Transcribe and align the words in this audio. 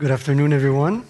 Good 0.00 0.10
afternoon, 0.10 0.54
everyone. 0.54 1.04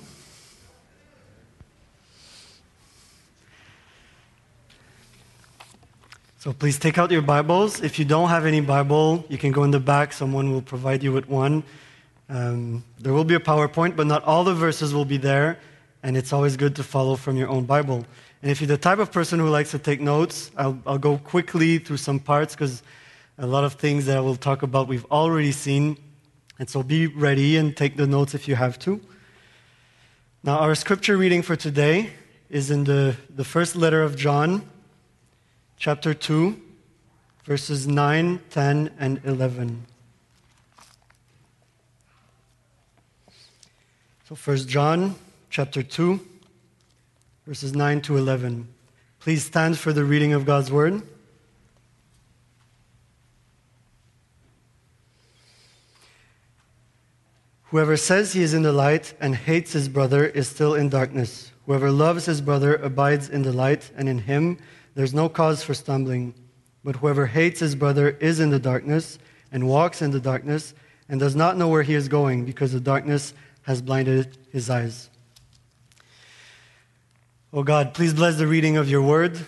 So 6.40 6.52
please 6.52 6.76
take 6.76 6.98
out 6.98 7.12
your 7.12 7.22
Bibles. 7.22 7.80
If 7.82 8.00
you 8.00 8.04
don't 8.04 8.30
have 8.30 8.46
any 8.46 8.60
Bible, 8.60 9.24
you 9.28 9.38
can 9.38 9.52
go 9.52 9.62
in 9.62 9.70
the 9.70 9.78
back. 9.78 10.12
Someone 10.12 10.50
will 10.50 10.60
provide 10.60 11.04
you 11.04 11.12
with 11.12 11.28
one. 11.28 11.62
Um, 12.28 12.82
there 12.98 13.12
will 13.12 13.22
be 13.22 13.36
a 13.36 13.38
PowerPoint, 13.38 13.94
but 13.94 14.08
not 14.08 14.24
all 14.24 14.42
the 14.42 14.54
verses 14.54 14.92
will 14.92 15.04
be 15.04 15.18
there, 15.18 15.60
and 16.02 16.16
it's 16.16 16.32
always 16.32 16.56
good 16.56 16.74
to 16.74 16.82
follow 16.82 17.14
from 17.14 17.36
your 17.36 17.48
own 17.48 17.66
Bible. 17.66 18.04
And 18.42 18.50
if 18.50 18.60
you're 18.60 18.66
the 18.66 18.76
type 18.76 18.98
of 18.98 19.12
person 19.12 19.38
who 19.38 19.48
likes 19.48 19.70
to 19.70 19.78
take 19.78 20.00
notes, 20.00 20.50
I'll, 20.56 20.80
I'll 20.84 20.98
go 20.98 21.16
quickly 21.18 21.78
through 21.78 21.98
some 21.98 22.18
parts 22.18 22.56
because 22.56 22.82
a 23.38 23.46
lot 23.46 23.62
of 23.62 23.74
things 23.74 24.06
that 24.06 24.16
I 24.16 24.20
will 24.20 24.34
talk 24.34 24.64
about 24.64 24.88
we've 24.88 25.06
already 25.12 25.52
seen. 25.52 25.96
And 26.60 26.68
so 26.68 26.82
be 26.82 27.06
ready 27.06 27.56
and 27.56 27.74
take 27.74 27.96
the 27.96 28.06
notes 28.06 28.34
if 28.34 28.46
you 28.46 28.54
have 28.54 28.78
to. 28.80 29.00
Now, 30.44 30.58
our 30.58 30.74
scripture 30.74 31.16
reading 31.16 31.40
for 31.40 31.56
today 31.56 32.10
is 32.50 32.70
in 32.70 32.84
the, 32.84 33.16
the 33.34 33.44
first 33.44 33.74
letter 33.74 34.02
of 34.02 34.14
John, 34.14 34.68
chapter 35.78 36.12
2, 36.12 36.60
verses 37.44 37.88
9, 37.88 38.40
10, 38.50 38.90
and 38.98 39.22
11. 39.24 39.86
So, 44.28 44.34
First 44.34 44.68
John, 44.68 45.14
chapter 45.48 45.82
2, 45.82 46.20
verses 47.46 47.74
9 47.74 48.02
to 48.02 48.18
11. 48.18 48.68
Please 49.18 49.46
stand 49.46 49.78
for 49.78 49.94
the 49.94 50.04
reading 50.04 50.34
of 50.34 50.44
God's 50.44 50.70
word. 50.70 51.00
Whoever 57.70 57.96
says 57.96 58.32
he 58.32 58.42
is 58.42 58.52
in 58.52 58.62
the 58.62 58.72
light 58.72 59.14
and 59.20 59.36
hates 59.36 59.72
his 59.72 59.88
brother 59.88 60.26
is 60.26 60.48
still 60.48 60.74
in 60.74 60.88
darkness. 60.88 61.52
Whoever 61.66 61.92
loves 61.92 62.26
his 62.26 62.40
brother 62.40 62.74
abides 62.74 63.28
in 63.28 63.42
the 63.42 63.52
light, 63.52 63.92
and 63.96 64.08
in 64.08 64.18
him 64.18 64.58
there's 64.96 65.14
no 65.14 65.28
cause 65.28 65.62
for 65.62 65.72
stumbling. 65.72 66.34
But 66.82 66.96
whoever 66.96 67.26
hates 67.26 67.60
his 67.60 67.76
brother 67.76 68.08
is 68.08 68.40
in 68.40 68.50
the 68.50 68.58
darkness 68.58 69.20
and 69.52 69.68
walks 69.68 70.02
in 70.02 70.10
the 70.10 70.18
darkness 70.18 70.74
and 71.08 71.20
does 71.20 71.36
not 71.36 71.56
know 71.56 71.68
where 71.68 71.84
he 71.84 71.94
is 71.94 72.08
going 72.08 72.44
because 72.44 72.72
the 72.72 72.80
darkness 72.80 73.34
has 73.62 73.80
blinded 73.80 74.36
his 74.50 74.68
eyes. 74.68 75.08
Oh 77.52 77.62
God, 77.62 77.94
please 77.94 78.12
bless 78.12 78.36
the 78.36 78.48
reading 78.48 78.78
of 78.78 78.90
your 78.90 79.02
word. 79.02 79.38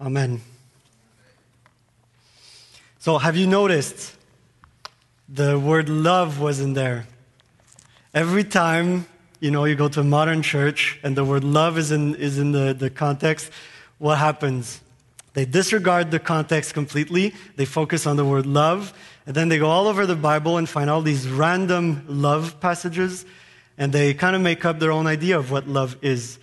Amen. 0.00 0.40
So, 3.00 3.18
have 3.18 3.36
you 3.36 3.46
noticed 3.46 4.16
the 5.28 5.58
word 5.58 5.90
love 5.90 6.40
wasn't 6.40 6.74
there? 6.74 7.06
Every 8.14 8.44
time, 8.44 9.06
you 9.40 9.50
know, 9.50 9.64
you 9.64 9.74
go 9.74 9.88
to 9.88 10.00
a 10.00 10.04
modern 10.04 10.42
church 10.42 10.98
and 11.02 11.16
the 11.16 11.24
word 11.24 11.44
love 11.44 11.78
is 11.78 11.92
in, 11.92 12.14
is 12.14 12.38
in 12.38 12.52
the, 12.52 12.72
the 12.72 12.90
context, 12.90 13.50
what 13.98 14.18
happens? 14.18 14.80
They 15.34 15.44
disregard 15.44 16.10
the 16.10 16.18
context 16.18 16.72
completely. 16.72 17.34
They 17.56 17.66
focus 17.66 18.06
on 18.06 18.16
the 18.16 18.24
word 18.24 18.46
love. 18.46 18.94
And 19.26 19.34
then 19.34 19.48
they 19.50 19.58
go 19.58 19.68
all 19.68 19.86
over 19.86 20.06
the 20.06 20.16
Bible 20.16 20.56
and 20.56 20.66
find 20.66 20.88
all 20.88 21.02
these 21.02 21.28
random 21.28 22.04
love 22.08 22.58
passages. 22.60 23.26
And 23.76 23.92
they 23.92 24.14
kind 24.14 24.34
of 24.34 24.40
make 24.40 24.64
up 24.64 24.78
their 24.78 24.92
own 24.92 25.06
idea 25.06 25.38
of 25.38 25.50
what 25.50 25.68
love 25.68 25.96
is. 26.00 26.38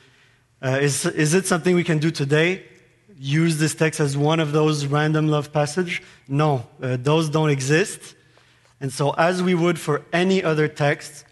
Uh, 0.62 0.78
is, 0.82 1.06
is 1.08 1.34
it 1.34 1.48
something 1.48 1.76
we 1.76 1.84
can 1.84 1.98
do 1.98 2.12
today? 2.12 2.64
Use 3.18 3.58
this 3.58 3.74
text 3.74 4.00
as 4.00 4.16
one 4.16 4.40
of 4.40 4.52
those 4.52 4.86
random 4.86 5.28
love 5.28 5.52
passage? 5.52 6.04
No, 6.28 6.68
uh, 6.82 6.98
those 7.00 7.30
don't 7.30 7.50
exist. 7.50 8.16
And 8.80 8.92
so, 8.94 9.12
as 9.12 9.42
we 9.42 9.56
would 9.56 9.80
for 9.80 10.04
any 10.12 10.44
other 10.44 10.68
text, 10.68 11.26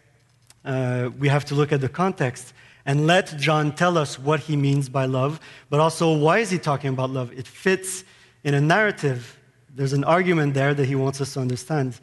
uh, 0.66 1.10
we 1.18 1.28
have 1.28 1.46
to 1.46 1.56
look 1.56 1.72
at 1.72 1.82
the 1.82 1.90
context 1.90 2.54
and 2.86 3.08
let 3.08 3.38
John 3.38 3.74
tell 3.74 3.98
us 3.98 4.18
what 4.18 4.42
he 4.42 4.56
means 4.56 4.90
by 4.90 5.06
love, 5.06 5.40
but 5.70 5.80
also 5.80 6.16
why 6.16 6.40
is 6.40 6.50
he 6.50 6.58
talking 6.58 6.90
about 6.90 7.10
love? 7.10 7.32
It 7.34 7.48
fits 7.48 8.04
in 8.44 8.54
a 8.54 8.62
narrative. 8.62 9.38
There's 9.76 9.94
an 9.94 10.04
argument 10.04 10.54
there 10.54 10.74
that 10.74 10.86
he 10.86 10.96
wants 10.96 11.22
us 11.22 11.34
to 11.34 11.40
understand. 11.40 12.00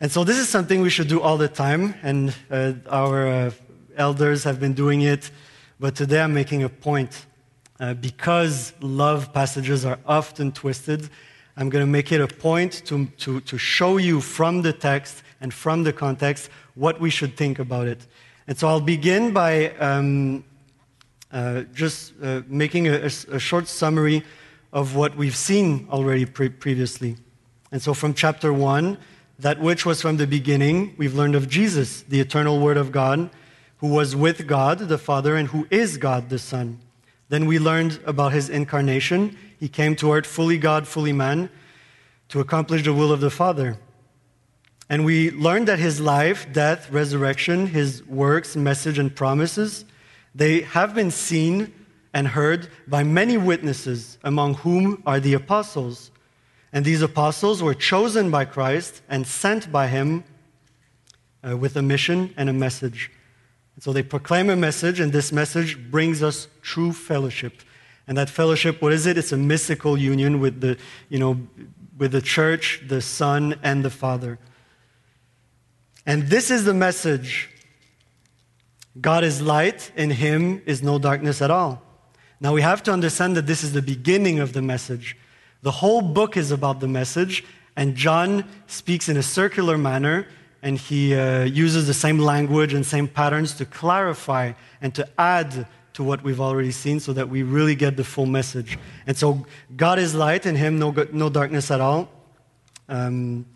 And 0.00 0.10
so 0.10 0.24
this 0.24 0.36
is 0.36 0.48
something 0.48 0.80
we 0.80 0.90
should 0.90 1.08
do 1.08 1.20
all 1.20 1.38
the 1.38 1.48
time, 1.48 1.94
and 2.02 2.34
uh, 2.50 2.74
our 2.90 3.26
uh, 3.26 3.50
elders 3.96 4.44
have 4.44 4.60
been 4.60 4.74
doing 4.74 5.02
it, 5.02 5.30
but 5.80 5.94
today 5.94 6.20
I'm 6.20 6.34
making 6.34 6.62
a 6.62 6.68
point. 6.68 7.26
Uh, 7.80 7.92
because 7.94 8.72
love 8.80 9.32
passages 9.32 9.84
are 9.84 9.98
often 10.06 10.52
twisted, 10.52 11.08
I'm 11.56 11.70
going 11.70 11.82
to 11.82 11.90
make 11.90 12.12
it 12.12 12.20
a 12.20 12.28
point 12.28 12.82
to, 12.86 13.06
to, 13.18 13.40
to 13.40 13.58
show 13.58 13.96
you 13.96 14.20
from 14.20 14.62
the 14.62 14.72
text 14.72 15.22
and 15.40 15.52
from 15.52 15.84
the 15.84 15.92
context 15.92 16.50
what 16.74 17.00
we 17.00 17.10
should 17.10 17.36
think 17.36 17.58
about 17.58 17.86
it. 17.86 18.06
And 18.46 18.58
so 18.58 18.68
I'll 18.68 18.80
begin 18.80 19.32
by 19.32 19.70
um, 19.76 20.44
uh, 21.32 21.62
just 21.74 22.12
uh, 22.22 22.42
making 22.46 22.88
a, 22.88 23.06
a, 23.06 23.38
short 23.38 23.66
summary 23.66 24.22
of 24.72 24.94
what 24.94 25.16
we've 25.16 25.36
seen 25.36 25.88
already 25.90 26.26
pre- 26.26 26.48
previously. 26.48 27.16
And 27.72 27.82
so 27.82 27.94
from 27.94 28.14
chapter 28.14 28.52
1, 28.52 28.98
that 29.38 29.60
which 29.60 29.84
was 29.84 30.00
from 30.00 30.16
the 30.16 30.26
beginning, 30.26 30.94
we've 30.96 31.14
learned 31.14 31.34
of 31.34 31.48
Jesus, 31.48 32.02
the 32.02 32.20
eternal 32.20 32.60
Word 32.60 32.76
of 32.76 32.92
God, 32.92 33.30
who 33.78 33.88
was 33.88 34.14
with 34.14 34.46
God 34.46 34.78
the 34.78 34.98
Father 34.98 35.36
and 35.36 35.48
who 35.48 35.66
is 35.70 35.96
God 35.96 36.28
the 36.28 36.38
Son. 36.38 36.78
Then 37.28 37.46
we 37.46 37.58
learned 37.58 38.00
about 38.06 38.32
his 38.32 38.48
incarnation. 38.48 39.36
He 39.58 39.68
came 39.68 39.96
to 39.96 40.12
earth 40.12 40.26
fully 40.26 40.58
God, 40.58 40.86
fully 40.86 41.12
man, 41.12 41.50
to 42.28 42.40
accomplish 42.40 42.84
the 42.84 42.92
will 42.92 43.10
of 43.10 43.20
the 43.20 43.30
Father. 43.30 43.76
And 44.88 45.04
we 45.04 45.30
learned 45.30 45.68
that 45.68 45.78
his 45.78 46.00
life, 46.00 46.52
death, 46.52 46.90
resurrection, 46.90 47.68
his 47.68 48.06
works, 48.06 48.54
message, 48.54 48.98
and 48.98 49.14
promises, 49.14 49.84
they 50.34 50.60
have 50.62 50.94
been 50.94 51.10
seen 51.10 51.72
and 52.12 52.28
heard 52.28 52.68
by 52.86 53.02
many 53.02 53.36
witnesses, 53.36 54.18
among 54.22 54.54
whom 54.54 55.02
are 55.06 55.20
the 55.20 55.34
apostles. 55.34 56.10
And 56.72 56.84
these 56.84 57.02
apostles 57.02 57.62
were 57.62 57.74
chosen 57.74 58.30
by 58.30 58.44
Christ 58.44 59.02
and 59.08 59.26
sent 59.26 59.72
by 59.72 59.88
him 59.88 60.24
uh, 61.46 61.56
with 61.56 61.76
a 61.76 61.82
mission 61.82 62.34
and 62.36 62.48
a 62.48 62.52
message. 62.52 63.10
And 63.74 63.82
so 63.82 63.92
they 63.92 64.02
proclaim 64.02 64.50
a 64.50 64.56
message, 64.56 65.00
and 65.00 65.12
this 65.12 65.32
message 65.32 65.90
brings 65.90 66.22
us 66.22 66.46
true 66.62 66.92
fellowship. 66.92 67.62
And 68.06 68.18
that 68.18 68.28
fellowship, 68.28 68.82
what 68.82 68.92
is 68.92 69.06
it? 69.06 69.16
It's 69.16 69.32
a 69.32 69.36
mystical 69.36 69.96
union 69.96 70.40
with 70.40 70.60
the, 70.60 70.76
you 71.08 71.18
know, 71.18 71.40
with 71.96 72.12
the 72.12 72.22
church, 72.22 72.82
the 72.86 73.00
Son, 73.00 73.58
and 73.62 73.84
the 73.84 73.90
Father. 73.90 74.38
And 76.06 76.24
this 76.28 76.50
is 76.50 76.64
the 76.64 76.74
message 76.74 77.50
God 79.00 79.24
is 79.24 79.42
light, 79.42 79.90
in 79.96 80.10
him 80.10 80.62
is 80.66 80.82
no 80.82 80.98
darkness 80.98 81.42
at 81.42 81.50
all. 81.50 81.82
Now 82.40 82.52
we 82.52 82.62
have 82.62 82.82
to 82.84 82.92
understand 82.92 83.36
that 83.36 83.46
this 83.46 83.64
is 83.64 83.72
the 83.72 83.82
beginning 83.82 84.38
of 84.38 84.52
the 84.52 84.62
message. 84.62 85.16
The 85.62 85.72
whole 85.72 86.00
book 86.00 86.36
is 86.36 86.50
about 86.50 86.80
the 86.80 86.86
message, 86.88 87.44
and 87.74 87.96
John 87.96 88.44
speaks 88.66 89.08
in 89.08 89.16
a 89.16 89.22
circular 89.22 89.76
manner, 89.76 90.28
and 90.62 90.78
he 90.78 91.14
uh, 91.14 91.44
uses 91.44 91.86
the 91.86 91.94
same 91.94 92.18
language 92.18 92.72
and 92.72 92.86
same 92.86 93.08
patterns 93.08 93.54
to 93.54 93.64
clarify 93.64 94.52
and 94.80 94.94
to 94.94 95.08
add 95.18 95.66
to 95.94 96.02
what 96.04 96.22
we've 96.22 96.40
already 96.40 96.70
seen 96.70 97.00
so 97.00 97.12
that 97.12 97.28
we 97.28 97.42
really 97.42 97.74
get 97.74 97.96
the 97.96 98.04
full 98.04 98.26
message. 98.26 98.78
And 99.06 99.16
so 99.16 99.46
God 99.76 99.98
is 99.98 100.14
light, 100.14 100.46
in 100.46 100.56
him 100.56 100.78
no, 100.78 100.92
no 101.12 101.30
darkness 101.30 101.70
at 101.70 101.80
all. 101.80 102.08
Um, 102.88 103.46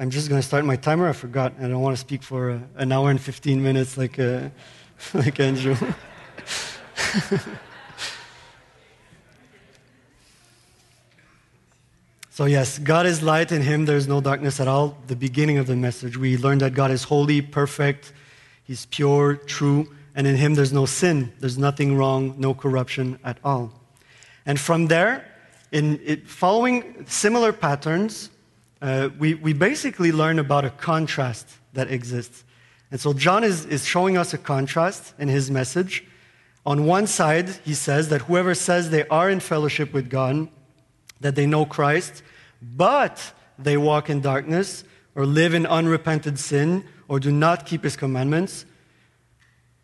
I'm 0.00 0.10
just 0.10 0.28
going 0.28 0.40
to 0.40 0.46
start 0.46 0.64
my 0.64 0.76
timer. 0.76 1.08
I 1.08 1.12
forgot. 1.12 1.54
I 1.58 1.62
don't 1.62 1.80
want 1.80 1.96
to 1.96 2.00
speak 2.00 2.22
for 2.22 2.52
uh, 2.52 2.60
an 2.76 2.92
hour 2.92 3.10
and 3.10 3.20
15 3.20 3.60
minutes 3.60 3.98
like, 3.98 4.16
uh, 4.16 4.50
like 5.14 5.40
Andrew. 5.40 5.74
so, 12.30 12.44
yes, 12.44 12.78
God 12.78 13.06
is 13.06 13.24
light. 13.24 13.50
In 13.50 13.60
Him, 13.62 13.86
there's 13.86 14.06
no 14.06 14.20
darkness 14.20 14.60
at 14.60 14.68
all. 14.68 14.96
The 15.08 15.16
beginning 15.16 15.58
of 15.58 15.66
the 15.66 15.74
message. 15.74 16.16
We 16.16 16.36
learned 16.36 16.60
that 16.60 16.74
God 16.74 16.92
is 16.92 17.02
holy, 17.02 17.42
perfect, 17.42 18.12
He's 18.62 18.86
pure, 18.86 19.34
true, 19.34 19.92
and 20.14 20.28
in 20.28 20.36
Him, 20.36 20.54
there's 20.54 20.72
no 20.72 20.86
sin. 20.86 21.32
There's 21.40 21.58
nothing 21.58 21.96
wrong, 21.96 22.36
no 22.38 22.54
corruption 22.54 23.18
at 23.24 23.38
all. 23.42 23.72
And 24.46 24.60
from 24.60 24.86
there, 24.86 25.24
in 25.72 25.98
it, 26.04 26.28
following 26.28 27.04
similar 27.08 27.52
patterns, 27.52 28.30
uh, 28.80 29.08
we, 29.18 29.34
we 29.34 29.52
basically 29.52 30.12
learn 30.12 30.38
about 30.38 30.64
a 30.64 30.70
contrast 30.70 31.48
that 31.72 31.90
exists. 31.90 32.44
And 32.90 33.00
so 33.00 33.12
John 33.12 33.44
is, 33.44 33.66
is 33.66 33.84
showing 33.84 34.16
us 34.16 34.32
a 34.32 34.38
contrast 34.38 35.14
in 35.18 35.28
his 35.28 35.50
message. 35.50 36.04
On 36.64 36.86
one 36.86 37.06
side, 37.06 37.48
he 37.64 37.74
says 37.74 38.08
that 38.08 38.22
whoever 38.22 38.54
says 38.54 38.90
they 38.90 39.06
are 39.08 39.28
in 39.30 39.40
fellowship 39.40 39.92
with 39.92 40.08
God, 40.08 40.48
that 41.20 41.34
they 41.34 41.46
know 41.46 41.64
Christ, 41.64 42.22
but 42.62 43.32
they 43.58 43.76
walk 43.76 44.08
in 44.08 44.20
darkness 44.20 44.84
or 45.14 45.26
live 45.26 45.54
in 45.54 45.66
unrepented 45.66 46.38
sin 46.38 46.84
or 47.08 47.18
do 47.18 47.32
not 47.32 47.66
keep 47.66 47.84
his 47.84 47.96
commandments, 47.96 48.64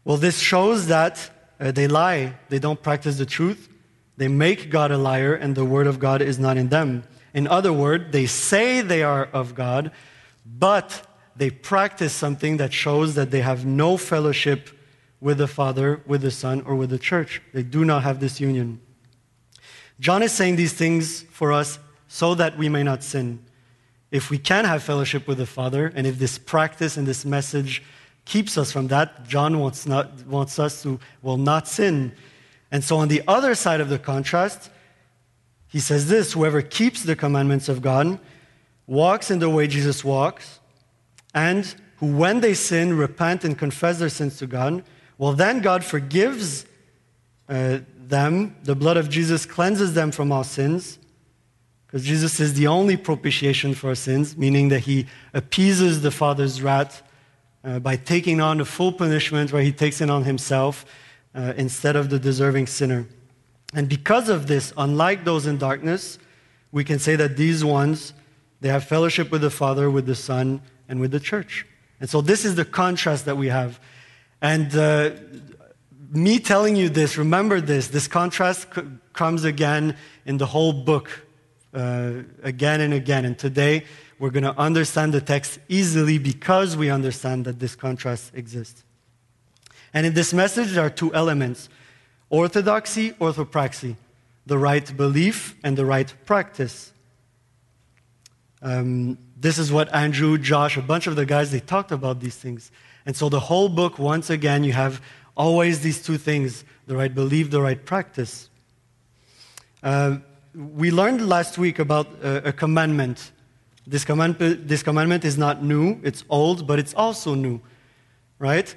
well, 0.04 0.18
this 0.18 0.38
shows 0.38 0.88
that 0.88 1.30
uh, 1.58 1.72
they 1.72 1.88
lie. 1.88 2.34
They 2.50 2.58
don't 2.58 2.82
practice 2.82 3.16
the 3.16 3.26
truth. 3.26 3.70
They 4.16 4.28
make 4.28 4.70
God 4.70 4.90
a 4.90 4.98
liar, 4.98 5.34
and 5.34 5.54
the 5.54 5.64
word 5.64 5.86
of 5.86 5.98
God 5.98 6.20
is 6.20 6.38
not 6.38 6.56
in 6.56 6.68
them. 6.68 7.04
In 7.34 7.48
other 7.48 7.72
words, 7.72 8.12
they 8.12 8.26
say 8.26 8.80
they 8.80 9.02
are 9.02 9.26
of 9.26 9.54
God, 9.54 9.90
but 10.46 11.06
they 11.36 11.50
practice 11.50 12.12
something 12.12 12.58
that 12.58 12.72
shows 12.72 13.16
that 13.16 13.32
they 13.32 13.40
have 13.40 13.66
no 13.66 13.96
fellowship 13.96 14.70
with 15.20 15.38
the 15.38 15.48
Father, 15.48 16.00
with 16.06 16.22
the 16.22 16.30
Son, 16.30 16.62
or 16.62 16.76
with 16.76 16.90
the 16.90 16.98
church. 16.98 17.42
They 17.52 17.64
do 17.64 17.84
not 17.84 18.04
have 18.04 18.20
this 18.20 18.40
union. 18.40 18.80
John 19.98 20.22
is 20.22 20.32
saying 20.32 20.56
these 20.56 20.72
things 20.72 21.22
for 21.22 21.52
us 21.52 21.78
so 22.08 22.34
that 22.36 22.56
we 22.56 22.68
may 22.68 22.82
not 22.82 23.02
sin. 23.02 23.44
If 24.10 24.30
we 24.30 24.38
can 24.38 24.64
have 24.64 24.82
fellowship 24.82 25.26
with 25.26 25.38
the 25.38 25.46
Father, 25.46 25.92
and 25.96 26.06
if 26.06 26.18
this 26.18 26.38
practice 26.38 26.96
and 26.96 27.06
this 27.06 27.24
message 27.24 27.82
keeps 28.24 28.56
us 28.56 28.70
from 28.70 28.88
that, 28.88 29.26
John 29.26 29.58
wants, 29.58 29.86
not, 29.86 30.24
wants 30.26 30.58
us 30.58 30.82
to 30.82 31.00
will 31.22 31.36
not 31.36 31.66
sin. 31.66 32.12
And 32.70 32.84
so 32.84 32.98
on 32.98 33.08
the 33.08 33.22
other 33.26 33.54
side 33.54 33.80
of 33.80 33.88
the 33.88 33.98
contrast, 33.98 34.70
he 35.74 35.80
says 35.80 36.06
this 36.06 36.34
whoever 36.34 36.62
keeps 36.62 37.02
the 37.02 37.16
commandments 37.16 37.68
of 37.68 37.82
God 37.82 38.20
walks 38.86 39.28
in 39.28 39.40
the 39.40 39.50
way 39.50 39.66
Jesus 39.66 40.04
walks, 40.04 40.60
and 41.34 41.74
who, 41.96 42.16
when 42.16 42.42
they 42.42 42.54
sin, 42.54 42.96
repent 42.96 43.42
and 43.42 43.58
confess 43.58 43.98
their 43.98 44.08
sins 44.08 44.38
to 44.38 44.46
God, 44.46 44.84
well, 45.18 45.32
then 45.32 45.60
God 45.60 45.82
forgives 45.82 46.64
uh, 47.48 47.80
them. 47.96 48.54
The 48.62 48.76
blood 48.76 48.96
of 48.96 49.10
Jesus 49.10 49.46
cleanses 49.46 49.94
them 49.94 50.12
from 50.12 50.30
all 50.30 50.44
sins, 50.44 51.00
because 51.88 52.04
Jesus 52.04 52.38
is 52.38 52.54
the 52.54 52.68
only 52.68 52.96
propitiation 52.96 53.74
for 53.74 53.88
our 53.88 53.96
sins, 53.96 54.36
meaning 54.36 54.68
that 54.68 54.80
he 54.80 55.08
appeases 55.32 56.02
the 56.02 56.12
Father's 56.12 56.62
wrath 56.62 57.02
uh, 57.64 57.80
by 57.80 57.96
taking 57.96 58.40
on 58.40 58.58
the 58.58 58.64
full 58.64 58.92
punishment 58.92 59.52
where 59.52 59.62
he 59.62 59.72
takes 59.72 60.00
it 60.00 60.08
on 60.08 60.22
himself 60.22 60.86
uh, 61.34 61.52
instead 61.56 61.96
of 61.96 62.10
the 62.10 62.20
deserving 62.20 62.68
sinner. 62.68 63.08
And 63.74 63.88
because 63.88 64.28
of 64.28 64.46
this, 64.46 64.72
unlike 64.76 65.24
those 65.24 65.46
in 65.46 65.58
darkness, 65.58 66.18
we 66.70 66.84
can 66.84 66.98
say 66.98 67.16
that 67.16 67.36
these 67.36 67.64
ones, 67.64 68.14
they 68.60 68.68
have 68.68 68.84
fellowship 68.84 69.30
with 69.30 69.42
the 69.42 69.50
Father, 69.50 69.90
with 69.90 70.06
the 70.06 70.14
Son, 70.14 70.62
and 70.88 71.00
with 71.00 71.10
the 71.10 71.20
church. 71.20 71.66
And 72.00 72.08
so 72.08 72.20
this 72.20 72.44
is 72.44 72.54
the 72.54 72.64
contrast 72.64 73.24
that 73.24 73.36
we 73.36 73.48
have. 73.48 73.80
And 74.40 74.74
uh, 74.76 75.10
me 76.10 76.38
telling 76.38 76.76
you 76.76 76.88
this, 76.88 77.16
remember 77.16 77.60
this, 77.60 77.88
this 77.88 78.06
contrast 78.06 78.68
c- 78.74 78.82
comes 79.12 79.44
again 79.44 79.96
in 80.24 80.38
the 80.38 80.46
whole 80.46 80.72
book, 80.72 81.26
uh, 81.72 82.12
again 82.42 82.80
and 82.80 82.94
again. 82.94 83.24
And 83.24 83.38
today, 83.38 83.84
we're 84.18 84.30
going 84.30 84.44
to 84.44 84.56
understand 84.58 85.12
the 85.12 85.20
text 85.20 85.58
easily 85.68 86.18
because 86.18 86.76
we 86.76 86.90
understand 86.90 87.44
that 87.46 87.58
this 87.58 87.74
contrast 87.74 88.32
exists. 88.34 88.84
And 89.92 90.06
in 90.06 90.14
this 90.14 90.32
message, 90.32 90.72
there 90.72 90.84
are 90.84 90.90
two 90.90 91.12
elements 91.14 91.68
orthodoxy, 92.34 93.12
orthopraxy, 93.12 93.94
the 94.44 94.58
right 94.58 94.96
belief 94.96 95.54
and 95.62 95.78
the 95.78 95.84
right 95.84 96.12
practice. 96.26 96.92
Um, 98.60 99.18
this 99.40 99.56
is 99.58 99.70
what 99.70 99.94
Andrew, 99.94 100.36
Josh, 100.36 100.76
a 100.76 100.82
bunch 100.82 101.06
of 101.06 101.14
the 101.14 101.26
guys, 101.26 101.52
they 101.52 101.60
talked 101.60 101.92
about 101.92 102.18
these 102.18 102.34
things. 102.34 102.72
And 103.06 103.14
so 103.16 103.28
the 103.28 103.38
whole 103.38 103.68
book, 103.68 103.98
once 103.98 104.30
again, 104.30 104.64
you 104.64 104.72
have 104.72 105.00
always 105.36 105.80
these 105.80 106.02
two 106.02 106.18
things 106.18 106.64
the 106.86 106.96
right 106.96 107.14
belief, 107.14 107.50
the 107.50 107.62
right 107.62 107.82
practice. 107.84 108.50
Uh, 109.82 110.18
we 110.54 110.90
learned 110.90 111.28
last 111.28 111.56
week 111.56 111.78
about 111.78 112.08
a, 112.22 112.48
a 112.48 112.52
commandment. 112.52 113.30
This, 113.86 114.04
command, 114.04 114.36
this 114.38 114.82
commandment 114.82 115.24
is 115.24 115.38
not 115.38 115.62
new, 115.62 116.00
it's 116.02 116.24
old, 116.28 116.66
but 116.66 116.78
it's 116.78 116.94
also 116.94 117.34
new, 117.34 117.60
right? 118.38 118.74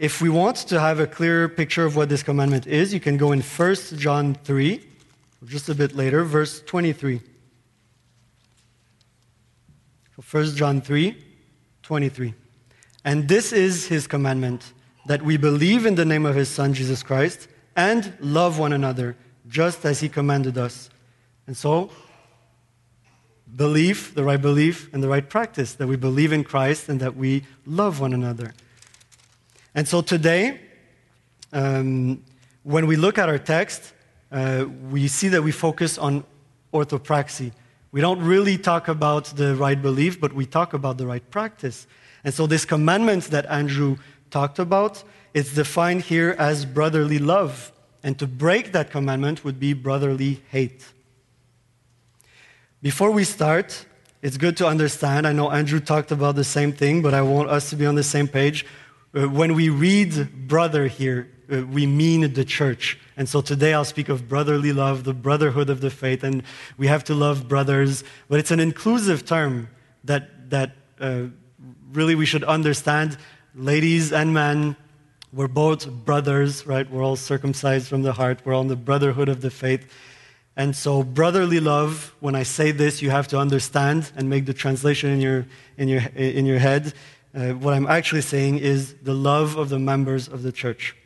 If 0.00 0.22
we 0.22 0.30
want 0.30 0.56
to 0.68 0.80
have 0.80 0.98
a 0.98 1.06
clear 1.06 1.46
picture 1.46 1.84
of 1.84 1.94
what 1.94 2.08
this 2.08 2.22
commandment 2.22 2.66
is, 2.66 2.94
you 2.94 3.00
can 3.00 3.18
go 3.18 3.32
in 3.32 3.42
1 3.42 3.76
John 3.98 4.34
3, 4.34 4.82
just 5.44 5.68
a 5.68 5.74
bit 5.74 5.94
later, 5.94 6.24
verse 6.24 6.62
23. 6.62 7.20
1 10.30 10.44
John 10.56 10.80
3 10.80 11.22
23. 11.82 12.34
And 13.04 13.28
this 13.28 13.52
is 13.52 13.88
his 13.88 14.06
commandment 14.06 14.72
that 15.04 15.20
we 15.20 15.36
believe 15.36 15.84
in 15.84 15.96
the 15.96 16.06
name 16.06 16.24
of 16.24 16.34
his 16.34 16.48
Son, 16.48 16.72
Jesus 16.72 17.02
Christ, 17.02 17.48
and 17.76 18.14
love 18.20 18.58
one 18.58 18.72
another, 18.72 19.16
just 19.48 19.84
as 19.84 20.00
he 20.00 20.08
commanded 20.08 20.56
us. 20.56 20.88
And 21.46 21.54
so, 21.54 21.90
belief, 23.54 24.14
the 24.14 24.24
right 24.24 24.40
belief, 24.40 24.88
and 24.94 25.02
the 25.02 25.08
right 25.08 25.28
practice, 25.28 25.74
that 25.74 25.86
we 25.86 25.96
believe 25.96 26.32
in 26.32 26.42
Christ 26.42 26.88
and 26.88 27.00
that 27.00 27.16
we 27.16 27.44
love 27.66 28.00
one 28.00 28.14
another. 28.14 28.54
And 29.74 29.86
so 29.86 30.02
today, 30.02 30.60
um, 31.52 32.22
when 32.62 32.86
we 32.86 32.96
look 32.96 33.18
at 33.18 33.28
our 33.28 33.38
text, 33.38 33.92
uh, 34.32 34.66
we 34.90 35.08
see 35.08 35.28
that 35.28 35.42
we 35.42 35.52
focus 35.52 35.98
on 35.98 36.24
orthopraxy, 36.72 37.52
we 37.92 38.00
don't 38.00 38.20
really 38.20 38.56
talk 38.56 38.86
about 38.86 39.24
the 39.36 39.56
right 39.56 39.80
belief, 39.80 40.20
but 40.20 40.32
we 40.32 40.46
talk 40.46 40.74
about 40.74 40.96
the 40.98 41.06
right 41.06 41.28
practice. 41.30 41.88
And 42.22 42.32
so, 42.32 42.46
this 42.46 42.64
commandment 42.64 43.24
that 43.24 43.46
Andrew 43.46 43.96
talked 44.30 44.60
about, 44.60 45.02
it's 45.34 45.54
defined 45.54 46.02
here 46.02 46.36
as 46.38 46.64
brotherly 46.64 47.18
love. 47.18 47.72
And 48.02 48.18
to 48.18 48.26
break 48.26 48.72
that 48.72 48.90
commandment 48.90 49.44
would 49.44 49.58
be 49.58 49.72
brotherly 49.72 50.42
hate. 50.50 50.86
Before 52.80 53.10
we 53.10 53.24
start, 53.24 53.84
it's 54.22 54.36
good 54.36 54.56
to 54.58 54.66
understand. 54.66 55.26
I 55.26 55.32
know 55.32 55.50
Andrew 55.50 55.80
talked 55.80 56.12
about 56.12 56.36
the 56.36 56.44
same 56.44 56.72
thing, 56.72 57.02
but 57.02 57.12
I 57.12 57.22
want 57.22 57.50
us 57.50 57.70
to 57.70 57.76
be 57.76 57.86
on 57.86 57.94
the 57.94 58.02
same 58.02 58.28
page. 58.28 58.64
Uh, 59.12 59.28
when 59.28 59.54
we 59.54 59.68
read 59.68 60.46
brother 60.46 60.86
here, 60.86 61.28
uh, 61.52 61.66
we 61.66 61.84
mean 61.84 62.32
the 62.32 62.44
church. 62.44 62.96
And 63.16 63.28
so 63.28 63.40
today 63.40 63.74
I'll 63.74 63.84
speak 63.84 64.08
of 64.08 64.28
brotherly 64.28 64.72
love, 64.72 65.02
the 65.02 65.12
brotherhood 65.12 65.68
of 65.68 65.80
the 65.80 65.90
faith, 65.90 66.22
and 66.22 66.44
we 66.78 66.86
have 66.86 67.02
to 67.04 67.14
love 67.14 67.48
brothers. 67.48 68.04
But 68.28 68.38
it's 68.38 68.52
an 68.52 68.60
inclusive 68.60 69.26
term 69.26 69.68
that, 70.04 70.50
that 70.50 70.76
uh, 71.00 71.24
really 71.92 72.14
we 72.14 72.24
should 72.24 72.44
understand. 72.44 73.18
Ladies 73.56 74.12
and 74.12 74.32
men, 74.32 74.76
we're 75.32 75.48
both 75.48 75.90
brothers, 75.90 76.64
right? 76.64 76.88
We're 76.88 77.02
all 77.02 77.16
circumcised 77.16 77.88
from 77.88 78.02
the 78.02 78.12
heart. 78.12 78.40
We're 78.44 78.54
all 78.54 78.62
in 78.62 78.68
the 78.68 78.76
brotherhood 78.76 79.28
of 79.28 79.40
the 79.40 79.50
faith. 79.50 79.92
And 80.56 80.76
so, 80.76 81.02
brotherly 81.02 81.58
love, 81.58 82.14
when 82.20 82.36
I 82.36 82.44
say 82.44 82.70
this, 82.70 83.02
you 83.02 83.10
have 83.10 83.26
to 83.28 83.38
understand 83.38 84.12
and 84.16 84.28
make 84.28 84.46
the 84.46 84.54
translation 84.54 85.10
in 85.10 85.20
your, 85.20 85.46
in 85.78 85.88
your, 85.88 86.02
in 86.14 86.46
your 86.46 86.58
head. 86.58 86.92
Uh, 87.32 87.50
what 87.50 87.74
I'm 87.74 87.86
actually 87.86 88.22
saying 88.22 88.58
is 88.58 88.94
the 89.02 89.14
love 89.14 89.56
of 89.56 89.68
the 89.68 89.78
members 89.78 90.26
of 90.26 90.42
the 90.42 90.50
church. 90.50 90.96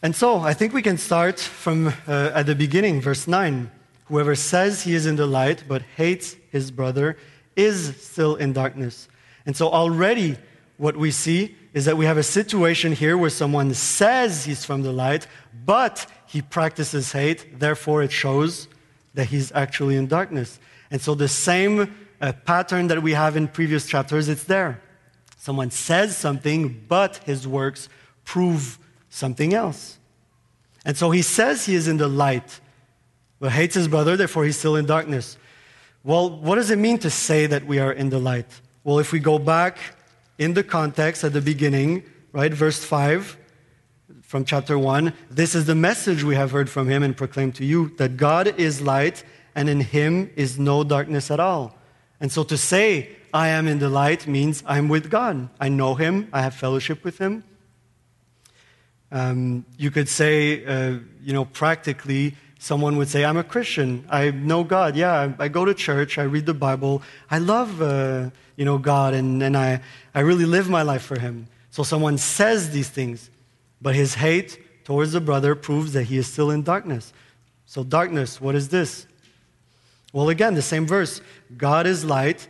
And 0.00 0.14
so 0.14 0.38
I 0.38 0.54
think 0.54 0.72
we 0.72 0.82
can 0.82 0.96
start 0.96 1.40
from 1.40 1.88
uh, 1.88 2.30
at 2.32 2.46
the 2.46 2.54
beginning, 2.54 3.00
verse 3.00 3.26
9. 3.26 3.68
Whoever 4.04 4.36
says 4.36 4.84
he 4.84 4.94
is 4.94 5.06
in 5.06 5.16
the 5.16 5.26
light 5.26 5.64
but 5.66 5.82
hates 5.96 6.36
his 6.52 6.70
brother 6.70 7.16
is 7.56 8.00
still 8.00 8.36
in 8.36 8.52
darkness. 8.52 9.08
And 9.44 9.56
so 9.56 9.68
already 9.68 10.36
what 10.76 10.96
we 10.96 11.10
see 11.10 11.56
is 11.74 11.84
that 11.86 11.96
we 11.96 12.06
have 12.06 12.16
a 12.16 12.22
situation 12.22 12.92
here 12.92 13.18
where 13.18 13.30
someone 13.30 13.74
says 13.74 14.44
he's 14.44 14.64
from 14.64 14.82
the 14.82 14.92
light, 14.92 15.26
but 15.66 16.06
he 16.26 16.42
practices 16.42 17.10
hate. 17.10 17.58
Therefore, 17.58 18.04
it 18.04 18.12
shows 18.12 18.68
that 19.14 19.26
he's 19.26 19.50
actually 19.52 19.96
in 19.96 20.06
darkness. 20.06 20.60
And 20.92 21.00
so 21.00 21.16
the 21.16 21.28
same 21.28 22.07
uh, 22.20 22.32
pattern 22.44 22.88
that 22.88 23.02
we 23.02 23.12
have 23.12 23.36
in 23.36 23.48
previous 23.48 23.86
chapters, 23.86 24.28
it's 24.28 24.44
there. 24.44 24.80
Someone 25.36 25.70
says 25.70 26.16
something, 26.16 26.84
but 26.88 27.18
his 27.18 27.46
works 27.46 27.88
prove 28.24 28.78
something 29.08 29.54
else. 29.54 29.98
And 30.84 30.96
so 30.96 31.10
he 31.10 31.22
says 31.22 31.66
he 31.66 31.74
is 31.74 31.88
in 31.88 31.96
the 31.96 32.08
light, 32.08 32.60
but 33.40 33.52
hates 33.52 33.74
his 33.74 33.88
brother, 33.88 34.16
therefore 34.16 34.44
he's 34.44 34.58
still 34.58 34.76
in 34.76 34.86
darkness. 34.86 35.36
Well, 36.02 36.30
what 36.30 36.56
does 36.56 36.70
it 36.70 36.78
mean 36.78 36.98
to 36.98 37.10
say 37.10 37.46
that 37.46 37.66
we 37.66 37.78
are 37.78 37.92
in 37.92 38.10
the 38.10 38.18
light? 38.18 38.60
Well, 38.84 38.98
if 38.98 39.12
we 39.12 39.18
go 39.18 39.38
back 39.38 39.78
in 40.38 40.54
the 40.54 40.64
context 40.64 41.24
at 41.24 41.32
the 41.32 41.40
beginning, 41.40 42.04
right, 42.32 42.52
verse 42.52 42.82
5 42.84 43.36
from 44.22 44.44
chapter 44.44 44.78
1, 44.78 45.12
this 45.30 45.54
is 45.54 45.66
the 45.66 45.74
message 45.74 46.22
we 46.22 46.34
have 46.34 46.50
heard 46.50 46.70
from 46.70 46.88
him 46.88 47.02
and 47.02 47.16
proclaimed 47.16 47.54
to 47.56 47.64
you 47.64 47.90
that 47.96 48.16
God 48.16 48.58
is 48.58 48.80
light 48.80 49.24
and 49.54 49.68
in 49.68 49.80
him 49.80 50.30
is 50.36 50.58
no 50.58 50.84
darkness 50.84 51.30
at 51.30 51.40
all. 51.40 51.77
And 52.20 52.32
so 52.32 52.42
to 52.44 52.56
say, 52.56 53.10
I 53.32 53.48
am 53.48 53.68
in 53.68 53.78
the 53.78 53.88
light 53.88 54.26
means 54.26 54.62
I'm 54.66 54.88
with 54.88 55.10
God. 55.10 55.48
I 55.60 55.68
know 55.68 55.94
him, 55.94 56.28
I 56.32 56.42
have 56.42 56.54
fellowship 56.54 57.04
with 57.04 57.18
him, 57.18 57.44
um, 59.10 59.64
you 59.78 59.90
could 59.90 60.08
say, 60.08 60.64
uh, 60.64 60.98
you 61.22 61.32
know, 61.32 61.46
practically, 61.46 62.34
someone 62.58 62.96
would 62.98 63.08
say, 63.08 63.24
I'm 63.24 63.36
a 63.36 63.44
Christian. 63.44 64.04
I 64.10 64.30
know 64.30 64.64
God. 64.64 64.96
Yeah, 64.96 65.34
I, 65.38 65.44
I 65.44 65.48
go 65.48 65.64
to 65.64 65.74
church. 65.74 66.18
I 66.18 66.24
read 66.24 66.46
the 66.46 66.54
Bible. 66.54 67.02
I 67.30 67.38
love, 67.38 67.80
uh, 67.80 68.30
you 68.56 68.64
know, 68.64 68.78
God, 68.78 69.14
and, 69.14 69.42
and 69.42 69.56
I, 69.56 69.80
I 70.14 70.20
really 70.20 70.44
live 70.44 70.68
my 70.68 70.82
life 70.82 71.02
for 71.02 71.18
Him. 71.18 71.46
So 71.70 71.82
someone 71.82 72.18
says 72.18 72.70
these 72.70 72.88
things, 72.90 73.30
but 73.80 73.94
his 73.94 74.14
hate 74.14 74.84
towards 74.84 75.12
the 75.12 75.20
brother 75.20 75.54
proves 75.54 75.92
that 75.92 76.04
he 76.04 76.16
is 76.16 76.26
still 76.26 76.50
in 76.50 76.62
darkness. 76.62 77.12
So, 77.66 77.84
darkness, 77.84 78.40
what 78.40 78.54
is 78.54 78.70
this? 78.70 79.06
Well, 80.12 80.28
again, 80.28 80.54
the 80.54 80.62
same 80.62 80.86
verse 80.86 81.20
God 81.56 81.86
is 81.86 82.04
light, 82.04 82.48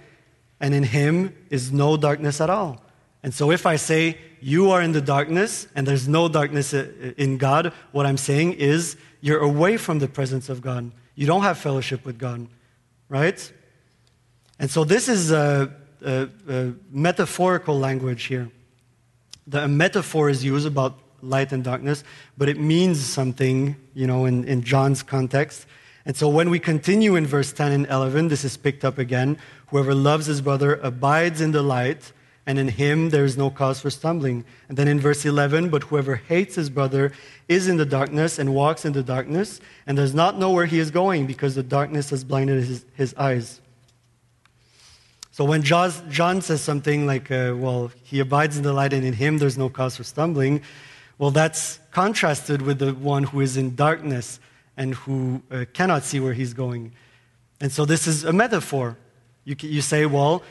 and 0.61 0.75
in 0.75 0.85
Him 0.85 1.35
is 1.51 1.73
no 1.73 1.97
darkness 1.97 2.41
at 2.41 2.51
all. 2.51 2.83
And 3.23 3.35
so 3.35 3.51
if 3.51 3.67
I 3.67 3.77
say, 3.77 4.19
you 4.41 4.71
are 4.71 4.81
in 4.81 4.93
the 4.93 5.01
darkness 5.01 5.67
and 5.75 5.87
there's 5.87 6.07
no 6.07 6.29
darkness 6.29 6.73
in 6.73 7.39
God, 7.39 7.73
what 7.93 8.07
I'm 8.07 8.17
saying 8.17 8.55
is 8.55 8.97
you're 9.21 9.41
away 9.41 9.77
from 9.77 9.99
the 9.99 10.09
presence 10.09 10.49
of 10.49 10.61
God. 10.61 10.93
You 11.15 11.27
don't 11.27 11.43
have 11.43 11.59
fellowship 11.59 12.05
with 12.05 12.19
God, 12.19 12.47
right? 13.09 13.53
And 14.59 14.71
so 14.71 14.85
this 14.85 15.09
is 15.09 15.33
a, 15.33 15.75
a, 16.05 16.29
a 16.49 16.73
metaphorical 16.91 17.79
language 17.79 18.25
here. 18.25 18.51
The 19.47 19.65
a 19.65 19.69
metaphor 19.69 20.31
is 20.31 20.45
used 20.45 20.67
about 20.67 20.99
light 21.21 21.53
and 21.53 21.65
darkness, 21.65 22.05
but 22.37 22.49
it 22.49 22.61
means 22.61 23.05
something, 23.05 23.77
you 23.95 24.07
know, 24.07 24.27
in, 24.27 24.45
in 24.45 24.63
John's 24.63 25.03
context. 25.03 25.67
And 26.09 26.17
so 26.17 26.27
when 26.27 26.49
we 26.49 26.59
continue 26.59 27.17
in 27.17 27.27
verse 27.27 27.53
10 27.53 27.71
and 27.71 27.87
11, 27.87 28.29
this 28.29 28.43
is 28.43 28.57
picked 28.57 28.83
up 28.83 28.97
again. 28.97 29.37
Whoever 29.67 29.95
loves 29.95 30.25
his 30.25 30.41
brother 30.41 30.77
abides 30.77 31.43
in 31.43 31.53
the 31.53 31.61
light, 31.61 32.13
and 32.47 32.59
in 32.59 32.69
him 32.69 33.11
there 33.11 33.27
is 33.27 33.37
no 33.37 33.51
cause 33.51 33.83
for 33.83 33.91
stumbling. 33.91 34.47
And 34.71 34.79
then 34.79 34.89
in 34.89 34.99
verse 34.99 35.27
11, 35.27 35.69
but 35.69 35.83
whoever 35.83 36.17
hates 36.17 36.55
his 36.55 36.71
brother 36.71 37.13
is 37.47 37.69
in 37.69 37.77
the 37.77 37.85
darkness 37.85 38.39
and 38.39 38.55
walks 38.55 38.87
in 38.87 38.95
the 38.95 39.03
darkness 39.03 39.61
and 39.87 39.99
does 39.99 40.15
not 40.15 40.39
know 40.39 40.51
where 40.51 40.65
he 40.65 40.79
is 40.79 40.91
going 40.91 41.27
because 41.27 41.55
the 41.55 41.63
darkness 41.63 42.09
has 42.09 42.25
blinded 42.25 42.65
his, 42.65 42.87
his 42.95 43.13
eyes. 43.19 43.61
So 45.31 45.45
when 45.45 45.63
John 45.63 46.41
says 46.41 46.63
something 46.63 47.07
like, 47.07 47.31
uh, 47.31 47.53
well, 47.55 47.93
he 48.03 48.19
abides 48.21 48.57
in 48.57 48.63
the 48.63 48.73
light 48.73 48.95
and 48.95 49.05
in 49.05 49.13
him 49.13 49.37
there's 49.37 49.59
no 49.59 49.69
cause 49.69 49.99
for 49.99 50.05
stumbling, 50.05 50.63
well, 51.19 51.31
that's 51.31 51.81
contrasted 51.91 52.63
with 52.63 52.79
the 52.79 52.95
one 52.95 53.25
who 53.25 53.41
is 53.41 53.59
in 53.59 53.75
darkness 53.75 54.41
and 54.79 54.95
who 54.95 55.43
uh, 55.51 55.67
cannot 55.75 56.05
see 56.05 56.21
where 56.21 56.33
he's 56.33 56.55
going. 56.55 56.93
And 57.61 57.71
so 57.71 57.85
this 57.85 58.07
is 58.07 58.25
a 58.25 58.33
metaphor. 58.33 58.97
You, 59.45 59.57
you 59.61 59.83
say, 59.83 60.07
well, 60.07 60.43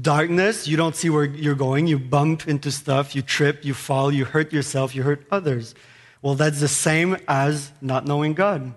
darkness, 0.00 0.68
you 0.68 0.76
don't 0.76 0.94
see 0.94 1.08
where 1.08 1.24
you're 1.24 1.54
going, 1.54 1.86
you 1.86 1.98
bump 1.98 2.46
into 2.46 2.70
stuff, 2.70 3.16
you 3.16 3.22
trip, 3.22 3.64
you 3.64 3.72
fall, 3.74 4.12
you 4.12 4.26
hurt 4.26 4.52
yourself, 4.52 4.94
you 4.94 5.02
hurt 5.02 5.26
others. 5.30 5.74
Well, 6.20 6.34
that's 6.34 6.60
the 6.60 6.68
same 6.68 7.16
as 7.26 7.72
not 7.80 8.06
knowing 8.06 8.34
God. 8.34 8.74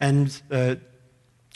And 0.00 0.42
uh, 0.50 0.76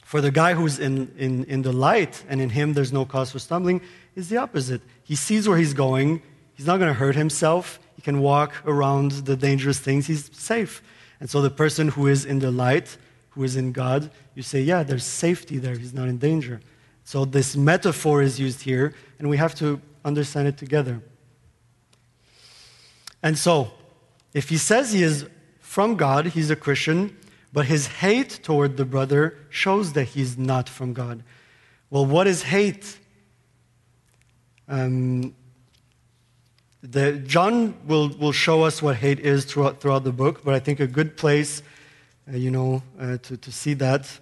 for 0.05 0.21
the 0.21 0.31
guy 0.31 0.55
who's 0.55 0.79
in, 0.79 1.13
in, 1.19 1.45
in 1.45 1.63
the 1.63 1.73
light 1.73 2.25
and 2.29 2.41
in 2.41 2.51
him 2.51 2.75
there's 2.75 2.93
no 2.93 3.05
cause 3.05 3.33
for 3.33 3.41
stumbling, 3.41 3.81
is 4.15 4.29
the 4.29 4.37
opposite. 4.37 4.83
He 5.03 5.17
sees 5.17 5.49
where 5.49 5.59
he's 5.59 5.75
going, 5.75 6.23
he's 6.55 6.67
not 6.67 6.79
going 6.79 6.89
to 6.89 6.95
hurt 6.95 7.17
himself, 7.17 7.81
he 7.97 8.03
can 8.03 8.21
walk 8.21 8.55
around 8.65 9.11
the 9.27 9.37
dangerous 9.37 9.81
things, 9.81 10.07
he's 10.07 10.31
safe. 10.33 10.81
And 11.21 11.31
so 11.31 11.41
the 11.41 11.51
person 11.51 11.89
who 11.89 12.07
is 12.07 12.25
in 12.25 12.39
the 12.41 12.51
light, 12.51 12.97
who 13.31 13.43
is 13.43 13.57
in 13.57 13.73
God, 13.73 14.11
you 14.35 14.43
say, 14.43 14.61
yeah, 14.61 14.83
there's 14.83 15.05
safety 15.05 15.59
there. 15.59 15.77
He's 15.77 15.95
not 15.95 16.09
in 16.09 16.19
danger. 16.19 16.61
So 17.05 17.25
this 17.25 17.57
metaphor 17.57 18.23
is 18.23 18.39
used 18.41 18.63
here, 18.63 18.95
and 19.19 19.29
we 19.29 19.37
have 19.37 19.55
to 19.57 19.81
understand 20.05 20.49
it 20.49 20.59
together. 20.59 21.03
And 23.23 23.39
so, 23.39 23.73
if 24.35 24.49
he 24.49 24.57
says 24.57 24.93
he 24.93 25.03
is 25.03 25.27
from 25.61 25.97
God, 25.97 26.27
he's 26.27 26.51
a 26.51 26.57
Christian, 26.57 27.17
but 27.53 27.67
his 27.67 27.87
hate 27.87 28.41
toward 28.43 28.77
the 28.77 28.85
brother 28.85 29.39
shows 29.51 29.95
that 29.95 30.05
he's 30.05 30.37
not 30.37 30.69
from 30.69 30.93
God. 30.93 31.23
Well, 31.91 32.05
what 32.05 32.27
is 32.27 32.43
hate? 32.43 32.99
Um, 34.69 35.35
the, 36.83 37.13
John 37.27 37.75
will, 37.87 38.09
will 38.11 38.33
show 38.33 38.63
us 38.63 38.83
what 38.83 38.97
hate 38.97 39.21
is 39.21 39.45
throughout, 39.45 39.81
throughout 39.81 40.05
the 40.05 40.13
book, 40.13 40.45
but 40.45 40.55
I 40.55 40.59
think 40.59 40.81
a 40.81 40.87
good 40.87 41.17
place, 41.17 41.63
uh, 42.33 42.37
you 42.37 42.51
know, 42.51 42.83
uh, 43.01 43.19
to, 43.19 43.37
to 43.37 43.53
see 43.53 43.75
that, 43.75 44.19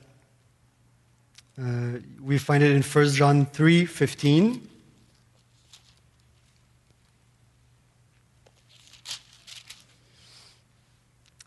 uh, 1.61 1.99
we 2.23 2.39
find 2.39 2.63
it 2.63 2.73
in 2.73 2.83
1 2.83 3.09
John 3.11 3.47
3 3.47 3.87
15. 3.87 4.69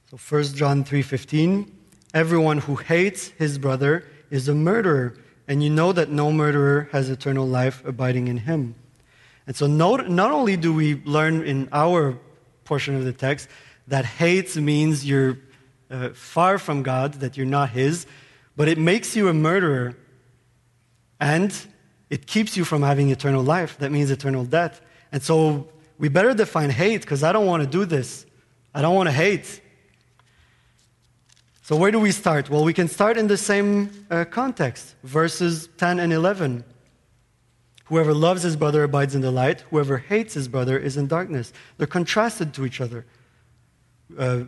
So 0.09 0.17
1 0.17 0.43
John 0.55 0.85
3:15 0.85 1.69
Everyone 2.13 2.59
who 2.59 2.75
hates 2.75 3.27
his 3.37 3.57
brother 3.57 4.05
is 4.29 4.47
a 4.47 4.55
murderer 4.55 5.15
and 5.49 5.61
you 5.61 5.69
know 5.69 5.91
that 5.91 6.09
no 6.09 6.31
murderer 6.31 6.87
has 6.91 7.09
eternal 7.09 7.45
life 7.45 7.85
abiding 7.85 8.27
in 8.27 8.37
him. 8.37 8.75
And 9.47 9.55
so, 9.55 9.65
not, 9.65 10.09
not 10.09 10.31
only 10.31 10.57
do 10.57 10.73
we 10.73 11.01
learn 11.03 11.43
in 11.43 11.69
our 11.71 12.19
portion 12.65 12.95
of 12.95 13.05
the 13.05 13.13
text 13.13 13.47
that 13.87 14.03
hate 14.03 14.55
means 14.57 15.05
you're 15.05 15.39
uh, 15.89 16.09
far 16.09 16.59
from 16.59 16.83
God, 16.83 17.13
that 17.15 17.37
you're 17.37 17.45
not 17.45 17.69
His, 17.69 18.05
but 18.57 18.67
it 18.67 18.77
makes 18.77 19.15
you 19.15 19.29
a 19.29 19.33
murderer 19.33 19.95
and 21.19 21.55
it 22.09 22.27
keeps 22.27 22.57
you 22.57 22.65
from 22.65 22.81
having 22.83 23.09
eternal 23.09 23.41
life. 23.41 23.77
That 23.77 23.91
means 23.91 24.11
eternal 24.11 24.43
death. 24.43 24.81
And 25.11 25.23
so, 25.23 25.69
we 25.97 26.09
better 26.09 26.33
define 26.33 26.69
hate 26.69 27.01
because 27.01 27.23
I 27.23 27.31
don't 27.31 27.45
want 27.45 27.63
to 27.63 27.69
do 27.69 27.85
this. 27.85 28.25
I 28.73 28.81
don't 28.81 28.95
want 28.95 29.07
to 29.07 29.13
hate. 29.13 29.61
So, 31.63 31.75
where 31.75 31.91
do 31.91 31.99
we 31.99 32.11
start? 32.11 32.49
Well, 32.49 32.63
we 32.63 32.73
can 32.73 32.87
start 32.87 33.17
in 33.17 33.27
the 33.27 33.37
same 33.37 33.89
uh, 34.11 34.25
context, 34.25 34.95
verses 35.03 35.69
10 35.77 35.99
and 35.99 36.13
11. 36.13 36.63
Whoever 37.89 38.13
loves 38.13 38.43
his 38.43 38.55
brother 38.55 38.83
abides 38.83 39.15
in 39.15 39.21
the 39.21 39.31
light. 39.31 39.61
Whoever 39.69 39.97
hates 39.97 40.33
his 40.33 40.47
brother 40.47 40.77
is 40.77 40.97
in 40.97 41.07
darkness. 41.07 41.53
They're 41.77 41.87
contrasted 41.87 42.53
to 42.55 42.65
each 42.65 42.81
other. 42.81 43.05
Uh, 44.17 44.43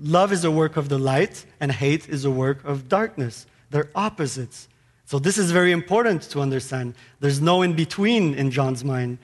love 0.00 0.32
is 0.32 0.44
a 0.44 0.50
work 0.50 0.76
of 0.76 0.88
the 0.88 0.98
light, 0.98 1.44
and 1.60 1.70
hate 1.72 2.08
is 2.08 2.24
a 2.24 2.30
work 2.30 2.64
of 2.64 2.88
darkness. 2.88 3.46
They're 3.70 3.90
opposites. 3.94 4.68
So, 5.04 5.18
this 5.18 5.38
is 5.38 5.52
very 5.52 5.72
important 5.72 6.22
to 6.30 6.40
understand. 6.40 6.94
There's 7.20 7.40
no 7.40 7.62
in 7.62 7.74
between 7.74 8.34
in 8.34 8.50
John's 8.50 8.82
mind. 8.82 9.18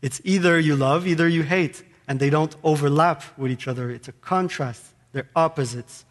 It's 0.00 0.20
either 0.24 0.58
you 0.58 0.76
love, 0.76 1.06
either 1.06 1.28
you 1.28 1.42
hate, 1.42 1.82
and 2.08 2.18
they 2.18 2.30
don't 2.30 2.54
overlap 2.64 3.22
with 3.36 3.50
each 3.50 3.68
other. 3.68 3.90
It's 3.90 4.08
a 4.08 4.12
contrast, 4.12 4.82
they're 5.12 5.28
opposites. 5.36 6.04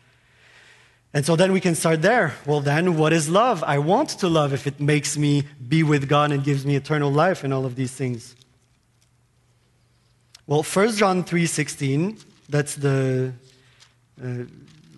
And 1.14 1.26
so 1.26 1.36
then 1.36 1.52
we 1.52 1.60
can 1.60 1.74
start 1.74 2.02
there. 2.02 2.36
Well, 2.46 2.60
then, 2.60 2.96
what 2.98 3.14
is 3.14 3.30
love? 3.30 3.64
I 3.64 3.80
want 3.80 4.10
to 4.10 4.28
love 4.28 4.54
if 4.54 4.68
it 4.68 4.80
makes 4.80 5.18
me 5.18 5.44
be 5.68 5.82
with 5.82 6.08
God 6.08 6.32
and 6.32 6.44
gives 6.44 6.66
me 6.66 6.76
eternal 6.76 7.12
life 7.12 7.44
and 7.44 7.52
all 7.54 7.66
of 7.66 7.76
these 7.76 7.92
things. 7.92 8.36
Well, 10.46 10.64
1 10.64 10.92
John 10.94 11.24
3:16, 11.24 12.24
that's 12.48 12.76
the 12.76 13.34
uh, 14.24 14.44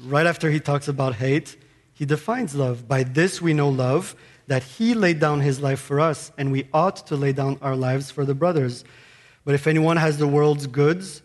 right 0.03 0.25
after 0.25 0.49
he 0.49 0.59
talks 0.59 0.87
about 0.87 1.15
hate, 1.15 1.55
he 1.93 2.05
defines 2.05 2.55
love. 2.55 2.87
By 2.87 3.03
this 3.03 3.41
we 3.41 3.53
know 3.53 3.69
love, 3.69 4.15
that 4.47 4.63
he 4.63 4.93
laid 4.93 5.19
down 5.19 5.39
his 5.39 5.61
life 5.61 5.79
for 5.79 5.99
us, 5.99 6.31
and 6.37 6.51
we 6.51 6.67
ought 6.73 7.07
to 7.07 7.15
lay 7.15 7.31
down 7.31 7.57
our 7.61 7.75
lives 7.75 8.11
for 8.11 8.25
the 8.25 8.33
brothers. 8.33 8.83
But 9.45 9.55
if 9.55 9.67
anyone 9.67 9.97
has 9.97 10.17
the 10.17 10.27
world's 10.27 10.67
goods 10.67 11.21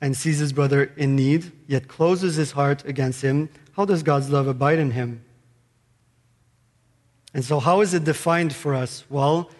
and 0.00 0.16
sees 0.16 0.38
his 0.38 0.52
brother 0.52 0.92
in 0.96 1.14
need, 1.14 1.52
yet 1.66 1.88
closes 1.88 2.36
his 2.36 2.52
heart 2.52 2.84
against 2.84 3.22
him, 3.22 3.48
how 3.80 3.86
does 3.86 4.02
God's 4.02 4.28
love 4.28 4.46
abide 4.46 4.78
in 4.78 4.90
him? 4.90 5.24
And 7.32 7.42
so, 7.42 7.60
how 7.60 7.80
is 7.80 7.94
it 7.94 8.04
defined 8.04 8.54
for 8.54 8.74
us? 8.74 9.04
Well, 9.08 9.50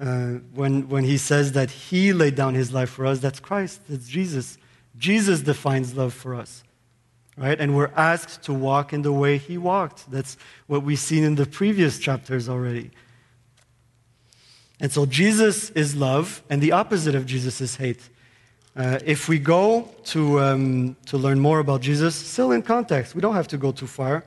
uh, 0.00 0.40
when, 0.54 0.88
when 0.88 1.04
he 1.04 1.18
says 1.18 1.52
that 1.52 1.70
he 1.70 2.12
laid 2.12 2.34
down 2.34 2.56
his 2.56 2.72
life 2.72 2.90
for 2.90 3.06
us, 3.06 3.20
that's 3.20 3.38
Christ, 3.38 3.80
that's 3.88 4.08
Jesus. 4.08 4.58
Jesus 4.96 5.40
defines 5.40 5.94
love 5.94 6.14
for 6.14 6.34
us, 6.34 6.64
right? 7.36 7.60
And 7.60 7.76
we're 7.76 7.92
asked 7.94 8.42
to 8.42 8.52
walk 8.52 8.92
in 8.92 9.02
the 9.02 9.12
way 9.12 9.38
he 9.38 9.56
walked. 9.56 10.10
That's 10.10 10.36
what 10.66 10.82
we've 10.82 10.98
seen 10.98 11.22
in 11.22 11.36
the 11.36 11.46
previous 11.46 12.00
chapters 12.00 12.48
already. 12.48 12.90
And 14.80 14.90
so, 14.90 15.06
Jesus 15.06 15.70
is 15.70 15.94
love, 15.94 16.42
and 16.50 16.60
the 16.60 16.72
opposite 16.72 17.14
of 17.14 17.24
Jesus 17.24 17.60
is 17.60 17.76
hate. 17.76 18.08
Uh, 18.78 18.96
if 19.04 19.28
we 19.28 19.40
go 19.40 19.90
to, 20.04 20.38
um, 20.38 20.96
to 21.04 21.18
learn 21.18 21.40
more 21.40 21.58
about 21.58 21.80
Jesus, 21.80 22.14
still 22.14 22.52
in 22.52 22.62
context, 22.62 23.12
we 23.12 23.20
don't 23.20 23.34
have 23.34 23.48
to 23.48 23.58
go 23.58 23.72
too 23.72 23.88
far. 23.88 24.24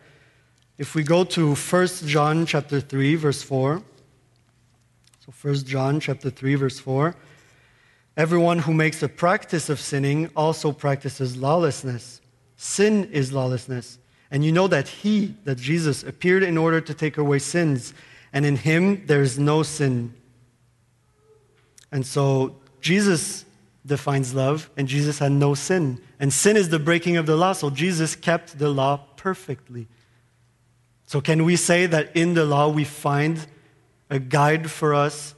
If 0.78 0.94
we 0.94 1.04
go 1.04 1.24
to 1.24 1.56
1 1.56 1.88
John 2.06 2.46
chapter 2.46 2.82
3, 2.82 3.16
verse 3.16 3.42
4, 3.42 3.82
so 5.26 5.34
1 5.42 5.56
John 5.64 6.02
chapter 6.02 6.30
3, 6.30 6.56
verse 6.56 6.80
4, 6.80 7.16
everyone 8.18 8.60
who 8.60 8.74
makes 8.74 9.02
a 9.02 9.08
practice 9.08 9.70
of 9.70 9.80
sinning 9.80 10.30
also 10.36 10.74
practices 10.74 11.38
lawlessness. 11.38 12.20
Sin 12.58 13.10
is 13.14 13.32
lawlessness. 13.32 14.00
And 14.32 14.44
you 14.44 14.52
know 14.52 14.68
that 14.68 14.90
he, 14.90 15.34
that 15.46 15.60
Jesus, 15.60 16.04
appeared 16.04 16.44
in 16.44 16.58
order 16.58 16.82
to 16.82 16.94
take 16.94 17.18
away 17.18 17.40
sins, 17.40 17.94
and 18.34 18.46
in 18.46 18.58
him 18.58 19.06
there 19.06 19.22
is 19.22 19.40
no 19.40 19.64
sin. 19.64 20.14
And 21.90 22.06
so 22.06 22.58
Jesus 22.82 23.46
defines 23.86 24.34
love, 24.34 24.70
and 24.78 24.88
Jesus 24.88 25.20
had 25.20 25.32
no 25.32 25.54
sin. 25.54 26.00
And 26.20 26.32
sin 26.32 26.56
is 26.56 26.70
the 26.70 26.80
breaking 26.80 27.18
of 27.18 27.26
the 27.26 27.36
law, 27.36 27.54
so 27.54 27.70
Jesus 27.70 28.16
kept 28.16 28.60
the 28.60 28.70
law 28.70 28.98
perfectly. 29.16 29.88
So, 31.08 31.20
can 31.20 31.44
we 31.44 31.56
say 31.56 31.88
that 31.88 32.16
in 32.16 32.36
the 32.36 32.46
law 32.46 32.70
we 32.70 32.84
find 32.84 33.46
a 34.10 34.20
guide 34.20 34.70
for 34.70 34.94
us 34.94 35.36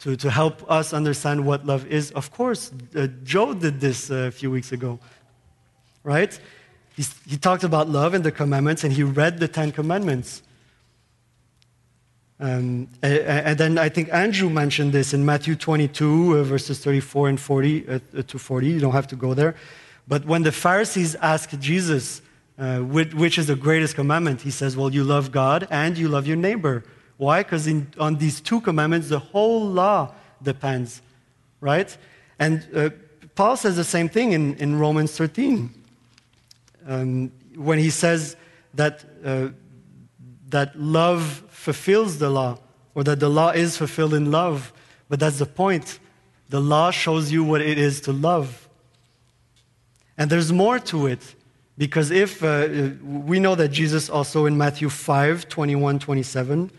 to, 0.00 0.16
to 0.16 0.30
help 0.30 0.70
us 0.70 0.92
understand 0.92 1.46
what 1.46 1.64
love 1.64 1.86
is? 1.86 2.10
Of 2.10 2.30
course, 2.30 2.72
uh, 2.94 3.06
Joe 3.22 3.54
did 3.54 3.80
this 3.80 4.10
a 4.10 4.30
few 4.30 4.50
weeks 4.50 4.72
ago, 4.72 4.98
right? 6.02 6.38
He, 6.96 7.04
he 7.26 7.36
talked 7.36 7.64
about 7.64 7.88
love 7.88 8.14
and 8.14 8.24
the 8.24 8.32
commandments, 8.32 8.84
and 8.84 8.92
he 8.92 9.02
read 9.02 9.38
the 9.38 9.48
Ten 9.48 9.72
Commandments. 9.72 10.42
Um, 12.38 12.88
and 13.02 13.56
then 13.58 13.78
I 13.78 13.88
think 13.88 14.12
Andrew 14.12 14.50
mentioned 14.50 14.92
this 14.92 15.14
in 15.14 15.24
Matthew 15.24 15.56
22, 15.56 16.38
uh, 16.38 16.42
verses 16.42 16.78
34 16.80 17.30
and 17.30 17.40
40 17.40 17.88
uh, 17.88 17.98
uh, 18.18 18.22
to 18.22 18.38
40. 18.38 18.66
You 18.68 18.80
don't 18.80 18.92
have 18.92 19.06
to 19.08 19.16
go 19.16 19.32
there. 19.32 19.54
But 20.06 20.26
when 20.26 20.42
the 20.42 20.52
Pharisees 20.52 21.14
asked 21.16 21.58
Jesus, 21.60 22.20
uh, 22.58 22.80
which, 22.80 23.14
which, 23.14 23.38
is 23.38 23.46
the 23.46 23.56
greatest 23.56 23.94
commandment, 23.94 24.42
he 24.42 24.50
says, 24.50 24.76
Well, 24.76 24.92
you 24.92 25.02
love 25.02 25.32
God 25.32 25.66
and 25.70 25.96
you 25.96 26.08
love 26.08 26.26
your 26.26 26.36
neighbor. 26.36 26.84
Why? 27.16 27.42
Because 27.42 27.68
on 27.98 28.16
these 28.16 28.40
two 28.40 28.60
commandments, 28.60 29.08
the 29.08 29.18
whole 29.18 29.66
law 29.66 30.14
depends, 30.42 31.00
right? 31.60 31.96
And 32.38 32.66
uh, 32.74 32.90
Paul 33.34 33.56
says 33.56 33.76
the 33.76 33.84
same 33.84 34.08
thing 34.08 34.32
in, 34.32 34.56
in 34.56 34.78
Romans 34.78 35.16
13 35.16 35.70
um, 36.86 37.32
when 37.54 37.78
he 37.78 37.90
says 37.90 38.36
that, 38.74 39.04
uh, 39.24 39.48
that 40.48 40.78
love 40.78 41.42
fulfills 41.66 42.18
the 42.18 42.30
law, 42.30 42.52
or 42.94 43.02
that 43.02 43.18
the 43.18 43.28
law 43.28 43.50
is 43.50 43.76
fulfilled 43.76 44.14
in 44.14 44.30
love. 44.30 44.72
But 45.08 45.18
that's 45.18 45.38
the 45.38 45.50
point. 45.64 45.98
The 46.48 46.60
law 46.60 46.92
shows 46.92 47.32
you 47.32 47.42
what 47.42 47.60
it 47.60 47.76
is 47.76 48.00
to 48.02 48.12
love. 48.12 48.68
And 50.16 50.30
there's 50.30 50.52
more 50.52 50.78
to 50.92 51.08
it. 51.08 51.34
Because 51.76 52.10
if 52.12 52.42
uh, 52.42 52.68
we 53.02 53.40
know 53.40 53.54
that 53.56 53.70
Jesus 53.80 54.08
also 54.08 54.46
in 54.46 54.56
Matthew 54.56 54.88
5 54.88 55.48
21, 55.48 55.98
27 55.98 56.70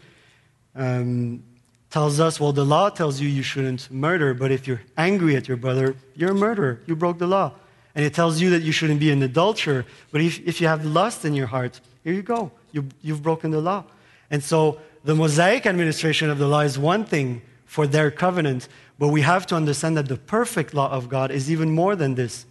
um, 0.76 1.44
tells 1.90 2.20
us, 2.20 2.40
well, 2.40 2.54
the 2.54 2.66
law 2.66 2.90
tells 2.90 3.20
you 3.20 3.28
you 3.28 3.44
shouldn't 3.44 3.92
murder, 3.92 4.34
but 4.34 4.52
if 4.52 4.68
you're 4.68 4.84
angry 4.98 5.36
at 5.36 5.48
your 5.50 5.58
brother, 5.58 5.96
you're 6.16 6.32
a 6.32 6.42
murderer. 6.48 6.80
You 6.88 6.96
broke 6.96 7.18
the 7.20 7.28
law. 7.28 7.52
And 7.94 8.06
it 8.06 8.14
tells 8.14 8.40
you 8.40 8.50
that 8.52 8.62
you 8.62 8.72
shouldn't 8.72 9.02
be 9.02 9.12
an 9.12 9.22
adulterer, 9.22 9.86
but 10.12 10.22
if, 10.22 10.40
if 10.48 10.62
you 10.62 10.68
have 10.68 10.86
lust 10.86 11.26
in 11.26 11.34
your 11.34 11.48
heart, 11.48 11.82
here 12.04 12.14
you 12.14 12.24
go. 12.24 12.52
You, 12.72 12.86
you've 13.02 13.22
broken 13.22 13.52
the 13.52 13.62
law. 13.62 13.84
And 14.30 14.44
so 14.44 14.80
the 15.04 15.16
Mosaic 15.16 15.66
administration 15.66 16.30
of 16.30 16.38
the 16.38 16.48
law 16.48 16.62
is 16.62 16.78
one 16.78 17.06
thing 17.06 17.42
for 17.66 17.88
their 17.88 18.12
covenant, 18.12 18.68
but 19.00 19.10
we 19.10 19.22
have 19.22 19.46
to 19.48 19.56
understand 19.56 19.98
that 19.98 20.08
the 20.08 20.18
perfect 20.18 20.74
law 20.74 20.90
of 20.90 21.10
God 21.10 21.32
is 21.32 21.52
even 21.52 21.72
more 21.72 21.96
than 21.96 22.16
this. 22.16 22.46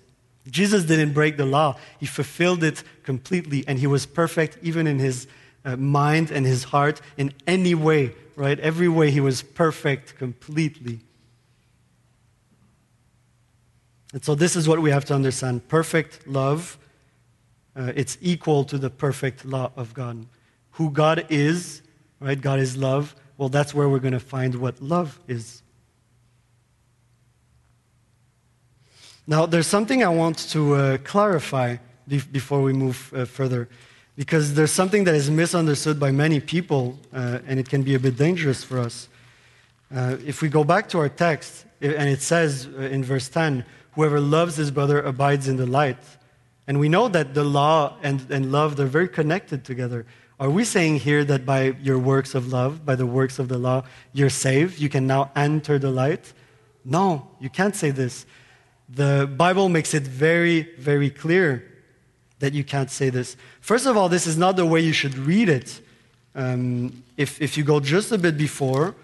Jesus 0.50 0.84
didn't 0.84 1.12
break 1.12 1.36
the 1.36 1.46
law, 1.46 1.76
he 1.98 2.06
fulfilled 2.06 2.62
it 2.62 2.82
completely, 3.02 3.64
and 3.66 3.78
he 3.78 3.86
was 3.86 4.06
perfect 4.06 4.58
even 4.62 4.86
in 4.86 4.98
his 4.98 5.26
uh, 5.64 5.76
mind 5.76 6.30
and 6.30 6.46
his 6.46 6.64
heart 6.64 7.00
in 7.16 7.32
any 7.46 7.74
way, 7.74 8.14
right? 8.36 8.58
Every 8.60 8.88
way 8.88 9.10
he 9.10 9.20
was 9.20 9.42
perfect 9.42 10.16
completely. 10.16 11.00
And 14.12 14.24
so, 14.24 14.34
this 14.34 14.54
is 14.54 14.68
what 14.68 14.80
we 14.80 14.90
have 14.90 15.04
to 15.06 15.14
understand 15.14 15.66
perfect 15.68 16.26
love, 16.28 16.78
uh, 17.74 17.92
it's 17.96 18.16
equal 18.20 18.64
to 18.64 18.78
the 18.78 18.88
perfect 18.88 19.44
law 19.44 19.72
of 19.76 19.92
God. 19.92 20.26
Who 20.76 20.90
God 20.90 21.26
is, 21.30 21.80
right? 22.20 22.38
God 22.38 22.58
is 22.58 22.76
love. 22.76 23.16
Well, 23.38 23.48
that's 23.48 23.74
where 23.74 23.88
we're 23.88 23.98
going 23.98 24.12
to 24.12 24.20
find 24.20 24.54
what 24.56 24.80
love 24.82 25.18
is. 25.26 25.62
Now, 29.26 29.46
there's 29.46 29.66
something 29.66 30.04
I 30.04 30.08
want 30.08 30.38
to 30.50 30.74
uh, 30.74 30.98
clarify 30.98 31.76
before 32.06 32.62
we 32.62 32.74
move 32.74 33.12
uh, 33.16 33.24
further, 33.24 33.68
because 34.16 34.54
there's 34.54 34.70
something 34.70 35.04
that 35.04 35.14
is 35.14 35.30
misunderstood 35.30 35.98
by 35.98 36.10
many 36.10 36.40
people, 36.40 36.98
uh, 37.12 37.38
and 37.46 37.58
it 37.58 37.68
can 37.68 37.82
be 37.82 37.94
a 37.94 37.98
bit 37.98 38.18
dangerous 38.18 38.62
for 38.62 38.78
us. 38.78 39.08
Uh, 39.94 40.18
if 40.26 40.42
we 40.42 40.48
go 40.50 40.62
back 40.62 40.90
to 40.90 40.98
our 40.98 41.08
text, 41.08 41.64
and 41.80 42.08
it 42.08 42.20
says 42.20 42.68
uh, 42.76 42.82
in 42.82 43.02
verse 43.02 43.28
10, 43.30 43.64
whoever 43.92 44.20
loves 44.20 44.56
his 44.56 44.70
brother 44.70 45.00
abides 45.00 45.48
in 45.48 45.56
the 45.56 45.66
light. 45.66 46.04
And 46.66 46.78
we 46.78 46.90
know 46.90 47.08
that 47.08 47.32
the 47.32 47.44
law 47.44 47.96
and, 48.02 48.30
and 48.30 48.52
love, 48.52 48.76
they're 48.76 48.86
very 48.86 49.08
connected 49.08 49.64
together. 49.64 50.04
Are 50.38 50.50
we 50.50 50.64
saying 50.64 50.96
here 50.96 51.24
that 51.24 51.46
by 51.46 51.74
your 51.82 51.98
works 51.98 52.34
of 52.34 52.52
love, 52.52 52.84
by 52.84 52.94
the 52.94 53.06
works 53.06 53.38
of 53.38 53.48
the 53.48 53.56
law, 53.56 53.84
you're 54.12 54.28
saved? 54.28 54.78
You 54.78 54.90
can 54.90 55.06
now 55.06 55.30
enter 55.34 55.78
the 55.78 55.90
light? 55.90 56.32
No, 56.84 57.28
you 57.40 57.48
can't 57.48 57.74
say 57.74 57.90
this. 57.90 58.26
The 58.88 59.30
Bible 59.34 59.70
makes 59.70 59.94
it 59.94 60.02
very, 60.02 60.74
very 60.78 61.08
clear 61.08 61.64
that 62.38 62.52
you 62.52 62.64
can't 62.64 62.90
say 62.90 63.08
this. 63.08 63.36
First 63.62 63.86
of 63.86 63.96
all, 63.96 64.10
this 64.10 64.26
is 64.26 64.36
not 64.36 64.56
the 64.56 64.66
way 64.66 64.80
you 64.80 64.92
should 64.92 65.16
read 65.16 65.48
it. 65.48 65.80
Um, 66.34 67.02
if, 67.16 67.40
if 67.40 67.56
you 67.56 67.64
go 67.64 67.80
just 67.80 68.12
a 68.12 68.18
bit 68.18 68.36
before, 68.36 68.94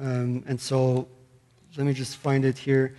um, 0.00 0.42
and 0.48 0.60
so 0.60 1.06
let 1.76 1.86
me 1.86 1.92
just 1.92 2.16
find 2.16 2.44
it 2.44 2.58
here. 2.58 2.96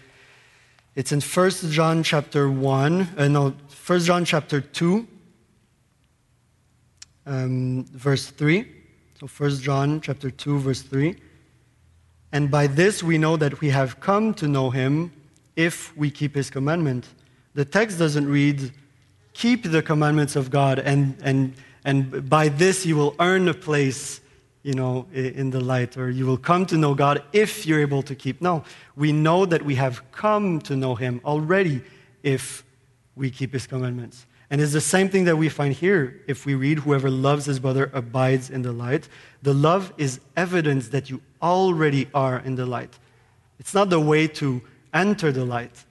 It's 0.96 1.12
in 1.12 1.20
1 1.20 1.50
John 1.70 2.02
chapter 2.02 2.50
1, 2.50 3.10
uh, 3.18 3.28
no, 3.28 3.54
1 3.86 4.00
John 4.00 4.24
chapter 4.24 4.62
2, 4.62 5.06
um, 7.26 7.86
verse 7.86 8.28
3. 8.28 8.66
So 9.20 9.28
1 9.28 9.58
John 9.60 10.02
chapter 10.02 10.30
2, 10.30 10.60
verse 10.60 10.82
3. 10.82 11.16
And 12.32 12.50
by 12.50 12.68
this 12.68 13.04
we 13.04 13.18
know 13.18 13.38
that 13.38 13.62
we 13.62 13.70
have 13.70 14.00
come 14.00 14.34
to 14.36 14.48
know 14.48 14.70
him 14.70 15.12
if 15.56 15.96
we 15.96 16.10
keep 16.10 16.36
his 16.36 16.50
commandment. 16.50 17.08
The 17.54 17.66
text 17.66 18.00
doesn't 18.00 18.28
read, 18.28 18.72
keep 19.34 19.64
the 19.64 19.84
commandments 19.84 20.36
of 20.36 20.50
God, 20.50 20.80
and, 20.80 21.16
and, 21.22 21.54
and 21.86 22.28
by 22.28 22.50
this 22.50 22.86
you 22.86 22.96
will 22.96 23.16
earn 23.20 23.48
a 23.48 23.54
place 23.54 24.20
you 24.64 24.74
know, 24.74 25.06
in 25.14 25.52
the 25.52 25.60
light, 25.60 25.98
or 25.98 26.10
you 26.10 26.26
will 26.26 26.38
come 26.38 26.66
to 26.68 26.78
know 26.78 26.96
God 26.96 27.22
if 27.34 27.68
you're 27.68 27.82
able 27.82 28.02
to 28.04 28.16
keep. 28.16 28.42
No, 28.42 28.64
we 28.96 29.12
know 29.12 29.46
that 29.46 29.62
we 29.62 29.76
have 29.76 30.10
come 30.12 30.62
to 30.62 30.76
know 30.76 30.96
him 30.96 31.20
already 31.26 31.82
if 32.24 32.64
we 33.16 33.30
keep 33.30 33.52
his 33.52 33.68
commandments. 33.68 34.26
And 34.54 34.62
it's 34.62 34.72
the 34.72 34.82
same 34.82 35.10
thing 35.10 35.24
that 35.24 35.36
we 35.36 35.50
find 35.50 35.74
here 35.74 36.22
if 36.28 36.46
we 36.46 36.54
read, 36.54 36.78
Whoever 36.78 37.10
loves 37.10 37.46
his 37.46 37.60
brother 37.60 37.90
abides 37.92 38.52
in 38.52 38.62
the 38.62 38.72
light. 38.72 39.10
The 39.42 39.52
love 39.52 39.92
is 39.98 40.20
evidence 40.38 40.90
that 40.90 41.10
you 41.10 41.22
already 41.42 42.08
are 42.14 42.38
in 42.38 42.54
the 42.54 42.68
light. 42.68 43.00
It's 43.58 43.74
not 43.74 43.90
the 43.90 44.00
way 44.00 44.28
to 44.28 44.62
enter 44.94 45.32
the 45.32 45.44
light. 45.44 45.84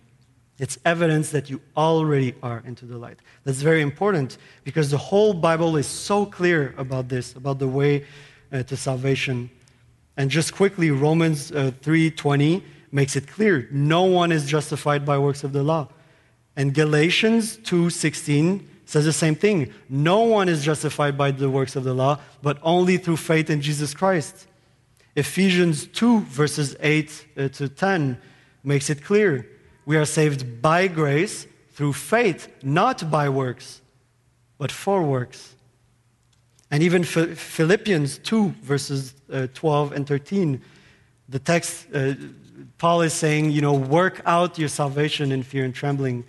It's 0.60 0.78
evidence 0.84 1.30
that 1.30 1.50
you 1.50 1.60
already 1.76 2.36
are 2.40 2.62
into 2.64 2.84
the 2.86 2.98
light. 2.98 3.18
That's 3.42 3.62
very 3.62 3.82
important 3.82 4.38
because 4.62 4.92
the 4.92 4.96
whole 4.96 5.34
Bible 5.34 5.76
is 5.76 5.88
so 5.88 6.24
clear 6.24 6.72
about 6.78 7.08
this, 7.08 7.34
about 7.34 7.58
the 7.58 7.66
way 7.66 8.06
uh, 8.52 8.62
to 8.62 8.76
salvation. 8.76 9.50
And 10.16 10.30
just 10.30 10.54
quickly, 10.54 10.92
Romans 10.92 11.50
uh, 11.50 11.72
3:20 11.82 12.62
makes 12.92 13.16
it 13.16 13.26
clear: 13.26 13.66
no 13.72 14.04
one 14.04 14.30
is 14.30 14.46
justified 14.46 15.04
by 15.04 15.18
works 15.18 15.42
of 15.42 15.52
the 15.52 15.64
law. 15.64 15.88
And 16.56 16.74
Galatians 16.74 17.56
2:16 17.58 18.66
says 18.84 19.04
the 19.04 19.12
same 19.12 19.34
thing: 19.34 19.72
no 19.88 20.20
one 20.20 20.48
is 20.48 20.64
justified 20.64 21.16
by 21.16 21.30
the 21.30 21.50
works 21.50 21.76
of 21.76 21.84
the 21.84 21.94
law, 21.94 22.20
but 22.42 22.58
only 22.62 22.96
through 22.98 23.16
faith 23.16 23.50
in 23.50 23.60
Jesus 23.60 23.94
Christ. 23.94 24.46
Ephesians 25.14 25.86
2 25.86 26.20
verses 26.20 26.74
8 26.80 27.26
uh, 27.36 27.48
to 27.48 27.68
10 27.68 28.18
makes 28.64 28.88
it 28.88 29.04
clear. 29.04 29.46
We 29.84 29.96
are 29.96 30.04
saved 30.04 30.62
by 30.62 30.86
grace 30.86 31.46
through 31.72 31.94
faith, 31.94 32.48
not 32.62 33.10
by 33.10 33.28
works, 33.28 33.80
but 34.58 34.70
for 34.70 35.02
works. 35.02 35.54
And 36.70 36.82
even 36.82 37.04
Philippians 37.04 38.18
2, 38.18 38.54
verses 38.62 39.14
uh, 39.30 39.46
12 39.52 39.92
and 39.92 40.06
13, 40.06 40.62
the 41.28 41.38
text, 41.38 41.86
uh, 41.94 42.14
Paul 42.78 43.02
is 43.02 43.12
saying, 43.12 43.50
you 43.50 43.60
know, 43.60 43.74
work 43.74 44.22
out 44.24 44.58
your 44.58 44.70
salvation 44.70 45.32
in 45.32 45.42
fear 45.42 45.64
and 45.64 45.74
trembling. 45.74 46.24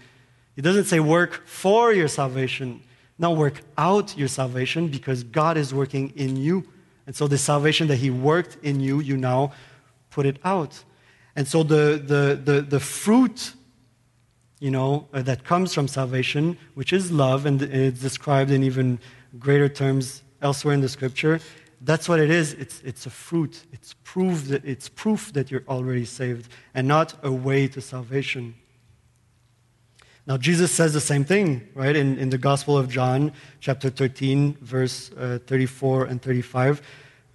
He 0.56 0.62
doesn't 0.62 0.86
say 0.86 1.00
work 1.00 1.46
for 1.48 1.94
your 1.94 2.08
salvation. 2.08 2.82
No, 3.18 3.32
work 3.32 3.62
out 3.78 4.18
your 4.18 4.28
salvation 4.28 4.88
because 4.88 5.24
God 5.24 5.58
is 5.58 5.74
working 5.74 6.14
in 6.16 6.36
you. 6.36 6.68
And 7.06 7.16
so 7.16 7.28
the 7.28 7.38
salvation 7.38 7.88
that 7.88 7.98
He 7.98 8.10
worked 8.10 8.58
in 8.64 8.80
you, 8.80 9.00
you 9.00 9.18
now 9.18 9.52
put 10.10 10.26
it 10.26 10.38
out. 10.44 10.84
And 11.36 11.48
so 11.48 11.64
the, 11.64 12.02
the, 12.04 12.40
the, 12.44 12.62
the 12.62 12.80
fruit, 12.80 13.54
you 14.60 14.72
know, 14.72 15.08
uh, 15.14 15.22
that 15.24 15.44
comes 15.44 15.74
from 15.74 15.88
salvation, 15.88 16.58
which 16.76 16.94
is 16.94 17.12
love, 17.12 17.46
and 17.46 17.62
it's 17.62 18.00
described 18.00 18.52
in 18.52 18.64
even 18.64 19.00
greater 19.40 19.68
terms 19.68 20.22
elsewhere 20.42 20.74
in 20.74 20.82
the 20.82 20.90
scripture, 20.90 21.40
that's 21.82 22.08
what 22.08 22.20
it 22.20 22.30
is. 22.30 22.54
It's, 22.54 22.82
it's 22.82 23.06
a 23.06 23.10
fruit. 23.10 23.64
It's 23.72 23.96
proof, 24.04 24.46
that, 24.46 24.64
it's 24.64 24.88
proof 24.90 25.34
that 25.34 25.52
you're 25.52 25.64
already 25.68 26.06
saved 26.06 26.50
and 26.74 26.88
not 26.88 27.16
a 27.24 27.32
way 27.32 27.68
to 27.70 27.82
salvation. 27.82 28.56
Now, 30.26 30.38
Jesus 30.38 30.72
says 30.72 30.94
the 30.94 31.02
same 31.02 31.26
thing, 31.26 31.68
right, 31.76 31.96
in, 31.96 32.18
in 32.18 32.30
the 32.30 32.38
Gospel 32.38 32.78
of 32.78 32.88
John, 32.88 33.34
chapter 33.60 33.90
13, 33.90 34.58
verse 34.62 35.12
uh, 35.18 35.40
34 35.48 36.06
and 36.06 36.22
35, 36.22 36.82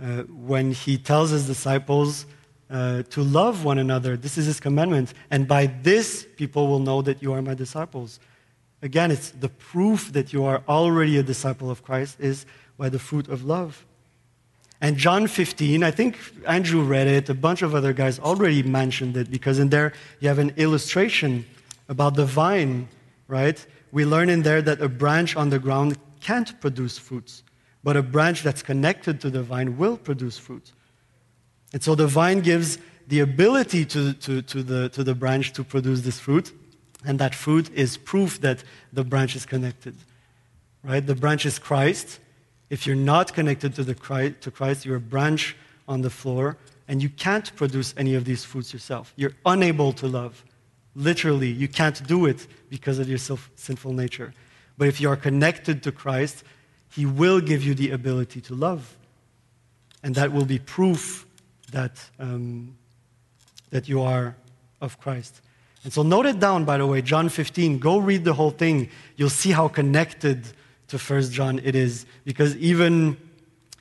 uh, 0.01 0.23
when 0.23 0.73
he 0.73 0.97
tells 0.97 1.31
his 1.31 1.47
disciples, 1.47 2.25
uh, 2.71 3.03
to 3.05 3.23
love 3.23 3.65
one 3.65 3.79
another. 3.79 4.17
This 4.17 4.37
is 4.37 4.47
his 4.47 4.61
commandment. 4.61 5.15
And 5.31 5.49
by 5.49 5.67
this, 5.83 6.27
people 6.37 6.69
will 6.69 6.81
know 6.81 7.03
that 7.03 7.23
you 7.23 7.33
are 7.33 7.41
my 7.41 7.55
disciples. 7.55 8.21
Again, 8.83 9.11
it's 9.11 9.31
the 9.31 9.49
proof 9.49 10.13
that 10.13 10.33
you 10.33 10.45
are 10.45 10.63
already 10.69 11.17
a 11.17 11.23
disciple 11.23 11.71
of 11.71 11.83
Christ 11.83 12.21
is 12.21 12.47
by 12.77 12.89
the 12.89 12.99
fruit 12.99 13.29
of 13.29 13.45
love. 13.45 13.85
And 14.81 14.97
John 14.97 15.27
15, 15.27 15.83
I 15.83 15.91
think 15.91 16.19
Andrew 16.47 16.83
read 16.83 17.09
it, 17.09 17.29
a 17.29 17.35
bunch 17.35 17.63
of 17.63 17.75
other 17.75 17.93
guys 17.93 18.21
already 18.21 18.63
mentioned 18.63 19.17
it 19.17 19.31
because 19.31 19.59
in 19.59 19.71
there 19.71 19.93
you 20.21 20.29
have 20.29 20.39
an 20.39 20.53
illustration 20.57 21.45
about 21.89 22.15
the 22.15 22.25
vine, 22.25 22.89
right? 23.27 23.65
We 23.93 24.05
learn 24.05 24.29
in 24.29 24.43
there 24.43 24.63
that 24.63 24.81
a 24.81 24.89
branch 24.89 25.37
on 25.37 25.51
the 25.51 25.59
ground 25.59 25.99
can't 26.21 26.61
produce 26.61 26.99
fruits, 26.99 27.43
but 27.83 27.97
a 27.97 28.03
branch 28.03 28.43
that's 28.43 28.63
connected 28.63 29.21
to 29.23 29.31
the 29.31 29.43
vine 29.43 29.79
will 29.79 29.97
produce 29.97 30.39
fruit. 30.39 30.73
And 31.73 31.83
so 31.83 31.95
the 31.95 32.07
vine 32.07 32.41
gives 32.41 32.79
the 33.07 33.21
ability 33.21 33.85
to, 33.87 34.13
to, 34.15 34.43
to, 34.43 34.63
the, 34.63 34.89
to 34.91 35.03
the 35.03 35.15
branch 35.15 35.53
to 35.55 35.65
produce 35.65 36.03
this 36.03 36.19
fruit, 36.21 36.53
and 37.05 37.19
that 37.19 37.35
fruit 37.35 37.71
is 37.73 37.97
proof 37.97 38.41
that 38.41 38.65
the 38.93 39.05
branch 39.05 39.37
is 39.37 39.47
connected. 39.47 39.95
Right? 40.83 41.05
The 41.07 41.15
branch 41.15 41.47
is 41.47 41.59
Christ. 41.59 42.21
If 42.71 42.87
you're 42.87 42.97
not 42.97 43.33
connected 43.35 43.75
to, 43.77 43.85
the 43.85 43.95
Christ, 43.95 44.43
to 44.43 44.51
Christ, 44.51 44.85
you're 44.85 44.97
a 44.97 45.01
branch 45.01 45.57
on 45.87 46.03
the 46.03 46.11
floor 46.11 46.59
and 46.87 47.03
you 47.03 47.09
can't 47.09 47.55
produce 47.57 47.95
any 47.97 48.15
of 48.15 48.25
these 48.25 48.45
fruits 48.45 48.73
yourself. 48.73 49.13
You're 49.17 49.35
unable 49.45 49.93
to 49.95 50.07
love. 50.07 50.43
Literally, 50.99 51.49
you 51.49 51.69
can't 51.69 52.05
do 52.09 52.27
it 52.27 52.49
because 52.69 52.99
of 52.99 53.09
your 53.09 53.19
sinful 53.19 53.93
nature. 53.93 54.35
But 54.77 54.89
if 54.89 55.01
you 55.01 55.09
are 55.09 55.17
connected 55.17 55.85
to 55.85 55.93
Christ, 55.93 56.43
He 56.91 57.07
will 57.07 57.41
give 57.41 57.63
you 57.63 57.73
the 57.73 57.93
ability 57.93 58.41
to 58.43 58.55
love. 58.55 58.97
And 60.03 60.17
that 60.17 60.33
will 60.33 60.45
be 60.45 60.59
proof 60.59 61.25
that, 61.71 61.93
um, 62.19 62.77
that 63.71 63.89
you 63.89 64.03
are 64.03 64.35
of 64.81 64.99
Christ. 65.01 65.41
And 65.85 65.93
so 65.93 66.03
note 66.03 66.27
it 66.27 66.41
down, 66.41 66.65
by 66.65 66.79
the 66.79 66.87
way, 66.87 67.01
John 67.01 67.29
15. 67.29 67.79
Go 67.79 67.99
read 67.99 68.25
the 68.25 68.35
whole 68.35 68.51
thing. 68.51 68.91
You'll 69.17 69.31
see 69.31 69.53
how 69.53 69.69
connected 69.69 70.49
to 70.89 70.99
1 70.99 71.31
John 71.31 71.61
it 71.63 71.77
is. 71.77 72.07
Because 72.25 72.57
even 72.57 73.17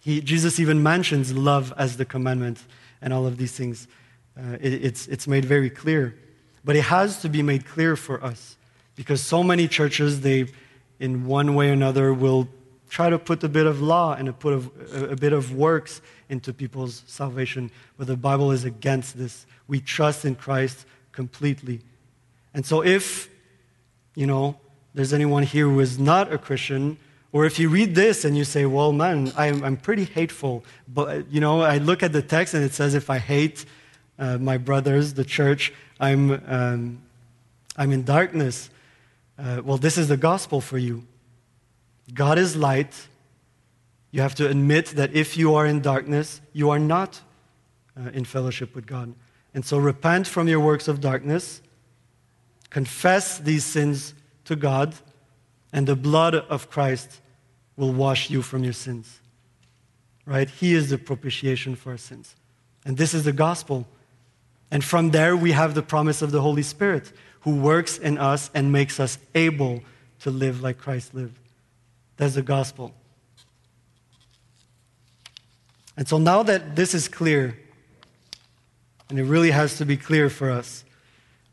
he, 0.01 0.21
Jesus 0.21 0.60
even 0.60 0.84
mentions 0.84 1.34
love 1.34 1.73
as 1.77 1.97
the 1.97 2.06
commandment 2.06 2.63
and 3.01 3.12
all 3.12 3.25
of 3.25 3.38
these 3.38 3.53
things. 3.53 3.88
Uh, 4.38 4.58
it, 4.62 4.86
it's, 4.86 5.08
it's 5.08 5.27
made 5.27 5.45
very 5.45 5.71
clear. 5.71 6.15
But 6.67 6.75
it 6.75 6.82
has 6.82 7.21
to 7.21 7.30
be 7.30 7.41
made 7.41 7.65
clear 7.65 7.95
for 7.95 8.21
us. 8.21 8.58
Because 8.97 9.21
so 9.21 9.41
many 9.41 9.69
churches, 9.69 10.19
they, 10.19 10.47
in 10.99 11.25
one 11.25 11.56
way 11.56 11.69
or 11.69 11.73
another, 11.73 12.13
will 12.13 12.49
try 12.89 13.10
to 13.10 13.17
put 13.17 13.41
a 13.41 13.47
bit 13.47 13.65
of 13.65 13.82
law 13.82 14.15
and 14.15 14.27
a, 14.27 14.34
put 14.34 14.51
of, 14.51 14.69
a, 14.93 15.15
bit 15.15 15.32
of 15.32 15.53
works 15.53 16.01
into 16.27 16.51
people's 16.51 17.03
salvation. 17.08 17.71
But 17.97 18.08
the 18.08 18.17
Bible 18.17 18.51
is 18.51 18.65
against 18.65 19.17
this. 19.17 19.45
We 19.69 19.80
trust 19.80 20.25
in 20.25 20.36
Christ 20.36 20.86
completely. 21.13 21.80
And 22.53 22.65
so 22.65 22.84
if, 22.84 23.30
you 24.13 24.27
know, 24.27 24.58
there's 24.93 25.13
anyone 25.13 25.43
here 25.43 25.69
who 25.69 25.80
is 25.80 25.97
not 25.97 26.34
a 26.34 26.38
Christian, 26.38 26.97
or 27.32 27.45
if 27.45 27.60
you 27.60 27.69
read 27.69 27.95
this 27.95 28.25
and 28.25 28.38
you 28.38 28.43
say, 28.43 28.65
well, 28.65 28.91
man, 28.91 29.32
I'm, 29.38 29.63
I'm 29.63 29.77
pretty 29.77 30.03
hateful, 30.03 30.65
but, 30.86 31.32
you 31.32 31.39
know, 31.39 31.62
I 31.62 31.77
look 31.77 32.03
at 32.03 32.12
the 32.12 32.21
text 32.21 32.53
and 32.53 32.62
it 32.62 32.73
says 32.73 32.93
if 32.93 33.10
I 33.10 33.19
hate 33.19 33.63
uh, 34.19 34.38
my 34.38 34.58
brothers, 34.58 35.13
the 35.13 35.25
church, 35.25 35.73
I'm, 35.99 36.41
um, 36.47 37.01
I'm 37.75 37.91
in 37.91 38.03
darkness. 38.03 38.69
Uh, 39.38 39.62
well, 39.63 39.77
this 39.77 39.97
is 39.97 40.08
the 40.08 40.17
gospel 40.17 40.62
for 40.62 40.77
you. 40.77 41.03
God 42.13 42.38
is 42.38 42.56
light. 42.56 43.08
You 44.12 44.21
have 44.21 44.36
to 44.36 44.49
admit 44.49 44.88
that 44.88 45.13
if 45.13 45.38
you 45.38 45.56
are 45.56 45.65
in 45.65 45.82
darkness, 45.82 46.41
you 46.53 46.69
are 46.69 46.80
not 46.80 47.21
uh, 47.97 48.10
in 48.12 48.25
fellowship 48.25 48.73
with 48.75 48.86
God. 48.86 49.13
And 49.53 49.65
so 49.65 49.77
repent 49.77 50.27
from 50.27 50.47
your 50.47 50.60
works 50.60 50.88
of 50.88 51.01
darkness, 51.01 51.62
confess 52.69 53.39
these 53.39 53.65
sins 53.65 54.13
to 54.45 54.56
God, 54.56 54.95
and 55.73 55.88
the 55.88 55.95
blood 55.95 56.36
of 56.36 56.69
Christ 56.69 57.21
will 57.75 57.93
wash 57.93 58.30
you 58.30 58.41
from 58.41 58.63
your 58.63 58.73
sins. 58.73 59.19
Right? 60.25 60.49
He 60.49 60.73
is 60.73 60.89
the 60.89 60.97
propitiation 60.97 61.75
for 61.75 61.91
our 61.91 61.97
sins. 61.97 62.36
And 62.86 62.97
this 62.97 63.13
is 63.13 63.23
the 63.23 63.34
gospel. 63.34 63.88
And 64.71 64.84
from 64.84 65.12
there, 65.12 65.36
we 65.36 65.51
have 65.51 65.75
the 65.75 65.82
promise 65.82 66.21
of 66.21 66.32
the 66.32 66.41
Holy 66.41 66.63
Spirit, 66.63 67.12
who 67.41 67.56
works 67.56 67.97
in 67.97 68.17
us 68.17 68.51
and 68.53 68.71
makes 68.71 68.99
us 68.99 69.17
able 69.34 69.82
to 70.19 70.32
live 70.32 70.62
like 70.62 70.77
Christ 70.77 71.13
lived. 71.13 71.38
That's 72.17 72.36
the 72.36 72.41
gospel. 72.41 72.93
And 75.95 76.08
so 76.08 76.17
now 76.17 76.43
that 76.43 76.75
this 76.75 76.93
is 76.93 77.08
clear, 77.08 77.58
and 79.10 79.17
it 79.17 79.23
really 79.23 79.51
has 79.51 79.77
to 79.77 79.86
be 79.86 79.97
clear 79.97 80.30
for 80.30 80.51
us, 80.51 80.84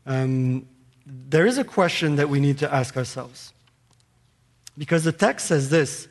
um, 0.05 0.67
there 1.05 1.45
is 1.45 1.57
a 1.57 1.63
question 1.63 2.15
that 2.17 2.29
we 2.29 2.39
need 2.39 2.57
to 2.59 2.73
ask 2.73 2.97
ourselves. 2.97 3.53
Because 4.77 5.03
the 5.03 5.11
text 5.11 5.47
says 5.47 5.69
this, 5.69 6.07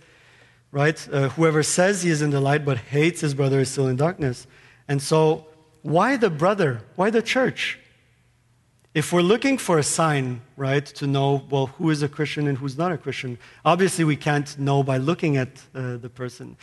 right? 0.73 1.09
Uh, 1.13 1.29
whoever 1.31 1.63
says 1.63 2.03
he 2.03 2.11
is 2.11 2.23
in 2.23 2.31
the 2.31 2.41
light 2.41 2.65
but 2.65 2.79
hates 2.79 3.21
his 3.21 3.35
brother 3.35 3.61
is 3.61 3.71
still 3.71 3.89
in 3.89 3.97
darkness. 3.97 4.47
And 4.89 5.03
so, 5.03 5.47
why 5.85 6.17
the 6.17 6.31
brother? 6.31 6.81
Why 6.97 7.11
the 7.11 7.21
church? 7.21 7.79
If 8.95 9.13
we're 9.13 9.21
looking 9.21 9.59
for 9.59 9.79
a 9.79 9.83
sign, 9.83 10.41
right, 10.57 10.87
to 10.87 11.07
know, 11.07 11.45
well, 11.51 11.67
who 11.67 11.91
is 11.91 12.03
a 12.03 12.09
Christian 12.09 12.49
and 12.49 12.57
who's 12.57 12.79
not 12.79 12.91
a 12.91 12.97
Christian, 12.97 13.37
obviously 13.67 14.03
we 14.03 14.17
can't 14.17 14.59
know 14.59 14.83
by 14.83 14.97
looking 14.97 15.37
at 15.37 15.49
uh, 15.75 15.99
the 15.99 16.09
person. 16.09 16.57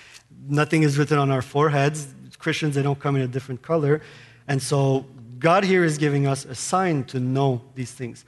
Nothing 0.47 0.81
is 0.81 0.97
written 0.97 1.19
on 1.19 1.29
our 1.29 1.43
foreheads. 1.43 2.07
Christians, 2.39 2.73
they 2.73 2.81
don't 2.81 2.99
come 2.99 3.15
in 3.15 3.21
a 3.21 3.27
different 3.27 3.62
color. 3.62 4.01
And 4.47 4.60
so 4.60 5.05
God 5.38 5.65
here 5.65 5.84
is 5.84 5.99
giving 5.99 6.25
us 6.25 6.43
a 6.45 6.55
sign 6.55 7.03
to 7.05 7.19
know 7.19 7.62
these 7.75 7.91
things. 7.91 8.25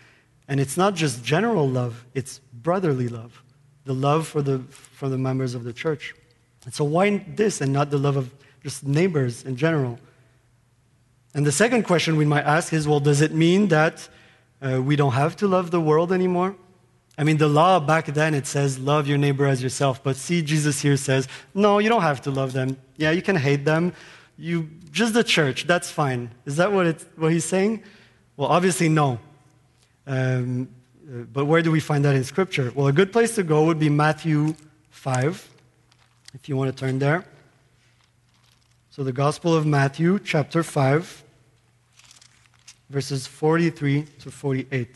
And 0.48 0.60
it's 0.60 0.78
not 0.78 0.94
just 0.94 1.24
general 1.24 1.68
love, 1.68 2.06
it's 2.14 2.40
brotherly 2.54 3.08
love, 3.08 3.42
the 3.86 3.96
love 3.96 4.28
for 4.28 4.44
the, 4.44 4.60
for 4.70 5.10
the 5.10 5.18
members 5.18 5.56
of 5.56 5.64
the 5.64 5.74
church. 5.74 6.14
And 6.66 6.74
so, 6.74 6.84
why 6.84 7.26
this 7.36 7.62
and 7.62 7.74
not 7.74 7.90
the 7.90 7.98
love 7.98 8.16
of 8.16 8.32
just 8.62 8.86
neighbors 8.86 9.44
in 9.44 9.56
general? 9.56 9.98
And 11.34 11.46
the 11.46 11.52
second 11.52 11.84
question 11.84 12.16
we 12.16 12.26
might 12.26 12.46
ask 12.46 12.74
is 12.74 12.88
well, 12.88 13.00
does 13.00 13.22
it 13.22 13.34
mean 13.34 13.70
that 13.70 14.08
uh, 14.62 14.82
we 14.82 14.96
don't 14.96 15.14
have 15.14 15.36
to 15.38 15.48
love 15.48 15.72
the 15.72 15.82
world 15.82 16.12
anymore? 16.12 16.56
I 17.18 17.24
mean, 17.24 17.38
the 17.38 17.48
law 17.48 17.80
back 17.80 18.08
then 18.08 18.34
it 18.34 18.48
says, 18.48 18.80
love 18.80 19.08
your 19.08 19.18
neighbor 19.18 19.46
as 19.46 19.62
yourself. 19.62 20.02
But 20.04 20.16
see, 20.16 20.42
Jesus 20.42 20.82
here 20.82 20.98
says, 20.98 21.28
no, 21.54 21.80
you 21.80 21.90
don't 21.90 22.02
have 22.02 22.22
to 22.22 22.32
love 22.32 22.54
them. 22.54 22.78
Yeah, 22.98 23.12
you 23.12 23.22
can 23.22 23.36
hate 23.36 23.66
them. 23.66 23.94
You, 24.38 24.70
just 24.92 25.14
the 25.14 25.24
church, 25.24 25.68
that's 25.68 25.92
fine. 25.92 26.32
Is 26.46 26.56
that 26.56 26.72
what, 26.72 27.06
what 27.16 27.32
he's 27.32 27.46
saying? 27.46 27.84
Well, 28.36 28.50
obviously, 28.50 28.90
no. 28.90 29.20
Um, 30.08 30.70
uh, 31.08 31.24
but 31.32 31.46
where 31.46 31.62
do 31.62 31.72
we 31.72 31.80
find 31.80 32.04
that 32.06 32.16
in 32.16 32.24
Scripture? 32.24 32.72
Well, 32.74 32.88
a 32.88 32.94
good 32.94 33.12
place 33.12 33.36
to 33.36 33.44
go 33.44 33.66
would 33.66 33.80
be 33.80 33.90
Matthew 33.90 34.56
5, 34.90 35.50
if 36.34 36.50
you 36.50 36.58
want 36.58 36.76
to 36.76 36.80
turn 36.80 36.98
there. 36.98 37.26
So, 38.96 39.04
the 39.04 39.12
Gospel 39.12 39.56
of 39.56 39.66
Matthew, 39.66 40.20
chapter 40.20 40.62
5, 40.62 41.24
verses 42.92 43.26
43 43.26 44.04
to 44.20 44.30
48. 44.30 44.96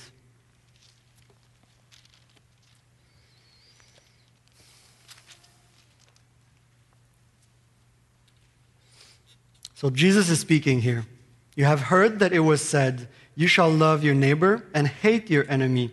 So 9.74 9.90
Jesus 9.90 10.30
is 10.30 10.40
speaking 10.40 10.82
here. 10.82 11.08
You 11.56 11.66
have 11.66 11.82
heard 11.82 12.20
that 12.20 12.32
it 12.32 12.42
was 12.42 12.62
said, 12.62 13.08
You 13.34 13.48
shall 13.48 13.72
love 13.72 14.04
your 14.04 14.14
neighbor 14.14 14.64
and 14.76 14.88
hate 14.88 15.32
your 15.32 15.50
enemy. 15.50 15.92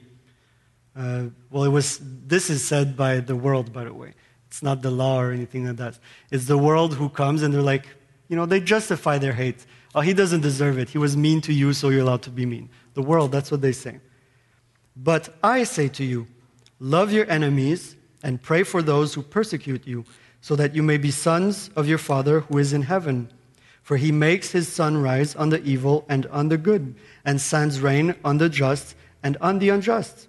Uh, 0.95 1.29
well, 1.49 1.64
it 1.64 1.71
was, 1.71 1.99
this 2.03 2.51
is 2.51 2.62
said 2.62 2.99
by 2.99 3.21
the 3.21 3.35
world, 3.35 3.73
by 3.73 3.85
the 3.85 3.95
way. 3.95 4.12
It's 4.55 4.62
not 4.62 4.83
the 4.83 4.90
law 4.93 5.21
or 5.21 5.33
anything 5.33 5.67
like 5.67 5.79
that. 5.79 5.99
It's 6.31 6.45
the 6.45 6.57
world 6.57 6.95
who 6.95 7.09
comes 7.09 7.43
and 7.43 7.53
they're 7.53 7.61
like, 7.61 7.88
you 8.29 8.37
know, 8.37 8.47
they 8.47 8.61
justify 8.61 9.19
their 9.19 9.33
hate. 9.33 9.67
Oh, 9.97 10.01
he 10.01 10.12
doesn't 10.14 10.43
deserve 10.43 10.79
it. 10.79 10.90
He 10.90 10.97
was 10.97 11.17
mean 11.17 11.40
to 11.40 11.53
you, 11.53 11.73
so 11.73 11.88
you're 11.88 12.03
allowed 12.03 12.23
to 12.23 12.31
be 12.31 12.47
mean. 12.47 12.71
The 12.95 13.03
world, 13.03 13.33
that's 13.33 13.51
what 13.51 13.62
they 13.62 13.73
say. 13.73 13.99
But 14.95 15.29
I 15.43 15.64
say 15.64 15.88
to 15.88 16.05
you, 16.05 16.29
love 16.79 17.12
your 17.12 17.29
enemies 17.29 17.97
and 18.23 18.40
pray 18.40 18.62
for 18.62 18.81
those 18.81 19.12
who 19.14 19.23
persecute 19.23 19.88
you, 19.88 20.05
so 20.40 20.55
that 20.55 20.73
you 20.73 20.85
may 20.85 20.99
be 20.99 21.11
sons 21.11 21.71
of 21.75 21.88
your 21.88 21.99
Father 21.99 22.40
who 22.43 22.59
is 22.59 22.73
in 22.73 22.83
heaven. 22.83 23.33
For 23.83 23.97
he 23.97 24.12
makes 24.12 24.53
his 24.53 24.69
sun 24.69 25.03
rise 25.03 25.35
on 25.35 25.49
the 25.49 25.61
evil 25.64 26.05
and 26.09 26.27
on 26.27 26.49
the 26.49 26.59
good, 26.59 26.95
and 27.25 27.40
sends 27.40 27.81
rain 27.81 28.14
on 28.25 28.38
the 28.38 28.49
just 28.49 28.95
and 29.21 29.37
on 29.40 29.59
the 29.59 29.71
unjust. 29.71 30.29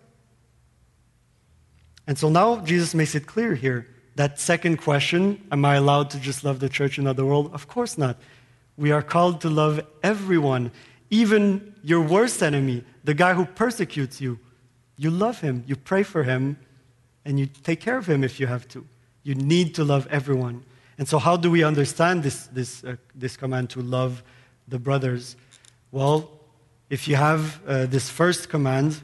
And 2.07 2.17
so 2.17 2.27
now 2.27 2.61
Jesus 2.61 2.95
makes 2.95 3.13
it 3.13 3.27
clear 3.27 3.53
here. 3.53 3.87
That 4.15 4.39
second 4.39 4.77
question, 4.77 5.45
am 5.51 5.65
I 5.65 5.75
allowed 5.75 6.09
to 6.11 6.19
just 6.19 6.43
love 6.43 6.59
the 6.59 6.69
church 6.69 6.97
and 6.97 7.05
not 7.05 7.17
the 7.17 7.25
world? 7.25 7.53
Of 7.53 7.67
course 7.67 7.97
not. 7.97 8.17
We 8.77 8.91
are 8.91 9.01
called 9.01 9.41
to 9.41 9.49
love 9.49 9.85
everyone, 10.03 10.71
even 11.09 11.75
your 11.83 12.01
worst 12.01 12.41
enemy, 12.41 12.83
the 13.03 13.13
guy 13.13 13.33
who 13.33 13.45
persecutes 13.45 14.19
you. 14.21 14.39
You 14.97 15.09
love 15.09 15.41
him, 15.41 15.63
you 15.67 15.75
pray 15.75 16.03
for 16.03 16.23
him, 16.23 16.57
and 17.25 17.39
you 17.39 17.47
take 17.47 17.81
care 17.81 17.97
of 17.97 18.07
him 18.07 18.23
if 18.23 18.39
you 18.39 18.47
have 18.47 18.67
to. 18.69 18.85
You 19.23 19.35
need 19.35 19.75
to 19.75 19.83
love 19.83 20.07
everyone. 20.09 20.63
And 20.97 21.07
so, 21.07 21.19
how 21.19 21.35
do 21.35 21.51
we 21.51 21.63
understand 21.63 22.23
this, 22.23 22.47
this, 22.47 22.83
uh, 22.83 22.95
this 23.13 23.35
command 23.35 23.69
to 23.71 23.81
love 23.81 24.23
the 24.67 24.79
brothers? 24.79 25.35
Well, 25.91 26.31
if 26.89 27.07
you 27.07 27.15
have 27.15 27.61
uh, 27.67 27.85
this 27.87 28.09
first 28.09 28.47
command 28.47 29.01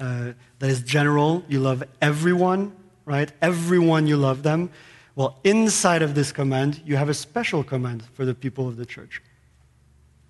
uh, 0.00 0.32
that 0.58 0.70
is 0.70 0.82
general, 0.82 1.44
you 1.48 1.60
love 1.60 1.84
everyone, 2.00 2.72
right? 3.10 3.32
Everyone, 3.42 4.06
you 4.06 4.16
love 4.16 4.44
them. 4.44 4.70
Well, 5.16 5.40
inside 5.42 6.00
of 6.00 6.14
this 6.14 6.30
command, 6.30 6.80
you 6.86 6.96
have 6.96 7.08
a 7.08 7.14
special 7.14 7.64
command 7.64 8.04
for 8.14 8.24
the 8.24 8.34
people 8.34 8.68
of 8.68 8.76
the 8.76 8.86
church 8.86 9.20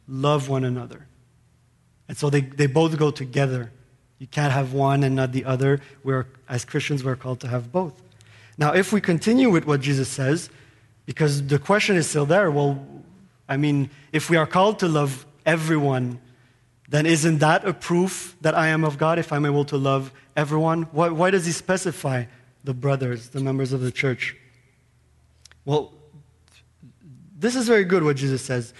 love 0.09 0.49
one 0.49 0.65
another. 0.65 1.07
And 2.09 2.17
so 2.17 2.31
they, 2.31 2.41
they 2.41 2.67
both 2.67 2.97
go 2.99 3.11
together. 3.11 3.71
You 4.19 4.27
can't 4.27 4.53
have 4.53 4.73
one 4.73 5.05
and 5.05 5.15
not 5.15 5.31
the 5.31 5.45
other. 5.45 5.81
We're, 6.03 6.27
as 6.49 6.65
Christians, 6.65 7.05
we're 7.05 7.17
called 7.17 7.39
to 7.41 7.49
have 7.49 7.71
both. 7.71 8.03
Now, 8.59 8.73
if 8.73 8.93
we 8.93 9.01
continue 9.01 9.51
with 9.51 9.67
what 9.67 9.83
Jesus 9.83 10.09
says, 10.09 10.51
because 11.05 11.47
the 11.47 11.59
question 11.59 11.97
is 11.97 12.09
still 12.09 12.27
there, 12.27 12.51
well, 12.51 12.85
I 13.49 13.59
mean, 13.59 13.91
if 14.11 14.31
we 14.31 14.37
are 14.37 14.47
called 14.47 14.81
to 14.81 14.89
love 14.89 15.27
everyone, 15.45 16.19
then 16.89 17.07
isn't 17.07 17.39
that 17.39 17.65
a 17.65 17.75
proof 17.75 18.37
that 18.41 18.57
I 18.57 18.69
am 18.69 18.85
of 18.85 18.99
God 18.99 19.19
if 19.19 19.33
I'm 19.33 19.45
able 19.45 19.67
to 19.67 19.77
love 19.77 20.13
everyone? 20.35 20.85
Why, 20.91 21.11
why 21.11 21.31
does 21.31 21.47
he 21.47 21.53
specify 21.53 22.25
the 22.65 22.75
brothers, 22.75 23.31
the 23.31 23.41
members 23.41 23.73
of 23.73 23.81
the 23.81 23.91
church? 23.91 24.37
Well, 25.65 25.93
this 27.39 27.57
is 27.57 27.67
very 27.67 27.85
good 27.85 28.03
what 28.03 28.17
Jesus 28.17 28.43
says. 28.43 28.75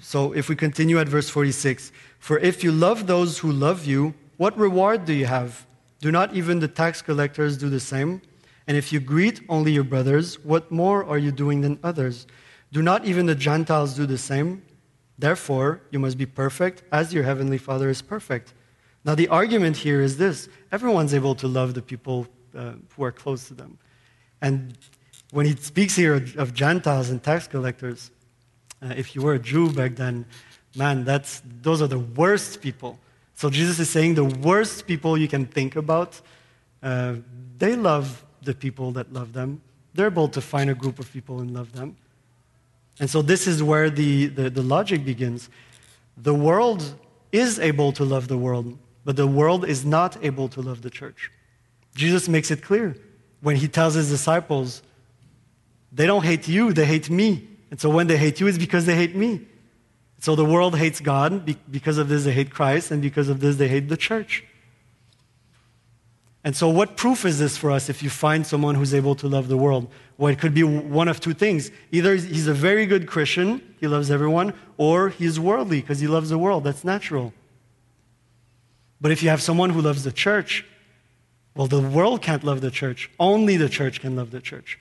So 0.00 0.32
if 0.32 0.48
we 0.48 0.56
continue 0.56 0.98
at 0.98 1.08
verse 1.08 1.28
46 1.28 1.92
For 2.18 2.38
if 2.38 2.62
you 2.62 2.72
love 2.72 3.06
those 3.06 3.38
who 3.38 3.50
love 3.50 3.86
you, 3.86 4.14
what 4.36 4.56
reward 4.56 5.04
do 5.04 5.12
you 5.12 5.26
have? 5.26 5.66
Do 6.00 6.10
not 6.10 6.34
even 6.34 6.60
the 6.60 6.68
tax 6.68 7.02
collectors 7.02 7.56
do 7.56 7.68
the 7.68 7.80
same? 7.80 8.22
And 8.66 8.76
if 8.76 8.92
you 8.92 9.00
greet 9.00 9.42
only 9.48 9.72
your 9.72 9.84
brothers, 9.84 10.42
what 10.44 10.70
more 10.70 11.04
are 11.04 11.18
you 11.18 11.32
doing 11.32 11.60
than 11.60 11.78
others? 11.82 12.26
Do 12.72 12.82
not 12.82 13.04
even 13.04 13.26
the 13.26 13.34
Gentiles 13.34 13.94
do 13.94 14.06
the 14.06 14.18
same? 14.18 14.62
Therefore, 15.18 15.82
you 15.90 15.98
must 15.98 16.16
be 16.16 16.24
perfect 16.24 16.82
as 16.92 17.12
your 17.12 17.24
heavenly 17.24 17.58
Father 17.58 17.90
is 17.90 18.00
perfect. 18.00 18.54
Now, 19.04 19.14
the 19.14 19.28
argument 19.28 19.78
here 19.78 20.00
is 20.00 20.16
this 20.16 20.48
everyone's 20.72 21.12
able 21.12 21.34
to 21.36 21.48
love 21.48 21.74
the 21.74 21.82
people 21.82 22.26
uh, 22.56 22.72
who 22.96 23.04
are 23.04 23.12
close 23.12 23.48
to 23.48 23.54
them. 23.54 23.78
And 24.40 24.76
when 25.30 25.46
he 25.46 25.54
speaks 25.56 25.94
here 25.94 26.14
of 26.14 26.54
Gentiles 26.54 27.10
and 27.10 27.22
tax 27.22 27.46
collectors, 27.46 28.10
uh, 28.82 28.94
if 28.96 29.14
you 29.14 29.22
were 29.22 29.34
a 29.34 29.38
Jew 29.38 29.70
back 29.70 29.96
then, 29.96 30.24
man, 30.74 31.04
that's, 31.04 31.42
those 31.62 31.82
are 31.82 31.86
the 31.86 31.98
worst 31.98 32.60
people. 32.60 32.98
So 33.34 33.50
Jesus 33.50 33.78
is 33.78 33.88
saying 33.88 34.14
the 34.14 34.24
worst 34.24 34.86
people 34.86 35.16
you 35.16 35.28
can 35.28 35.46
think 35.46 35.76
about, 35.76 36.20
uh, 36.82 37.16
they 37.58 37.76
love 37.76 38.24
the 38.42 38.54
people 38.54 38.92
that 38.92 39.12
love 39.12 39.32
them. 39.32 39.60
They're 39.94 40.06
able 40.06 40.28
to 40.28 40.40
find 40.40 40.70
a 40.70 40.74
group 40.74 40.98
of 40.98 41.12
people 41.12 41.40
and 41.40 41.52
love 41.52 41.72
them. 41.72 41.96
And 42.98 43.08
so 43.08 43.22
this 43.22 43.46
is 43.46 43.62
where 43.62 43.90
the, 43.90 44.26
the, 44.26 44.50
the 44.50 44.62
logic 44.62 45.04
begins. 45.04 45.48
The 46.16 46.34
world 46.34 46.94
is 47.32 47.58
able 47.58 47.92
to 47.92 48.04
love 48.04 48.28
the 48.28 48.36
world, 48.36 48.78
but 49.04 49.16
the 49.16 49.26
world 49.26 49.64
is 49.64 49.84
not 49.84 50.22
able 50.22 50.48
to 50.48 50.60
love 50.60 50.82
the 50.82 50.90
church. 50.90 51.30
Jesus 51.94 52.28
makes 52.28 52.50
it 52.50 52.62
clear 52.62 52.96
when 53.40 53.56
he 53.56 53.68
tells 53.68 53.94
his 53.94 54.08
disciples, 54.08 54.82
they 55.92 56.06
don't 56.06 56.24
hate 56.24 56.46
you, 56.46 56.72
they 56.72 56.84
hate 56.84 57.10
me. 57.10 57.48
And 57.70 57.80
so 57.80 57.90
when 57.90 58.06
they 58.06 58.16
hate 58.16 58.40
you, 58.40 58.46
it's 58.46 58.58
because 58.58 58.86
they 58.86 58.94
hate 58.94 59.14
me. 59.14 59.46
So 60.20 60.36
the 60.36 60.44
world 60.44 60.76
hates 60.76 61.00
God. 61.00 61.56
Because 61.70 61.98
of 61.98 62.08
this, 62.08 62.24
they 62.24 62.32
hate 62.32 62.50
Christ. 62.50 62.90
And 62.90 63.00
because 63.00 63.28
of 63.28 63.40
this, 63.40 63.56
they 63.56 63.68
hate 63.68 63.88
the 63.88 63.96
church. 63.96 64.44
And 66.42 66.56
so, 66.56 66.68
what 66.68 66.96
proof 66.96 67.26
is 67.26 67.38
this 67.38 67.58
for 67.58 67.70
us 67.70 67.90
if 67.90 68.02
you 68.02 68.08
find 68.08 68.46
someone 68.46 68.74
who's 68.74 68.94
able 68.94 69.14
to 69.16 69.28
love 69.28 69.48
the 69.48 69.58
world? 69.58 69.90
Well, 70.16 70.32
it 70.32 70.38
could 70.38 70.54
be 70.54 70.62
one 70.62 71.08
of 71.08 71.20
two 71.20 71.34
things. 71.34 71.70
Either 71.92 72.14
he's 72.14 72.46
a 72.46 72.54
very 72.54 72.86
good 72.86 73.06
Christian, 73.06 73.74
he 73.78 73.86
loves 73.86 74.10
everyone, 74.10 74.54
or 74.78 75.10
he's 75.10 75.38
worldly 75.38 75.82
because 75.82 76.00
he 76.00 76.06
loves 76.06 76.30
the 76.30 76.38
world. 76.38 76.64
That's 76.64 76.82
natural. 76.82 77.34
But 79.02 79.12
if 79.12 79.22
you 79.22 79.28
have 79.28 79.42
someone 79.42 79.70
who 79.70 79.82
loves 79.82 80.04
the 80.04 80.12
church, 80.12 80.64
well, 81.54 81.66
the 81.66 81.80
world 81.80 82.22
can't 82.22 82.44
love 82.44 82.60
the 82.60 82.70
church. 82.70 83.10
Only 83.18 83.56
the 83.56 83.68
church 83.68 84.00
can 84.00 84.16
love 84.16 84.30
the 84.30 84.40
church. 84.40 84.78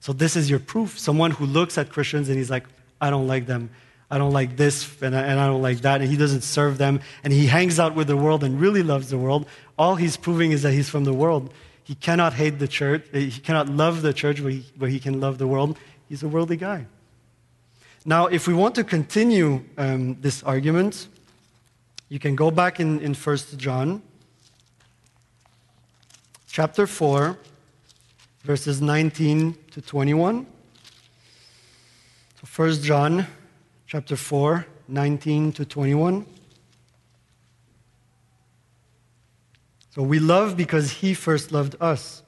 So, 0.00 0.12
this 0.12 0.34
is 0.34 0.50
your 0.50 0.58
proof. 0.58 0.98
Someone 0.98 1.30
who 1.30 1.46
looks 1.46 1.78
at 1.78 1.90
Christians 1.90 2.28
and 2.28 2.36
he's 2.38 2.50
like, 2.50 2.64
I 3.00 3.10
don't 3.10 3.26
like 3.26 3.46
them. 3.46 3.70
I 4.10 4.18
don't 4.18 4.32
like 4.32 4.56
this 4.56 5.00
and 5.00 5.16
I, 5.16 5.22
and 5.22 5.40
I 5.40 5.46
don't 5.46 5.62
like 5.62 5.78
that. 5.82 6.02
And 6.02 6.10
he 6.10 6.16
doesn't 6.16 6.42
serve 6.42 6.76
them. 6.76 7.00
And 7.24 7.32
he 7.32 7.46
hangs 7.46 7.80
out 7.80 7.94
with 7.94 8.08
the 8.08 8.16
world 8.16 8.44
and 8.44 8.60
really 8.60 8.82
loves 8.82 9.08
the 9.08 9.16
world 9.16 9.46
all 9.82 9.96
he's 9.96 10.16
proving 10.16 10.52
is 10.52 10.62
that 10.62 10.72
he's 10.72 10.88
from 10.88 11.04
the 11.04 11.12
world. 11.12 11.52
He 11.82 11.96
cannot 11.96 12.34
hate 12.34 12.60
the 12.60 12.68
church, 12.68 13.02
he 13.12 13.40
cannot 13.40 13.68
love 13.68 14.02
the 14.02 14.12
church, 14.12 14.40
but 14.42 14.52
he, 14.52 14.64
he 14.94 15.00
can 15.00 15.20
love 15.20 15.38
the 15.38 15.46
world. 15.46 15.76
He's 16.08 16.22
a 16.22 16.28
worldly 16.28 16.56
guy. 16.56 16.86
Now, 18.04 18.26
if 18.26 18.46
we 18.46 18.54
want 18.54 18.74
to 18.76 18.84
continue 18.84 19.64
um, 19.76 20.20
this 20.20 20.42
argument, 20.42 21.08
you 22.08 22.18
can 22.18 22.36
go 22.36 22.50
back 22.50 22.78
in, 22.78 23.00
in 23.00 23.14
1 23.14 23.36
John, 23.56 24.02
chapter 26.52 26.86
4, 26.86 27.38
verses 28.44 28.82
19 28.82 29.56
to 29.70 29.80
21. 29.80 30.46
So 32.44 32.62
1 32.62 32.82
John, 32.82 33.26
chapter 33.86 34.16
4, 34.16 34.66
19 34.86 35.52
to 35.52 35.64
21. 35.64 36.26
So 39.94 40.02
we 40.02 40.18
love 40.18 40.54
because 40.54 40.90
he 40.90 41.14
first 41.14 41.52
loved 41.52 41.74
us. 41.80 42.22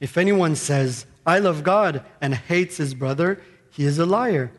If 0.00 0.18
anyone 0.18 0.56
says, 0.56 1.06
I 1.24 1.38
love 1.38 1.62
God 1.62 2.04
and 2.20 2.34
hates 2.34 2.78
his 2.78 2.92
brother, 2.92 3.40
he 3.70 3.84
is 3.84 4.00
a 4.00 4.06
liar. 4.06 4.50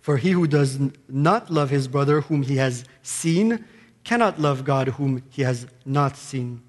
For 0.00 0.16
he 0.16 0.30
who 0.30 0.46
does 0.46 0.78
not 1.06 1.50
love 1.50 1.68
his 1.68 1.86
brother 1.86 2.22
whom 2.22 2.42
he 2.42 2.56
has 2.56 2.86
seen 3.02 3.66
cannot 4.04 4.40
love 4.40 4.64
God 4.64 4.88
whom 4.88 5.22
he 5.28 5.42
has 5.42 5.66
not 5.84 6.16
seen. 6.16 6.62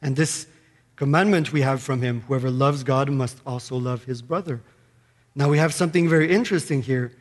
And 0.00 0.14
this 0.14 0.46
commandment 0.96 1.52
we 1.52 1.62
have 1.62 1.82
from 1.82 2.02
him 2.02 2.22
whoever 2.22 2.50
loves 2.50 2.84
God 2.84 3.10
must 3.10 3.38
also 3.46 3.76
love 3.76 4.04
his 4.04 4.22
brother. 4.22 4.60
Now 5.34 5.48
we 5.48 5.58
have 5.58 5.74
something 5.74 6.08
very 6.08 6.30
interesting 6.30 6.82
here. 6.82 7.12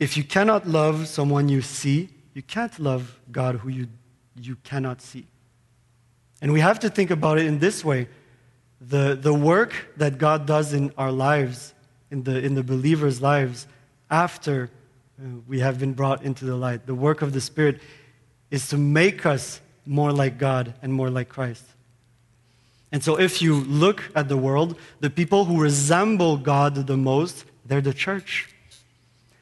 If 0.00 0.16
you 0.16 0.24
cannot 0.24 0.66
love 0.68 1.06
someone 1.06 1.48
you 1.48 1.62
see, 1.62 2.10
you 2.34 2.42
can't 2.42 2.76
love 2.78 3.20
God 3.30 3.56
who 3.56 3.68
you, 3.68 3.88
you 4.40 4.56
cannot 4.64 5.00
see. 5.00 5.26
And 6.42 6.52
we 6.52 6.60
have 6.60 6.80
to 6.80 6.90
think 6.90 7.10
about 7.10 7.38
it 7.38 7.46
in 7.46 7.60
this 7.60 7.84
way 7.84 8.08
the, 8.80 9.14
the 9.14 9.32
work 9.32 9.72
that 9.96 10.18
God 10.18 10.46
does 10.46 10.72
in 10.74 10.92
our 10.98 11.12
lives, 11.12 11.74
in 12.10 12.22
the, 12.24 12.44
in 12.44 12.54
the 12.54 12.62
believers' 12.62 13.22
lives, 13.22 13.66
after 14.10 14.68
uh, 15.18 15.26
we 15.46 15.60
have 15.60 15.78
been 15.78 15.94
brought 15.94 16.22
into 16.22 16.44
the 16.44 16.56
light, 16.56 16.86
the 16.86 16.94
work 16.94 17.22
of 17.22 17.32
the 17.32 17.40
Spirit 17.40 17.80
is 18.50 18.68
to 18.68 18.76
make 18.76 19.24
us 19.24 19.60
more 19.86 20.12
like 20.12 20.38
God 20.38 20.74
and 20.82 20.92
more 20.92 21.10
like 21.10 21.28
Christ. 21.28 21.64
And 22.92 23.02
so, 23.02 23.18
if 23.18 23.42
you 23.42 23.56
look 23.56 24.04
at 24.14 24.28
the 24.28 24.36
world, 24.36 24.78
the 25.00 25.10
people 25.10 25.46
who 25.46 25.60
resemble 25.60 26.36
God 26.36 26.86
the 26.86 26.96
most, 26.96 27.44
they're 27.66 27.80
the 27.80 27.92
church. 27.92 28.48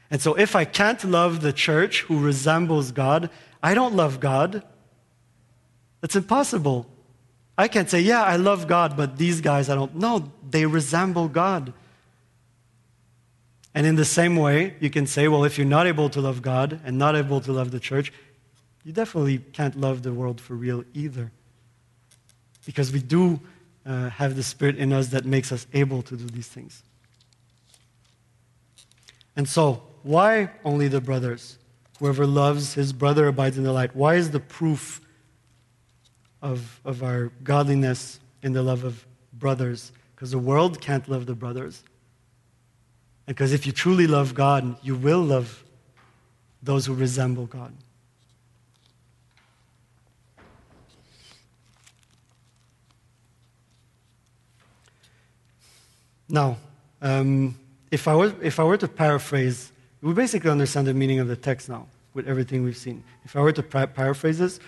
And 0.09 0.21
so, 0.21 0.33
if 0.33 0.55
I 0.55 0.65
can't 0.65 1.03
love 1.03 1.41
the 1.41 1.53
church 1.53 2.01
who 2.01 2.19
resembles 2.19 2.91
God, 2.91 3.29
I 3.61 3.73
don't 3.73 3.95
love 3.95 4.19
God. 4.19 4.63
It's 6.01 6.15
impossible. 6.15 6.87
I 7.57 7.67
can't 7.67 7.89
say, 7.89 8.01
yeah, 8.01 8.23
I 8.23 8.35
love 8.37 8.67
God, 8.67 8.97
but 8.97 9.17
these 9.17 9.39
guys 9.39 9.69
I 9.69 9.75
don't. 9.75 9.95
No, 9.95 10.31
they 10.49 10.65
resemble 10.65 11.27
God. 11.27 11.73
And 13.75 13.87
in 13.87 13.95
the 13.95 14.05
same 14.05 14.35
way, 14.35 14.75
you 14.79 14.89
can 14.89 15.07
say, 15.07 15.27
well, 15.27 15.43
if 15.43 15.57
you're 15.57 15.67
not 15.67 15.87
able 15.87 16.09
to 16.09 16.21
love 16.21 16.41
God 16.41 16.79
and 16.83 16.97
not 16.97 17.15
able 17.15 17.41
to 17.41 17.51
love 17.51 17.71
the 17.71 17.79
church, 17.79 18.11
you 18.83 18.91
definitely 18.91 19.37
can't 19.37 19.79
love 19.79 20.03
the 20.03 20.13
world 20.13 20.41
for 20.41 20.55
real 20.55 20.83
either. 20.93 21.31
Because 22.65 22.91
we 22.91 23.01
do 23.01 23.39
uh, 23.85 24.09
have 24.09 24.35
the 24.35 24.43
Spirit 24.43 24.77
in 24.77 24.93
us 24.93 25.07
that 25.07 25.25
makes 25.25 25.51
us 25.51 25.67
able 25.73 26.01
to 26.03 26.15
do 26.15 26.25
these 26.25 26.47
things. 26.47 26.83
And 29.35 29.47
so, 29.47 29.81
why 30.03 30.51
only 30.63 30.87
the 30.87 31.01
brothers? 31.01 31.57
Whoever 31.99 32.25
loves 32.25 32.73
his 32.73 32.91
brother 32.93 33.27
abides 33.27 33.57
in 33.57 33.63
the 33.63 33.71
light. 33.71 33.95
Why 33.95 34.15
is 34.15 34.31
the 34.31 34.39
proof 34.39 35.01
of, 36.41 36.81
of 36.83 37.03
our 37.03 37.31
godliness 37.43 38.19
in 38.41 38.53
the 38.53 38.61
love 38.61 38.83
of 38.83 39.05
brothers? 39.31 39.91
Because 40.15 40.31
the 40.31 40.39
world 40.39 40.81
can't 40.81 41.07
love 41.07 41.25
the 41.25 41.35
brothers. 41.35 41.83
And 43.27 43.35
because 43.35 43.53
if 43.53 43.65
you 43.65 43.71
truly 43.71 44.07
love 44.07 44.35
God, 44.35 44.77
you 44.83 44.95
will 44.95 45.21
love 45.21 45.63
those 46.61 46.85
who 46.85 46.93
resemble 46.93 47.45
God. 47.45 47.73
Now, 56.29 56.57
um, 57.01 57.57
if, 57.91 58.07
I 58.07 58.15
were, 58.15 58.33
if 58.41 58.59
I 58.59 58.63
were 58.63 58.77
to 58.77 58.87
paraphrase 58.87 59.73
we 60.03 60.13
basically 60.13 60.51
understand 60.51 60.85
the 60.85 60.93
meaning 60.93 61.19
of 61.19 61.29
the 61.29 61.35
text 61.37 61.69
now 61.69 61.87
with 62.13 62.27
everything 62.27 62.61
we've 62.61 62.77
seen. 62.77 63.05
If 63.23 63.37
I 63.37 63.39
were 63.39 63.53
to 63.53 63.63
paraphrase 63.63 64.37
this, 64.37 64.59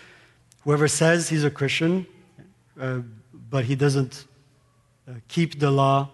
whoever 0.64 0.88
says 0.88 1.28
he's 1.28 1.44
a 1.44 1.52
Christian, 1.52 2.08
uh, 2.80 3.02
but 3.50 3.66
he 3.66 3.76
doesn't 3.76 4.26
uh, 5.08 5.16
keep 5.28 5.60
the 5.60 5.70
law 5.72 6.10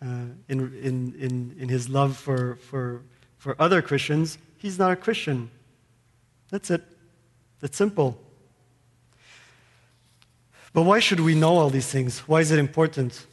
uh, 0.00 0.06
in, 0.48 0.60
in, 0.82 1.14
in, 1.18 1.56
in 1.58 1.68
his 1.68 1.90
love 1.90 2.16
for, 2.16 2.56
for, 2.56 3.02
for 3.36 3.54
other 3.58 3.82
Christians, 3.82 4.38
he's 4.56 4.78
not 4.78 4.90
a 4.90 4.96
Christian. 4.96 5.50
That's 6.48 6.70
it. 6.70 6.82
That's 7.60 7.76
simple. 7.76 8.18
But 10.72 10.82
why 10.82 11.00
should 11.00 11.20
we 11.20 11.34
know 11.34 11.58
all 11.58 11.68
these 11.68 11.88
things? 11.88 12.20
Why 12.20 12.40
is 12.40 12.50
it 12.50 12.58
important? 12.58 13.26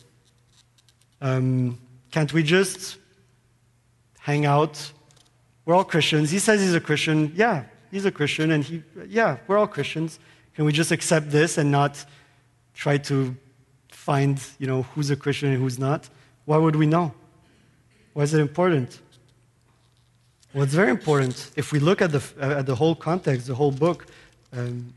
Um, 1.21 1.79
can't 2.11 2.33
we 2.33 2.43
just 2.43 2.97
hang 4.19 4.45
out 4.45 4.91
we're 5.65 5.75
all 5.75 5.83
Christians. 5.83 6.31
He 6.31 6.39
says 6.39 6.59
he's 6.59 6.73
a 6.73 6.79
Christian. 6.79 7.31
Yeah, 7.35 7.63
he's 7.91 8.05
a 8.05 8.11
Christian. 8.11 8.51
And 8.51 8.63
he, 8.63 8.83
yeah, 9.07 9.37
we're 9.47 9.57
all 9.57 9.67
Christians. 9.67 10.19
Can 10.55 10.65
we 10.65 10.73
just 10.73 10.91
accept 10.91 11.29
this 11.29 11.57
and 11.57 11.71
not 11.71 12.03
try 12.73 12.97
to 12.97 13.35
find, 13.89 14.41
you 14.57 14.67
know, 14.67 14.83
who's 14.83 15.11
a 15.11 15.15
Christian 15.15 15.49
and 15.49 15.61
who's 15.61 15.77
not? 15.77 16.09
Why 16.45 16.57
would 16.57 16.75
we 16.75 16.87
know? 16.87 17.13
Why 18.13 18.23
is 18.23 18.33
it 18.33 18.39
important? 18.39 18.99
Well, 20.53 20.63
it's 20.63 20.73
very 20.73 20.89
important. 20.89 21.51
If 21.55 21.71
we 21.71 21.79
look 21.79 22.01
at 22.01 22.11
the, 22.11 22.23
at 22.41 22.65
the 22.65 22.75
whole 22.75 22.95
context, 22.95 23.47
the 23.47 23.55
whole 23.55 23.71
book, 23.71 24.07
um, 24.51 24.93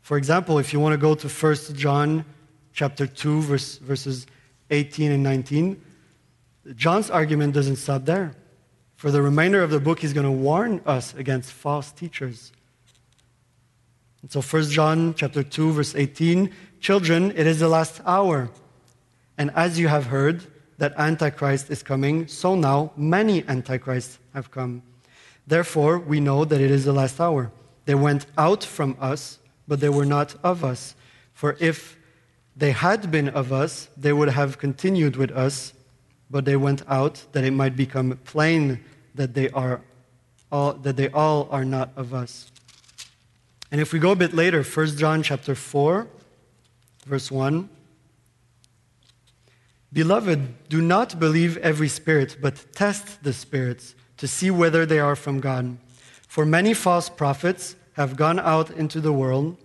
for 0.00 0.16
example, 0.16 0.58
if 0.58 0.72
you 0.72 0.80
want 0.80 0.94
to 0.94 0.96
go 0.96 1.14
to 1.14 1.28
1 1.28 1.54
John 1.74 2.24
chapter 2.72 3.06
2, 3.06 3.42
verse, 3.42 3.76
verses 3.78 4.26
18 4.70 5.12
and 5.12 5.22
19, 5.22 5.80
John's 6.74 7.10
argument 7.10 7.54
doesn't 7.54 7.76
stop 7.76 8.04
there. 8.04 8.34
For 8.96 9.10
the 9.10 9.22
remainder 9.22 9.62
of 9.62 9.70
the 9.70 9.80
book, 9.80 10.00
he's 10.00 10.12
going 10.12 10.26
to 10.26 10.32
warn 10.32 10.80
us 10.84 11.14
against 11.14 11.52
false 11.52 11.92
teachers. 11.92 12.52
And 14.22 14.30
so 14.30 14.42
1 14.42 14.64
John 14.64 15.14
chapter 15.14 15.42
2 15.42 15.72
verse 15.72 15.94
18, 15.94 16.52
children, 16.80 17.30
it 17.36 17.46
is 17.46 17.60
the 17.60 17.68
last 17.68 18.00
hour. 18.04 18.50
And 19.36 19.52
as 19.54 19.78
you 19.78 19.88
have 19.88 20.06
heard 20.06 20.44
that 20.78 20.94
antichrist 20.98 21.70
is 21.70 21.82
coming, 21.82 22.26
so 22.26 22.54
now 22.54 22.92
many 22.96 23.46
antichrists 23.46 24.18
have 24.34 24.50
come. 24.50 24.82
Therefore, 25.46 25.98
we 25.98 26.20
know 26.20 26.44
that 26.44 26.60
it 26.60 26.70
is 26.70 26.84
the 26.84 26.92
last 26.92 27.20
hour. 27.20 27.50
They 27.84 27.94
went 27.94 28.26
out 28.36 28.64
from 28.64 28.96
us, 29.00 29.38
but 29.66 29.80
they 29.80 29.88
were 29.88 30.04
not 30.04 30.34
of 30.42 30.64
us. 30.64 30.94
For 31.32 31.56
if 31.60 31.97
they 32.58 32.72
had 32.72 33.10
been 33.10 33.28
of 33.28 33.52
us, 33.52 33.88
they 33.96 34.12
would 34.12 34.28
have 34.28 34.58
continued 34.58 35.14
with 35.16 35.30
us, 35.30 35.72
but 36.28 36.44
they 36.44 36.56
went 36.56 36.82
out 36.88 37.24
that 37.32 37.44
it 37.44 37.52
might 37.52 37.76
become 37.76 38.18
plain 38.24 38.84
that 39.14 39.34
they 39.34 39.48
are 39.50 39.80
all, 40.50 40.72
that 40.72 40.96
they 40.96 41.08
all 41.10 41.48
are 41.52 41.64
not 41.64 41.90
of 41.96 42.12
us. 42.12 42.50
And 43.70 43.80
if 43.80 43.92
we 43.92 44.00
go 44.00 44.10
a 44.10 44.16
bit 44.16 44.34
later, 44.34 44.62
1 44.62 44.96
John 44.96 45.22
chapter 45.22 45.54
4, 45.54 46.08
verse 47.06 47.30
1. 47.30 47.68
Beloved, 49.92 50.68
do 50.68 50.82
not 50.82 51.18
believe 51.20 51.56
every 51.58 51.88
spirit, 51.88 52.38
but 52.42 52.66
test 52.72 53.22
the 53.22 53.32
spirits 53.32 53.94
to 54.16 54.26
see 54.26 54.50
whether 54.50 54.84
they 54.84 54.98
are 54.98 55.16
from 55.16 55.40
God. 55.40 55.78
For 56.26 56.44
many 56.44 56.74
false 56.74 57.08
prophets 57.08 57.76
have 57.94 58.16
gone 58.16 58.38
out 58.38 58.70
into 58.70 59.00
the 59.00 59.12
world. 59.12 59.56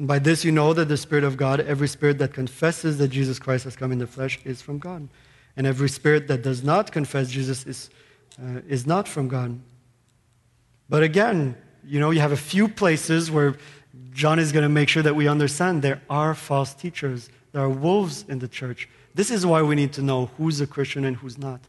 And 0.00 0.08
by 0.08 0.18
this 0.18 0.46
you 0.46 0.50
know 0.50 0.72
that 0.72 0.86
the 0.86 0.96
Spirit 0.96 1.24
of 1.24 1.36
God, 1.36 1.60
every 1.60 1.86
spirit 1.86 2.16
that 2.20 2.32
confesses 2.32 2.96
that 2.96 3.08
Jesus 3.08 3.38
Christ 3.38 3.64
has 3.64 3.76
come 3.76 3.92
in 3.92 3.98
the 3.98 4.06
flesh, 4.06 4.38
is 4.46 4.62
from 4.62 4.78
God. 4.78 5.10
And 5.58 5.66
every 5.66 5.90
spirit 5.90 6.26
that 6.28 6.40
does 6.40 6.64
not 6.64 6.90
confess 6.90 7.28
Jesus 7.28 7.66
is, 7.66 7.90
uh, 8.42 8.62
is 8.66 8.86
not 8.86 9.06
from 9.06 9.28
God. 9.28 9.60
But 10.88 11.02
again, 11.02 11.54
you 11.84 12.00
know, 12.00 12.12
you 12.12 12.20
have 12.20 12.32
a 12.32 12.36
few 12.38 12.66
places 12.66 13.30
where 13.30 13.58
John 14.10 14.38
is 14.38 14.52
going 14.52 14.62
to 14.62 14.70
make 14.70 14.88
sure 14.88 15.02
that 15.02 15.14
we 15.14 15.28
understand 15.28 15.82
there 15.82 16.00
are 16.08 16.34
false 16.34 16.72
teachers, 16.72 17.28
there 17.52 17.60
are 17.60 17.68
wolves 17.68 18.24
in 18.26 18.38
the 18.38 18.48
church. 18.48 18.88
This 19.14 19.30
is 19.30 19.44
why 19.44 19.60
we 19.60 19.74
need 19.74 19.92
to 19.92 20.02
know 20.02 20.30
who's 20.38 20.62
a 20.62 20.66
Christian 20.66 21.04
and 21.04 21.18
who's 21.18 21.36
not. 21.36 21.60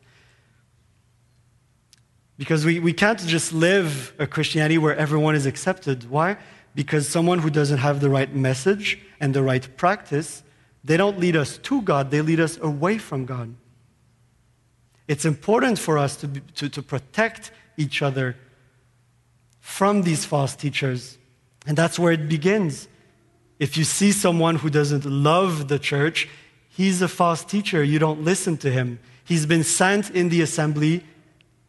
Because 2.37 2.63
we, 2.63 2.79
we 2.79 2.93
can't 2.93 3.19
just 3.19 3.51
live 3.51 4.13
a 4.17 4.25
Christianity 4.25 4.77
where 4.77 4.95
everyone 4.95 5.35
is 5.35 5.45
accepted. 5.45 6.09
Why? 6.09 6.37
Because 6.73 7.07
someone 7.07 7.39
who 7.39 7.49
doesn't 7.49 7.79
have 7.79 7.99
the 7.99 8.09
right 8.09 8.33
message 8.33 8.99
and 9.19 9.33
the 9.33 9.43
right 9.43 9.67
practice, 9.77 10.43
they 10.83 10.97
don't 10.97 11.19
lead 11.19 11.35
us 11.35 11.57
to 11.59 11.81
God, 11.81 12.11
they 12.11 12.21
lead 12.21 12.39
us 12.39 12.57
away 12.61 12.97
from 12.97 13.25
God. 13.25 13.53
It's 15.07 15.25
important 15.25 15.77
for 15.77 15.97
us 15.97 16.15
to, 16.17 16.27
to, 16.55 16.69
to 16.69 16.81
protect 16.81 17.51
each 17.77 18.01
other 18.01 18.37
from 19.59 20.03
these 20.03 20.25
false 20.25 20.55
teachers. 20.55 21.17
And 21.65 21.77
that's 21.77 21.99
where 21.99 22.13
it 22.13 22.29
begins. 22.29 22.87
If 23.59 23.77
you 23.77 23.83
see 23.83 24.11
someone 24.11 24.55
who 24.55 24.69
doesn't 24.69 25.05
love 25.05 25.67
the 25.67 25.77
church, 25.77 26.27
he's 26.69 27.01
a 27.01 27.07
false 27.07 27.43
teacher. 27.43 27.83
You 27.83 27.99
don't 27.99 28.23
listen 28.23 28.57
to 28.57 28.71
him. 28.71 28.99
He's 29.23 29.45
been 29.45 29.63
sent 29.63 30.09
in 30.09 30.29
the 30.29 30.41
assembly 30.41 31.03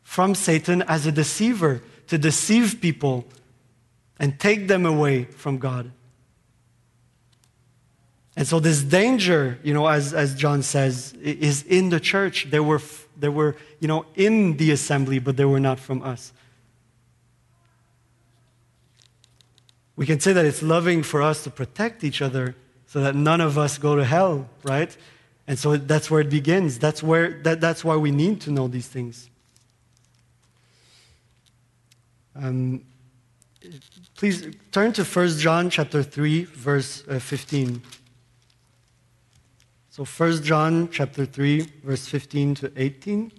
from 0.03 0.35
Satan 0.35 0.83
as 0.83 1.07
a 1.07 1.13
deceiver 1.13 1.83
to 2.09 2.19
deceive 2.19 2.81
people 2.81 3.25
and 4.19 4.39
take 4.39 4.69
them 4.69 4.87
away 4.87 5.25
from 5.25 5.59
God. 5.59 5.91
And 8.37 8.47
so, 8.47 8.61
this 8.61 8.83
danger, 8.83 9.59
you 9.63 9.75
know, 9.75 9.87
as, 9.87 10.15
as 10.15 10.35
John 10.35 10.63
says, 10.63 11.13
is 11.21 11.65
in 11.65 11.91
the 11.91 12.01
church. 12.01 12.49
They 12.51 12.61
were, 12.61 12.81
they 13.19 13.29
were, 13.29 13.57
you 13.79 13.89
know, 13.89 14.07
in 14.15 14.57
the 14.57 14.71
assembly, 14.71 15.19
but 15.19 15.37
they 15.37 15.45
were 15.45 15.61
not 15.61 15.79
from 15.79 16.03
us. 16.03 16.33
We 19.97 20.07
can 20.07 20.19
say 20.19 20.33
that 20.33 20.47
it's 20.47 20.63
loving 20.63 21.03
for 21.03 21.21
us 21.21 21.45
to 21.45 21.51
protect 21.51 22.03
each 22.05 22.23
other 22.23 22.57
so 22.87 23.03
that 23.03 23.15
none 23.15 23.41
of 23.41 23.59
us 23.59 23.77
go 23.77 23.97
to 23.97 24.05
hell, 24.05 24.49
right? 24.63 24.97
And 25.47 25.59
so 25.59 25.77
that's 25.77 26.11
where 26.11 26.21
it 26.21 26.31
begins. 26.31 26.79
That's, 26.79 27.03
where, 27.03 27.41
that, 27.43 27.61
that's 27.61 27.85
why 27.85 27.97
we 27.97 28.11
need 28.11 28.41
to 28.43 28.51
know 28.51 28.69
these 28.69 28.87
things. 28.87 29.29
Um, 32.35 32.85
please 34.17 34.47
turn 34.71 34.93
to 34.93 35.05
1 35.05 35.29
John 35.39 35.71
chapter 35.71 36.03
3, 36.03 36.45
verse 36.45 37.05
uh, 37.09 37.19
15. 37.19 37.83
So 39.91 40.05
1 40.05 40.43
John 40.43 40.89
chapter 40.91 41.27
3, 41.27 41.61
verse 41.85 42.07
15 42.07 42.55
to 42.57 42.73
18. 42.77 43.33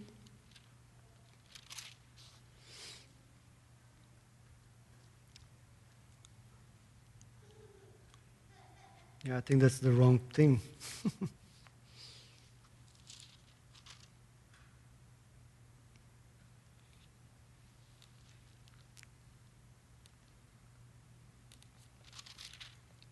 Yeah, 9.26 9.38
I 9.38 9.42
think 9.42 9.62
that's 9.62 9.80
the 9.80 9.92
wrong 9.92 10.20
thing. 10.34 10.60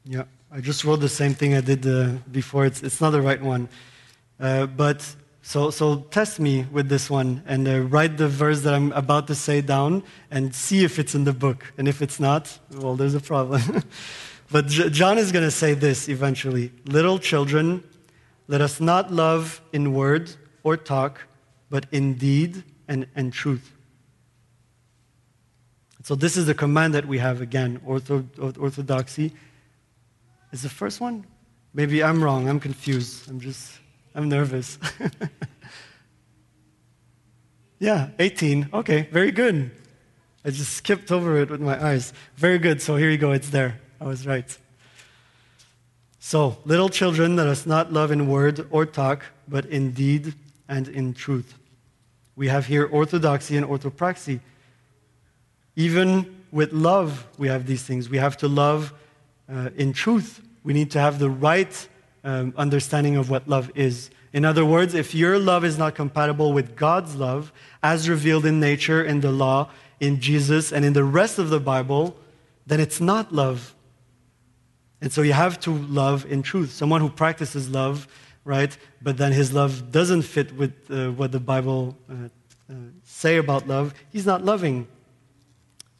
yeah, 0.05 0.23
I 0.51 0.61
just 0.61 0.83
wrote 0.83 0.99
the 0.99 1.09
same 1.09 1.33
thing 1.33 1.53
I 1.53 1.61
did 1.61 1.85
uh, 1.85 2.13
before. 2.31 2.65
It's, 2.65 2.81
it's 2.83 2.99
not 2.99 3.11
the 3.11 3.21
right 3.21 3.41
one. 3.41 3.69
Uh, 4.39 4.65
but 4.65 5.15
so, 5.43 5.69
so 5.69 5.97
test 6.11 6.39
me 6.39 6.65
with 6.71 6.89
this 6.89 7.09
one 7.09 7.43
and 7.45 7.67
uh, 7.67 7.81
write 7.81 8.17
the 8.17 8.27
verse 8.27 8.61
that 8.61 8.73
I'm 8.73 8.91
about 8.93 9.27
to 9.27 9.35
say 9.35 9.61
down 9.61 10.03
and 10.29 10.53
see 10.53 10.83
if 10.83 10.99
it's 10.99 11.15
in 11.15 11.23
the 11.23 11.33
book. 11.33 11.71
And 11.77 11.87
if 11.87 12.01
it's 12.01 12.19
not, 12.19 12.57
well, 12.73 12.95
there's 12.95 13.15
a 13.15 13.19
problem. 13.19 13.83
But 14.51 14.67
John 14.67 15.17
is 15.17 15.31
going 15.31 15.45
to 15.45 15.51
say 15.51 15.73
this 15.73 16.09
eventually 16.09 16.73
Little 16.85 17.19
children, 17.19 17.83
let 18.47 18.59
us 18.59 18.81
not 18.81 19.11
love 19.11 19.61
in 19.71 19.93
word 19.93 20.29
or 20.63 20.75
talk, 20.75 21.21
but 21.69 21.85
in 21.91 22.15
deed 22.15 22.63
and, 22.87 23.07
and 23.15 23.31
truth. 23.31 23.71
So, 26.03 26.15
this 26.15 26.35
is 26.35 26.47
the 26.47 26.53
command 26.53 26.95
that 26.95 27.05
we 27.05 27.19
have 27.19 27.39
again. 27.39 27.79
Ortho, 27.87 28.25
orthodoxy 28.59 29.33
is 30.51 30.63
the 30.63 30.69
first 30.69 31.01
one. 31.01 31.25
Maybe 31.73 32.03
I'm 32.03 32.23
wrong. 32.23 32.49
I'm 32.49 32.59
confused. 32.59 33.29
I'm 33.29 33.39
just, 33.39 33.71
I'm 34.13 34.27
nervous. 34.27 34.77
yeah, 37.79 38.09
18. 38.19 38.69
Okay, 38.73 39.07
very 39.11 39.31
good. 39.31 39.71
I 40.43 40.49
just 40.49 40.73
skipped 40.73 41.11
over 41.11 41.37
it 41.37 41.49
with 41.49 41.61
my 41.61 41.83
eyes. 41.83 42.13
Very 42.35 42.57
good. 42.57 42.81
So, 42.81 42.95
here 42.95 43.09
you 43.09 43.17
go. 43.17 43.31
It's 43.31 43.49
there. 43.49 43.79
I 43.99 44.05
was 44.05 44.25
right. 44.25 44.57
So, 46.19 46.57
little 46.65 46.89
children, 46.89 47.35
let 47.35 47.47
us 47.47 47.65
not 47.65 47.93
love 47.93 48.11
in 48.11 48.27
word 48.27 48.67
or 48.71 48.85
talk, 48.85 49.23
but 49.47 49.65
in 49.65 49.91
deed 49.91 50.33
and 50.67 50.87
in 50.87 51.13
truth. 51.13 51.53
We 52.35 52.47
have 52.47 52.65
here 52.65 52.85
orthodoxy 52.85 53.57
and 53.57 53.65
orthopraxy. 53.65 54.39
Even 55.75 56.43
with 56.51 56.73
love, 56.73 57.27
we 57.37 57.47
have 57.47 57.65
these 57.65 57.83
things. 57.83 58.09
We 58.09 58.17
have 58.17 58.35
to 58.37 58.47
love 58.47 58.93
uh, 59.51 59.69
in 59.75 59.93
truth. 59.93 60.41
We 60.63 60.73
need 60.73 60.91
to 60.91 60.99
have 60.99 61.19
the 61.19 61.29
right 61.29 61.87
um, 62.23 62.53
understanding 62.57 63.17
of 63.17 63.29
what 63.29 63.47
love 63.47 63.71
is. 63.75 64.09
In 64.33 64.45
other 64.45 64.63
words, 64.63 64.93
if 64.93 65.13
your 65.13 65.37
love 65.37 65.65
is 65.65 65.77
not 65.77 65.95
compatible 65.95 66.53
with 66.53 66.75
God's 66.75 67.15
love, 67.15 67.51
as 67.83 68.07
revealed 68.07 68.45
in 68.45 68.59
nature, 68.59 69.03
in 69.03 69.21
the 69.21 69.31
law, 69.31 69.69
in 69.99 70.19
Jesus, 70.19 70.71
and 70.71 70.85
in 70.85 70.93
the 70.93 71.03
rest 71.03 71.37
of 71.37 71.49
the 71.49 71.59
Bible, 71.59 72.15
then 72.65 72.79
it's 72.79 73.01
not 73.01 73.33
love. 73.33 73.75
And 75.01 75.11
so 75.11 75.21
you 75.21 75.33
have 75.33 75.59
to 75.61 75.71
love 75.71 76.25
in 76.31 76.43
truth. 76.43 76.71
Someone 76.71 77.01
who 77.01 77.09
practices 77.09 77.69
love, 77.69 78.07
right, 78.45 78.77
but 79.01 79.17
then 79.17 79.31
his 79.31 79.51
love 79.51 79.91
doesn't 79.91 80.21
fit 80.21 80.55
with 80.55 80.73
uh, 80.89 81.09
what 81.11 81.31
the 81.31 81.39
Bible 81.39 81.97
uh, 82.09 82.13
uh, 82.69 82.73
say 83.03 83.37
about 83.37 83.67
love, 83.67 83.93
he's 84.11 84.25
not 84.25 84.45
loving. 84.45 84.87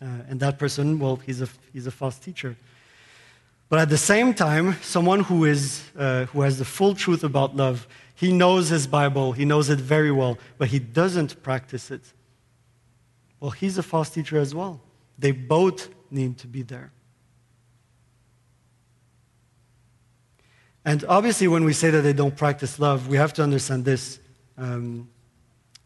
Uh, 0.02 0.06
and 0.30 0.40
that 0.40 0.58
person, 0.58 1.00
well, 1.00 1.18
he's 1.18 1.42
a, 1.42 1.50
he's 1.74 1.86
a 1.86 1.92
false 1.92 2.18
teacher. 2.18 2.56
But 3.72 3.80
at 3.80 3.88
the 3.88 3.98
same 3.98 4.34
time, 4.34 4.76
someone 4.82 5.22
who, 5.22 5.46
is, 5.46 5.82
uh, 5.98 6.26
who 6.26 6.42
has 6.42 6.60
the 6.60 6.66
full 6.66 6.94
truth 6.94 7.24
about 7.24 7.56
love, 7.56 7.88
he 8.16 8.34
knows 8.34 8.68
his 8.68 8.86
Bible, 8.86 9.32
he 9.32 9.46
knows 9.46 9.70
it 9.70 9.80
very 9.80 10.12
well, 10.12 10.38
but 10.58 10.68
he 10.68 10.78
doesn't 10.78 11.42
practice 11.42 11.90
it. 11.90 12.02
Well, 13.40 13.52
he's 13.52 13.78
a 13.78 13.84
false 13.84 14.10
teacher 14.10 14.38
as 14.38 14.54
well. 14.54 14.82
They 15.18 15.32
both 15.32 15.88
need 16.10 16.38
to 16.40 16.48
be 16.48 16.64
there. 16.64 16.92
And 20.84 21.06
obviously, 21.06 21.48
when 21.48 21.64
we 21.64 21.72
say 21.72 21.92
that 21.92 22.02
they 22.02 22.12
don't 22.12 22.36
practice 22.36 22.78
love, 22.78 23.08
we 23.08 23.16
have 23.16 23.32
to 23.36 23.42
understand 23.42 23.86
this. 23.86 24.20
Um, 24.58 25.08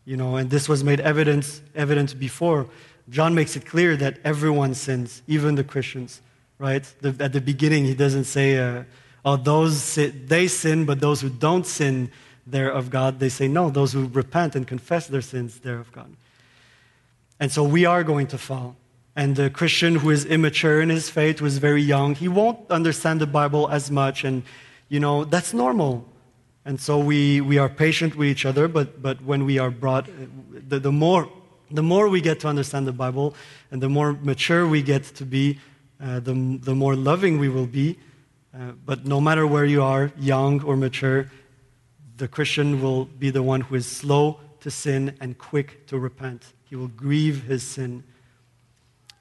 you 0.06 0.18
know, 0.18 0.38
and 0.38 0.50
this 0.50 0.68
was 0.68 0.84
made 0.84 1.02
evident, 1.02 1.62
evident 1.76 2.18
before. 2.18 2.68
John 3.10 3.36
makes 3.36 3.56
it 3.56 3.68
clear 3.68 3.96
that 3.98 4.18
everyone 4.24 4.74
sins, 4.74 5.22
even 5.28 5.54
the 5.54 5.64
Christians, 5.64 6.24
right? 6.60 6.84
The, 7.01 7.16
at 7.24 7.34
the 7.34 7.41
beginning, 7.41 7.86
he 7.86 7.93
doesn't 7.93 8.26
say, 8.26 8.58
uh, 8.58 8.84
oh, 9.24 9.38
those 9.38 9.82
sin, 9.82 10.26
they 10.28 10.47
sin, 10.47 10.86
but 10.86 10.99
those 10.99 11.22
who 11.22 11.30
don't 11.30 11.66
sin, 11.66 12.12
they're 12.47 12.72
of 12.72 12.89
God. 12.89 13.20
They 13.20 13.30
say, 13.30 13.47
no, 13.47 13.70
those 13.70 13.93
who 13.93 14.08
repent 14.08 14.56
and 14.56 14.68
confess 14.68 15.08
their 15.08 15.22
sins, 15.22 15.60
they're 15.60 15.80
of 15.80 15.91
God. 15.91 16.16
And 17.39 17.51
so 17.51 17.64
we 17.64 17.86
are 17.86 18.03
going 18.03 18.28
to 18.28 18.38
fall. 18.38 18.76
And 19.16 19.36
the 19.36 19.49
Christian 19.49 19.95
who 19.95 20.10
is 20.10 20.26
immature 20.26 20.82
in 20.82 20.89
his 20.89 21.10
faith, 21.10 21.39
who 21.39 21.45
is 21.45 21.58
very 21.58 21.82
young, 21.82 22.16
he 22.16 22.28
won't 22.28 22.60
understand 22.70 23.22
the 23.22 23.28
Bible 23.28 23.70
as 23.70 23.89
much. 23.89 24.24
And, 24.24 24.43
you 24.89 24.99
know, 24.99 25.24
that's 25.24 25.53
normal. 25.53 26.06
And 26.66 26.80
so 26.80 26.97
we, 26.97 27.41
we 27.41 27.58
are 27.58 27.70
patient 27.70 28.16
with 28.16 28.28
each 28.28 28.45
other, 28.45 28.68
but, 28.68 29.01
but 29.01 29.22
when 29.22 29.45
we 29.45 29.60
are 29.60 29.70
brought, 29.70 30.10
the, 30.68 30.80
the, 30.80 30.91
more, 30.91 31.30
the 31.72 31.84
more 31.84 32.10
we 32.10 32.22
get 32.22 32.39
to 32.41 32.47
understand 32.47 32.88
the 32.88 32.93
Bible 32.93 33.36
and 33.72 33.82
the 33.82 33.89
more 33.89 34.14
mature 34.14 34.68
we 34.68 34.82
get 34.82 35.03
to 35.03 35.26
be, 35.26 35.60
uh, 36.02 36.20
the, 36.20 36.60
the 36.62 36.76
more 36.76 36.96
loving 36.96 37.39
we 37.39 37.50
will 37.50 37.68
be. 37.68 37.98
Uh, 38.54 38.72
but 38.86 39.06
no 39.06 39.20
matter 39.20 39.46
where 39.46 39.66
you 39.66 39.84
are, 39.84 40.12
young 40.18 40.64
or 40.64 40.78
mature, 40.78 41.30
the 42.18 42.28
Christian 42.28 42.82
will 42.82 43.06
be 43.06 43.30
the 43.30 43.43
one 43.43 43.62
who 43.62 43.76
is 43.76 43.86
slow 43.86 44.39
to 44.62 44.72
sin 44.72 45.16
and 45.20 45.38
quick 45.38 45.86
to 45.88 46.00
repent. 46.00 46.54
He 46.64 46.76
will 46.76 46.88
grieve 46.88 47.43
his 47.43 47.64
sin. 47.64 48.04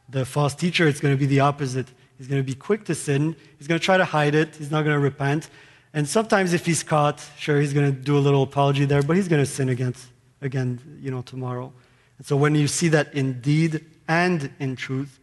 The 0.09 0.25
false 0.25 0.55
teacher, 0.55 0.87
it's 0.87 1.01
going 1.01 1.15
to 1.15 1.19
be 1.19 1.27
the 1.27 1.41
opposite. 1.41 1.89
He's 2.17 2.29
going 2.29 2.41
to 2.41 2.47
be 2.47 2.55
quick 2.55 2.85
to 2.85 2.95
sin. 2.95 3.35
He's 3.59 3.67
going 3.67 3.79
to 3.79 3.85
try 3.85 3.97
to 3.97 4.05
hide 4.05 4.35
it. 4.35 4.55
He's 4.57 4.71
not 4.71 4.83
going 4.83 4.95
to 4.95 5.01
repent. 5.01 5.51
And 5.93 6.09
sometimes, 6.09 6.53
if 6.53 6.67
he's 6.67 6.83
caught, 6.83 7.25
sure, 7.39 7.61
he's 7.61 7.73
going 7.73 7.95
to 7.95 7.99
do 7.99 8.17
a 8.17 8.21
little 8.21 8.43
apology 8.43 8.85
there, 8.85 9.03
but 9.03 9.17
he's 9.17 9.29
going 9.29 9.43
to 9.43 9.51
sin 9.51 9.69
against, 9.69 10.07
again, 10.41 10.99
you 11.01 11.11
know, 11.11 11.23
tomorrow. 11.23 11.73
And 12.19 12.27
so, 12.27 12.37
when 12.37 12.55
you 12.55 12.67
see 12.67 12.89
that 12.89 13.15
in 13.15 13.41
deed 13.41 13.85
and 14.09 14.51
in 14.59 14.77
truth, 14.77 15.21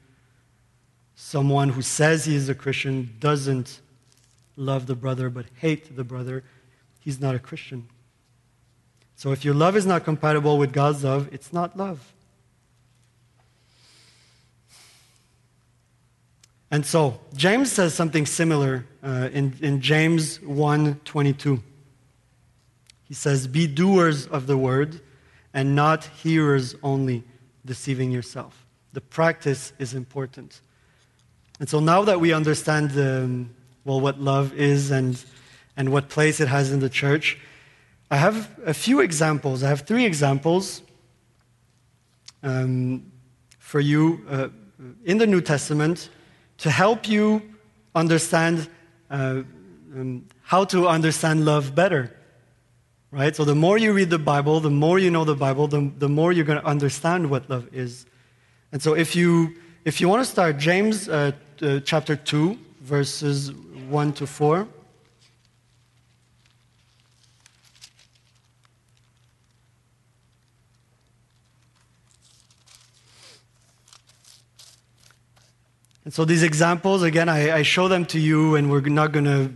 someone 1.22 1.70
who 1.70 1.84
says 1.84 2.26
he 2.26 2.36
is 2.36 2.50
a 2.50 2.56
Christian 2.56 3.16
doesn't 3.20 3.80
love 4.56 4.88
the 4.88 4.96
brother 4.96 5.30
but 5.30 5.46
hate 5.60 5.96
the 5.96 6.04
brother, 6.04 6.44
he's 7.00 7.22
not 7.22 7.36
a 7.36 7.40
Christian. 7.40 7.88
So, 9.16 9.32
if 9.32 9.46
your 9.46 9.54
love 9.54 9.78
is 9.78 9.86
not 9.86 10.04
compatible 10.04 10.58
with 10.58 10.74
God's 10.74 11.04
love, 11.04 11.30
it's 11.32 11.54
not 11.54 11.78
love. 11.78 12.12
And 16.72 16.86
so 16.86 17.20
James 17.36 17.72
says 17.72 17.94
something 17.94 18.26
similar 18.26 18.86
uh, 19.04 19.30
in, 19.32 19.54
in 19.62 19.82
James 19.82 20.40
1:22. 20.40 21.62
He 23.04 23.14
says, 23.14 23.46
"Be 23.46 23.68
doers 23.68 24.26
of 24.26 24.48
the 24.48 24.58
word 24.58 25.02
and 25.54 25.76
not 25.76 26.06
hearers 26.24 26.76
only, 26.82 27.24
deceiving 27.64 28.10
yourself." 28.10 28.66
The 28.94 29.02
practice 29.02 29.74
is 29.78 29.94
important. 29.94 30.62
And 31.62 31.70
so 31.70 31.80
now 31.80 32.04
that 32.06 32.20
we 32.20 32.34
understand 32.34 32.92
um, 32.98 33.52
well 33.86 34.02
what 34.02 34.20
love 34.20 34.52
is 34.56 34.90
and 34.90 35.24
and 35.78 35.90
what 35.92 36.10
place 36.10 36.40
it 36.40 36.48
has 36.48 36.72
in 36.72 36.80
the 36.80 36.90
church, 36.90 37.38
I 38.10 38.18
have 38.18 38.50
a 38.66 38.74
few 38.74 39.00
examples. 39.00 39.62
I 39.62 39.68
have 39.68 39.82
three 39.82 40.04
examples 40.04 40.82
um, 42.42 43.12
for 43.60 43.80
you 43.80 44.26
uh, 44.28 44.48
in 45.06 45.20
the 45.20 45.28
New 45.28 45.40
Testament 45.40 46.10
to 46.58 46.72
help 46.72 47.08
you 47.08 47.44
understand 47.94 48.68
uh, 49.12 49.44
um, 49.96 50.26
how 50.42 50.66
to 50.66 50.88
understand 50.88 51.46
love 51.46 51.76
better. 51.76 52.12
Right? 53.12 53.36
So 53.36 53.46
the 53.46 53.54
more 53.54 53.78
you 53.78 53.94
read 53.94 54.10
the 54.10 54.18
Bible, 54.18 54.62
the 54.62 54.72
more 54.72 54.98
you 54.98 55.12
know 55.12 55.26
the 55.26 55.36
Bible, 55.36 55.68
the, 55.68 55.92
the 55.96 56.10
more 56.10 56.32
you're 56.32 56.46
going 56.46 56.60
to 56.60 56.66
understand 56.66 57.30
what 57.30 57.48
love 57.52 57.70
is. 57.72 58.08
And 58.72 58.82
so 58.82 58.96
if 58.96 59.16
you, 59.16 59.58
if 59.86 60.02
you 60.02 60.10
want 60.10 60.26
to 60.26 60.32
start, 60.32 60.58
James 60.58 61.08
uh, 61.08 61.34
uh, 61.62 61.80
chapter 61.82 62.16
2, 62.16 62.58
verses 62.82 63.54
1 63.54 64.14
to 64.14 64.28
4. 64.28 64.68
And 76.04 76.14
so 76.14 76.26
these 76.26 76.42
examples, 76.42 77.04
again, 77.04 77.30
I, 77.30 77.58
I 77.58 77.62
show 77.62 77.88
them 77.88 78.06
to 78.08 78.20
you, 78.20 78.56
and 78.56 78.72
we're 78.72 78.82
not 78.82 79.12
going 79.12 79.26
to 79.26 79.54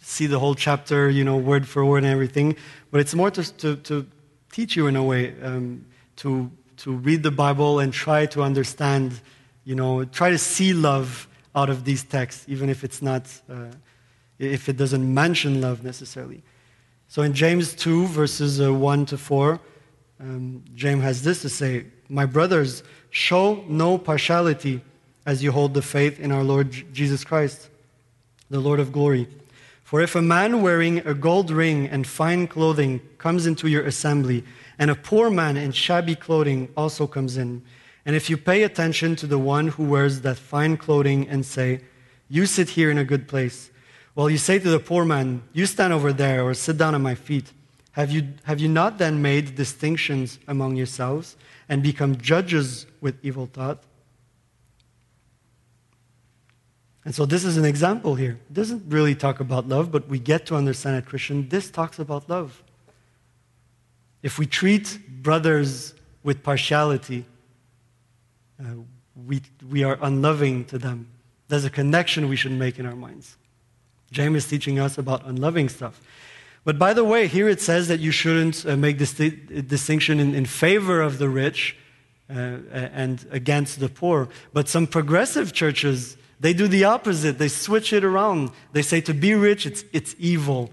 see 0.00 0.26
the 0.26 0.38
whole 0.38 0.54
chapter, 0.54 1.08
you 1.08 1.24
know, 1.24 1.36
word 1.36 1.68
for 1.68 1.84
word 1.84 1.98
and 1.98 2.06
everything, 2.06 2.56
but 2.90 3.00
it's 3.00 3.14
more 3.14 3.30
to, 3.30 3.56
to, 3.58 3.76
to 3.76 4.06
teach 4.50 4.76
you 4.76 4.88
in 4.88 4.96
a 4.96 5.02
way 5.02 5.40
um, 5.42 5.86
to, 6.16 6.50
to 6.78 6.92
read 6.92 7.22
the 7.22 7.30
Bible 7.30 7.78
and 7.78 7.92
try 7.92 8.26
to 8.26 8.42
understand, 8.42 9.20
you 9.64 9.74
know, 9.74 10.04
try 10.04 10.30
to 10.30 10.38
see 10.38 10.72
love 10.72 11.28
out 11.56 11.70
of 11.70 11.84
these 11.84 12.04
texts, 12.04 12.44
even 12.46 12.68
if 12.68 12.84
it's 12.84 13.00
not, 13.00 13.22
uh, 13.50 13.70
if 14.38 14.68
it 14.68 14.76
doesn't 14.76 15.12
mention 15.12 15.60
love 15.62 15.82
necessarily. 15.82 16.42
So 17.08 17.22
in 17.22 17.32
James 17.32 17.74
2, 17.74 18.06
verses 18.06 18.60
uh, 18.60 18.72
1 18.72 19.06
to 19.06 19.18
4, 19.18 19.58
um, 20.20 20.62
James 20.74 21.02
has 21.02 21.22
this 21.22 21.42
to 21.42 21.48
say 21.48 21.86
My 22.08 22.26
brothers, 22.26 22.82
show 23.10 23.64
no 23.68 23.96
partiality 23.96 24.82
as 25.24 25.42
you 25.42 25.50
hold 25.50 25.74
the 25.74 25.82
faith 25.82 26.20
in 26.20 26.30
our 26.30 26.44
Lord 26.44 26.70
Jesus 26.92 27.24
Christ, 27.24 27.70
the 28.50 28.60
Lord 28.60 28.78
of 28.78 28.92
glory. 28.92 29.26
For 29.82 30.00
if 30.00 30.14
a 30.14 30.22
man 30.22 30.62
wearing 30.62 30.98
a 31.06 31.14
gold 31.14 31.50
ring 31.50 31.86
and 31.86 32.06
fine 32.06 32.48
clothing 32.48 33.00
comes 33.18 33.46
into 33.46 33.68
your 33.68 33.86
assembly, 33.86 34.44
and 34.78 34.90
a 34.90 34.94
poor 34.94 35.30
man 35.30 35.56
in 35.56 35.72
shabby 35.72 36.16
clothing 36.16 36.68
also 36.76 37.06
comes 37.06 37.36
in, 37.36 37.62
and 38.06 38.14
if 38.14 38.30
you 38.30 38.36
pay 38.36 38.62
attention 38.62 39.16
to 39.16 39.26
the 39.26 39.38
one 39.38 39.66
who 39.66 39.84
wears 39.84 40.20
that 40.20 40.38
fine 40.38 40.76
clothing 40.76 41.28
and 41.28 41.44
say, 41.44 41.80
You 42.28 42.46
sit 42.46 42.70
here 42.70 42.88
in 42.88 42.98
a 42.98 43.04
good 43.04 43.26
place, 43.26 43.70
well, 44.14 44.30
you 44.30 44.38
say 44.38 44.60
to 44.60 44.70
the 44.70 44.78
poor 44.78 45.04
man, 45.04 45.42
You 45.52 45.66
stand 45.66 45.92
over 45.92 46.12
there, 46.12 46.44
or 46.44 46.54
sit 46.54 46.78
down 46.78 46.94
at 46.94 47.00
my 47.00 47.16
feet, 47.16 47.52
have 47.92 48.12
you, 48.12 48.28
have 48.44 48.60
you 48.60 48.68
not 48.68 48.98
then 48.98 49.20
made 49.20 49.56
distinctions 49.56 50.38
among 50.46 50.76
yourselves 50.76 51.36
and 51.68 51.82
become 51.82 52.16
judges 52.16 52.86
with 53.00 53.16
evil 53.24 53.46
thought? 53.52 53.82
And 57.04 57.14
so 57.14 57.26
this 57.26 57.44
is 57.44 57.56
an 57.56 57.64
example 57.64 58.14
here. 58.14 58.38
It 58.50 58.54
doesn't 58.54 58.84
really 58.88 59.14
talk 59.14 59.40
about 59.40 59.66
love, 59.68 59.90
but 59.90 60.08
we 60.08 60.18
get 60.18 60.46
to 60.46 60.56
understand 60.56 60.96
at 60.96 61.06
Christian, 61.06 61.48
this 61.48 61.70
talks 61.70 61.98
about 61.98 62.28
love. 62.28 62.62
If 64.22 64.38
we 64.38 64.46
treat 64.46 64.98
brothers 65.22 65.94
with 66.22 66.42
partiality, 66.42 67.24
uh, 68.60 68.64
we, 69.26 69.40
we 69.68 69.84
are 69.84 69.98
unloving 70.02 70.64
to 70.66 70.78
them. 70.78 71.08
There's 71.48 71.64
a 71.64 71.70
connection 71.70 72.28
we 72.28 72.36
should 72.36 72.52
make 72.52 72.78
in 72.78 72.86
our 72.86 72.96
minds. 72.96 73.36
James 74.10 74.36
is 74.36 74.48
teaching 74.48 74.78
us 74.78 74.98
about 74.98 75.24
unloving 75.26 75.68
stuff. 75.68 76.00
But 76.64 76.78
by 76.78 76.92
the 76.92 77.04
way, 77.04 77.28
here 77.28 77.48
it 77.48 77.60
says 77.60 77.88
that 77.88 78.00
you 78.00 78.10
shouldn't 78.10 78.66
uh, 78.66 78.76
make 78.76 78.98
this 78.98 79.12
distinction 79.14 80.18
in, 80.18 80.34
in, 80.34 80.46
favor 80.46 81.00
of 81.00 81.18
the 81.18 81.28
rich 81.28 81.76
uh, 82.28 82.32
and 82.72 83.24
against 83.30 83.78
the 83.78 83.88
poor. 83.88 84.28
But 84.52 84.68
some 84.68 84.86
progressive 84.86 85.52
churches 85.52 86.16
they 86.38 86.52
do 86.52 86.68
the 86.68 86.84
opposite. 86.84 87.38
They 87.38 87.48
switch 87.48 87.92
it 87.92 88.04
around. 88.04 88.50
They 88.72 88.82
say 88.82 89.00
to 89.02 89.14
be 89.14 89.34
rich, 89.34 89.66
it's, 89.66 89.84
it's 89.92 90.14
evil. 90.18 90.70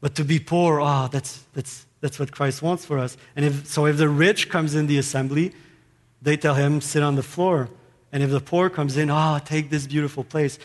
But 0.00 0.14
to 0.16 0.24
be 0.24 0.38
poor, 0.38 0.80
ah, 0.80 1.04
oh, 1.04 1.08
that's, 1.08 1.42
that's, 1.52 1.86
that's 2.00 2.18
what 2.18 2.30
Christ 2.30 2.62
wants 2.62 2.84
for 2.84 2.98
us. 2.98 3.16
And 3.34 3.44
if, 3.44 3.66
so 3.66 3.86
if 3.86 3.96
the 3.96 4.08
rich 4.08 4.48
comes 4.48 4.74
in 4.74 4.86
the 4.86 4.98
assembly, 4.98 5.52
they 6.24 6.36
tell 6.36 6.54
him, 6.54 6.80
sit 6.80 7.02
on 7.02 7.14
the 7.14 7.22
floor. 7.22 7.68
And 8.10 8.22
if 8.22 8.30
the 8.30 8.40
poor 8.40 8.70
comes 8.70 8.96
in, 8.96 9.10
oh, 9.10 9.38
take 9.44 9.70
this 9.70 9.86
beautiful 9.86 10.24
place. 10.24 10.58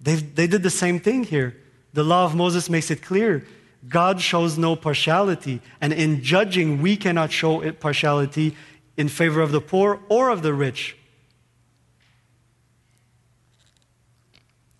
they 0.00 0.16
they 0.16 0.46
did 0.46 0.62
the 0.62 0.70
same 0.70 0.98
thing 1.00 1.24
here. 1.24 1.56
The 1.92 2.02
law 2.02 2.24
of 2.24 2.34
Moses 2.34 2.68
makes 2.68 2.90
it 2.90 3.02
clear. 3.02 3.46
God 3.88 4.20
shows 4.20 4.58
no 4.58 4.74
partiality. 4.74 5.60
And 5.80 5.92
in 5.92 6.22
judging, 6.22 6.82
we 6.82 6.96
cannot 6.96 7.30
show 7.30 7.70
partiality 7.72 8.56
in 8.96 9.08
favor 9.08 9.40
of 9.40 9.52
the 9.52 9.60
poor 9.60 10.00
or 10.08 10.30
of 10.30 10.42
the 10.42 10.52
rich. 10.52 10.96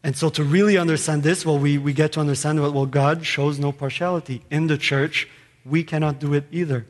And 0.02 0.16
so, 0.16 0.28
to 0.30 0.44
really 0.44 0.76
understand 0.76 1.22
this, 1.22 1.44
well, 1.46 1.58
we, 1.58 1.78
we 1.78 1.92
get 1.92 2.12
to 2.12 2.20
understand 2.20 2.58
that, 2.58 2.70
well, 2.70 2.86
God 2.86 3.24
shows 3.24 3.58
no 3.58 3.72
partiality. 3.72 4.42
In 4.50 4.66
the 4.66 4.78
church, 4.78 5.28
we 5.64 5.82
cannot 5.84 6.18
do 6.18 6.32
it 6.34 6.44
either. 6.50 6.86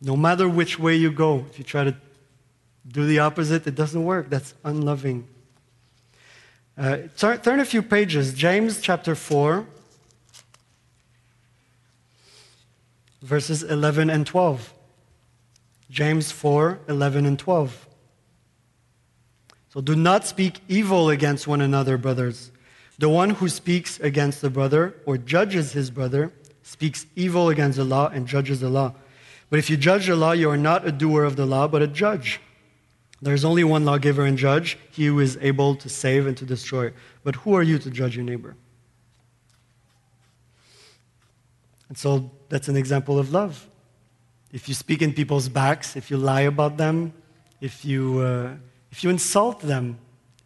No 0.00 0.16
matter 0.16 0.48
which 0.48 0.78
way 0.78 0.96
you 0.96 1.10
go, 1.10 1.44
if 1.50 1.58
you 1.58 1.64
try 1.64 1.84
to 1.84 1.94
do 2.86 3.06
the 3.06 3.18
opposite, 3.18 3.66
it 3.66 3.74
doesn't 3.74 4.04
work. 4.04 4.30
That's 4.30 4.54
unloving. 4.64 5.26
Uh, 6.76 6.98
turn, 7.16 7.60
a 7.60 7.64
few 7.64 7.82
pages. 7.82 8.32
James 8.32 8.80
chapter 8.80 9.14
4, 9.14 9.66
verses 13.22 13.62
11 13.62 14.08
and 14.08 14.26
12. 14.26 14.72
James 15.90 16.30
4, 16.30 16.78
11 16.88 17.26
and 17.26 17.38
12. 17.38 17.86
So 19.72 19.80
do 19.80 19.94
not 19.94 20.24
speak 20.26 20.60
evil 20.68 21.10
against 21.10 21.46
one 21.46 21.60
another, 21.60 21.98
brothers. 21.98 22.50
The 22.98 23.08
one 23.08 23.30
who 23.30 23.48
speaks 23.48 24.00
against 24.00 24.40
the 24.40 24.50
brother 24.50 24.94
or 25.06 25.16
judges 25.16 25.72
his 25.72 25.90
brother 25.90 26.32
speaks 26.62 27.06
evil 27.16 27.48
against 27.48 27.76
the 27.76 27.84
law 27.84 28.08
and 28.08 28.26
judges 28.26 28.60
the 28.60 28.68
law. 28.68 28.94
But 29.48 29.58
if 29.58 29.68
you 29.68 29.76
judge 29.76 30.06
the 30.06 30.16
law, 30.16 30.32
you 30.32 30.48
are 30.50 30.56
not 30.56 30.86
a 30.86 30.92
doer 30.92 31.24
of 31.24 31.36
the 31.36 31.46
law, 31.46 31.66
but 31.66 31.82
a 31.82 31.86
judge. 31.86 32.40
There 33.22 33.34
is 33.34 33.44
only 33.44 33.64
one 33.64 33.84
lawgiver 33.84 34.24
and 34.24 34.38
judge, 34.38 34.78
he 34.90 35.06
who 35.06 35.20
is 35.20 35.36
able 35.40 35.76
to 35.76 35.88
save 35.88 36.26
and 36.26 36.36
to 36.38 36.46
destroy. 36.46 36.92
But 37.22 37.36
who 37.36 37.54
are 37.54 37.62
you 37.62 37.78
to 37.78 37.90
judge 37.90 38.16
your 38.16 38.24
neighbor? 38.24 38.56
And 41.88 41.98
so 41.98 42.30
that's 42.48 42.68
an 42.68 42.76
example 42.76 43.18
of 43.18 43.32
love. 43.32 43.66
If 44.52 44.68
you 44.68 44.74
speak 44.74 45.02
in 45.02 45.12
people's 45.12 45.48
backs, 45.48 45.96
if 45.96 46.10
you 46.10 46.16
lie 46.16 46.42
about 46.42 46.76
them, 46.76 47.12
if 47.60 47.84
you, 47.84 48.20
uh, 48.20 48.54
if 48.90 49.04
you 49.04 49.10
insult 49.10 49.60
them, 49.60 49.98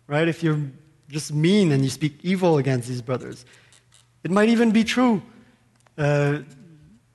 right? 0.09 0.27
If 0.27 0.43
you're 0.43 0.61
just 1.09 1.33
mean 1.33 1.71
and 1.71 1.85
you 1.85 1.91
speak 1.91 2.19
evil 2.23 2.59
against 2.59 2.89
these 2.89 3.03
brothers, 3.03 3.45
it 4.25 4.31
might 4.31 4.49
even 4.49 4.73
be 4.73 4.85
true. 4.85 5.23
Uh, 5.97 6.41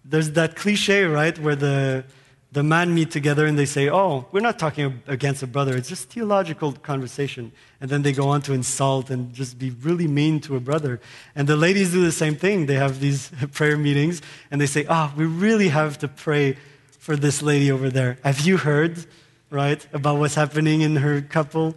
there's 0.05 0.31
that 0.31 0.55
cliche, 0.55 1.03
right, 1.03 1.37
where 1.37 1.55
the, 1.55 2.05
the 2.51 2.63
man 2.63 2.95
meet 2.95 3.11
together 3.11 3.45
and 3.45 3.59
they 3.59 3.65
say, 3.65 3.89
Oh, 3.89 4.25
we're 4.31 4.39
not 4.39 4.57
talking 4.57 5.03
against 5.07 5.43
a 5.43 5.47
brother, 5.47 5.77
it's 5.77 5.89
just 5.89 6.09
theological 6.09 6.73
conversation. 6.73 7.51
And 7.79 7.89
then 7.89 8.01
they 8.01 8.11
go 8.11 8.29
on 8.29 8.41
to 8.43 8.53
insult 8.53 9.09
and 9.09 9.31
just 9.33 9.59
be 9.59 9.69
really 9.69 10.07
mean 10.07 10.39
to 10.41 10.55
a 10.55 10.59
brother. 10.59 10.99
And 11.35 11.47
the 11.47 11.55
ladies 11.55 11.91
do 11.91 12.03
the 12.03 12.11
same 12.11 12.35
thing. 12.35 12.65
They 12.65 12.75
have 12.75 12.99
these 12.99 13.31
prayer 13.53 13.77
meetings 13.77 14.21
and 14.49 14.59
they 14.59 14.65
say, 14.65 14.85
Oh, 14.89 15.13
we 15.15 15.25
really 15.25 15.69
have 15.69 15.99
to 15.99 16.07
pray 16.07 16.57
for 16.97 17.15
this 17.15 17.41
lady 17.41 17.71
over 17.71 17.89
there. 17.89 18.17
Have 18.23 18.41
you 18.41 18.57
heard, 18.57 19.05
right, 19.49 19.85
about 19.93 20.17
what's 20.17 20.35
happening 20.35 20.81
in 20.81 20.97
her 20.97 21.21
couple? 21.21 21.75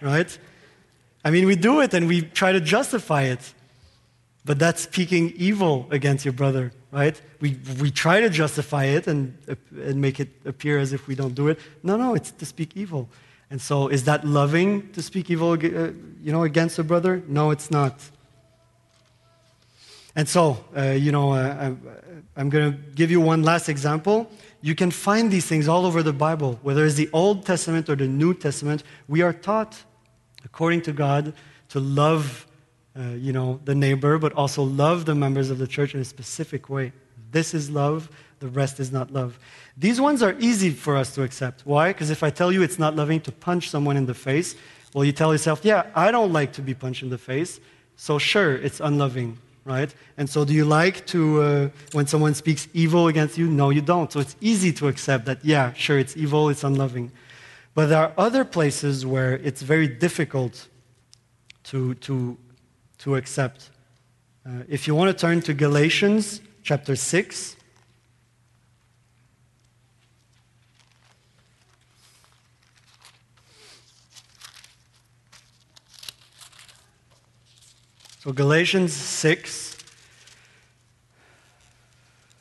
Right? 0.00 0.38
I 1.24 1.30
mean, 1.30 1.46
we 1.46 1.56
do 1.56 1.80
it 1.80 1.94
and 1.94 2.06
we 2.06 2.22
try 2.22 2.52
to 2.52 2.60
justify 2.60 3.22
it. 3.22 3.52
But 4.46 4.60
that's 4.60 4.82
speaking 4.82 5.32
evil 5.36 5.88
against 5.90 6.24
your 6.24 6.32
brother, 6.32 6.72
right? 6.92 7.20
We, 7.40 7.58
we 7.80 7.90
try 7.90 8.20
to 8.20 8.30
justify 8.30 8.84
it 8.84 9.08
and, 9.08 9.36
and 9.72 10.00
make 10.00 10.20
it 10.20 10.28
appear 10.44 10.78
as 10.78 10.92
if 10.92 11.08
we 11.08 11.16
don't 11.16 11.34
do 11.34 11.48
it. 11.48 11.58
No, 11.82 11.96
no, 11.96 12.14
it's 12.14 12.30
to 12.30 12.46
speak 12.46 12.76
evil. 12.76 13.08
And 13.50 13.60
so, 13.60 13.88
is 13.88 14.04
that 14.04 14.24
loving 14.24 14.92
to 14.92 15.02
speak 15.02 15.30
evil, 15.30 15.52
uh, 15.52 15.56
you 16.22 16.32
know, 16.32 16.44
against 16.44 16.78
a 16.78 16.84
brother? 16.84 17.22
No, 17.26 17.50
it's 17.50 17.72
not. 17.72 18.00
And 20.14 20.28
so, 20.28 20.64
uh, 20.76 20.92
you 20.92 21.10
know, 21.10 21.32
uh, 21.32 21.56
I'm, 21.60 21.82
I'm 22.36 22.48
going 22.48 22.72
to 22.72 22.78
give 22.94 23.10
you 23.10 23.20
one 23.20 23.42
last 23.42 23.68
example. 23.68 24.30
You 24.62 24.76
can 24.76 24.92
find 24.92 25.30
these 25.30 25.46
things 25.46 25.66
all 25.66 25.84
over 25.86 26.04
the 26.04 26.12
Bible, 26.12 26.58
whether 26.62 26.86
it's 26.86 26.94
the 26.94 27.10
Old 27.12 27.44
Testament 27.44 27.88
or 27.88 27.96
the 27.96 28.08
New 28.08 28.32
Testament. 28.32 28.84
We 29.08 29.22
are 29.22 29.32
taught, 29.32 29.82
according 30.44 30.82
to 30.82 30.92
God, 30.92 31.34
to 31.70 31.80
love 31.80 32.45
uh, 32.98 33.02
you 33.14 33.32
know, 33.32 33.60
the 33.64 33.74
neighbor, 33.74 34.18
but 34.18 34.32
also 34.32 34.62
love 34.62 35.04
the 35.04 35.14
members 35.14 35.50
of 35.50 35.58
the 35.58 35.66
church 35.66 35.94
in 35.94 36.00
a 36.00 36.04
specific 36.04 36.68
way. 36.70 36.92
This 37.30 37.54
is 37.54 37.70
love, 37.70 38.10
the 38.40 38.48
rest 38.48 38.80
is 38.80 38.92
not 38.92 39.12
love. 39.12 39.38
These 39.76 40.00
ones 40.00 40.22
are 40.22 40.34
easy 40.38 40.70
for 40.70 40.96
us 40.96 41.14
to 41.14 41.22
accept. 41.22 41.62
Why? 41.64 41.92
Because 41.92 42.10
if 42.10 42.22
I 42.22 42.30
tell 42.30 42.50
you 42.52 42.62
it's 42.62 42.78
not 42.78 42.96
loving 42.96 43.20
to 43.22 43.32
punch 43.32 43.70
someone 43.70 43.96
in 43.96 44.06
the 44.06 44.14
face, 44.14 44.54
well, 44.94 45.04
you 45.04 45.12
tell 45.12 45.32
yourself, 45.32 45.60
yeah, 45.62 45.86
I 45.94 46.10
don't 46.10 46.32
like 46.32 46.52
to 46.54 46.62
be 46.62 46.72
punched 46.72 47.02
in 47.02 47.10
the 47.10 47.18
face, 47.18 47.60
so 47.96 48.18
sure, 48.18 48.54
it's 48.54 48.80
unloving, 48.80 49.38
right? 49.64 49.94
And 50.16 50.28
so, 50.28 50.44
do 50.44 50.54
you 50.54 50.64
like 50.64 51.06
to, 51.08 51.42
uh, 51.42 51.68
when 51.92 52.06
someone 52.06 52.34
speaks 52.34 52.68
evil 52.72 53.08
against 53.08 53.36
you? 53.36 53.46
No, 53.46 53.70
you 53.70 53.82
don't. 53.82 54.10
So, 54.10 54.20
it's 54.20 54.36
easy 54.40 54.72
to 54.74 54.88
accept 54.88 55.26
that, 55.26 55.44
yeah, 55.44 55.72
sure, 55.74 55.98
it's 55.98 56.16
evil, 56.16 56.48
it's 56.48 56.64
unloving. 56.64 57.12
But 57.74 57.86
there 57.86 57.98
are 57.98 58.12
other 58.16 58.44
places 58.44 59.04
where 59.04 59.34
it's 59.34 59.60
very 59.60 59.86
difficult 59.86 60.68
to, 61.64 61.94
to 61.94 62.38
to 62.98 63.16
accept. 63.16 63.70
Uh, 64.44 64.62
if 64.68 64.86
you 64.86 64.94
want 64.94 65.16
to 65.16 65.20
turn 65.20 65.40
to 65.42 65.54
Galatians 65.54 66.40
chapter 66.62 66.96
6, 66.96 67.56
So, 78.26 78.32
Galatians 78.32 78.92
6, 78.92 79.76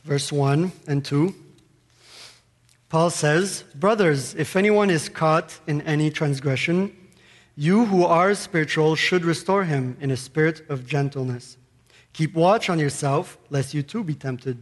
verse 0.04 0.32
1 0.32 0.72
and 0.88 1.06
2. 1.06 1.36
Paul 2.90 3.12
says, 3.12 3.64
Brothers, 3.76 4.34
if 4.34 4.56
anyone 4.56 4.90
is 4.90 5.10
caught 5.10 5.60
in 5.68 5.84
any 5.84 6.10
transgression, 6.10 6.92
you 7.56 7.86
who 7.86 8.04
are 8.04 8.34
spiritual 8.36 8.96
should 8.96 9.24
restore 9.24 9.64
him 9.64 9.98
in 10.02 10.12
a 10.12 10.18
spirit 10.18 10.62
of 10.70 10.86
gentleness. 10.86 11.58
Keep 12.14 12.34
watch 12.34 12.70
on 12.70 12.80
yourself, 12.80 13.38
lest 13.50 13.74
you 13.74 13.82
too 13.82 14.04
be 14.04 14.14
tempted. 14.14 14.58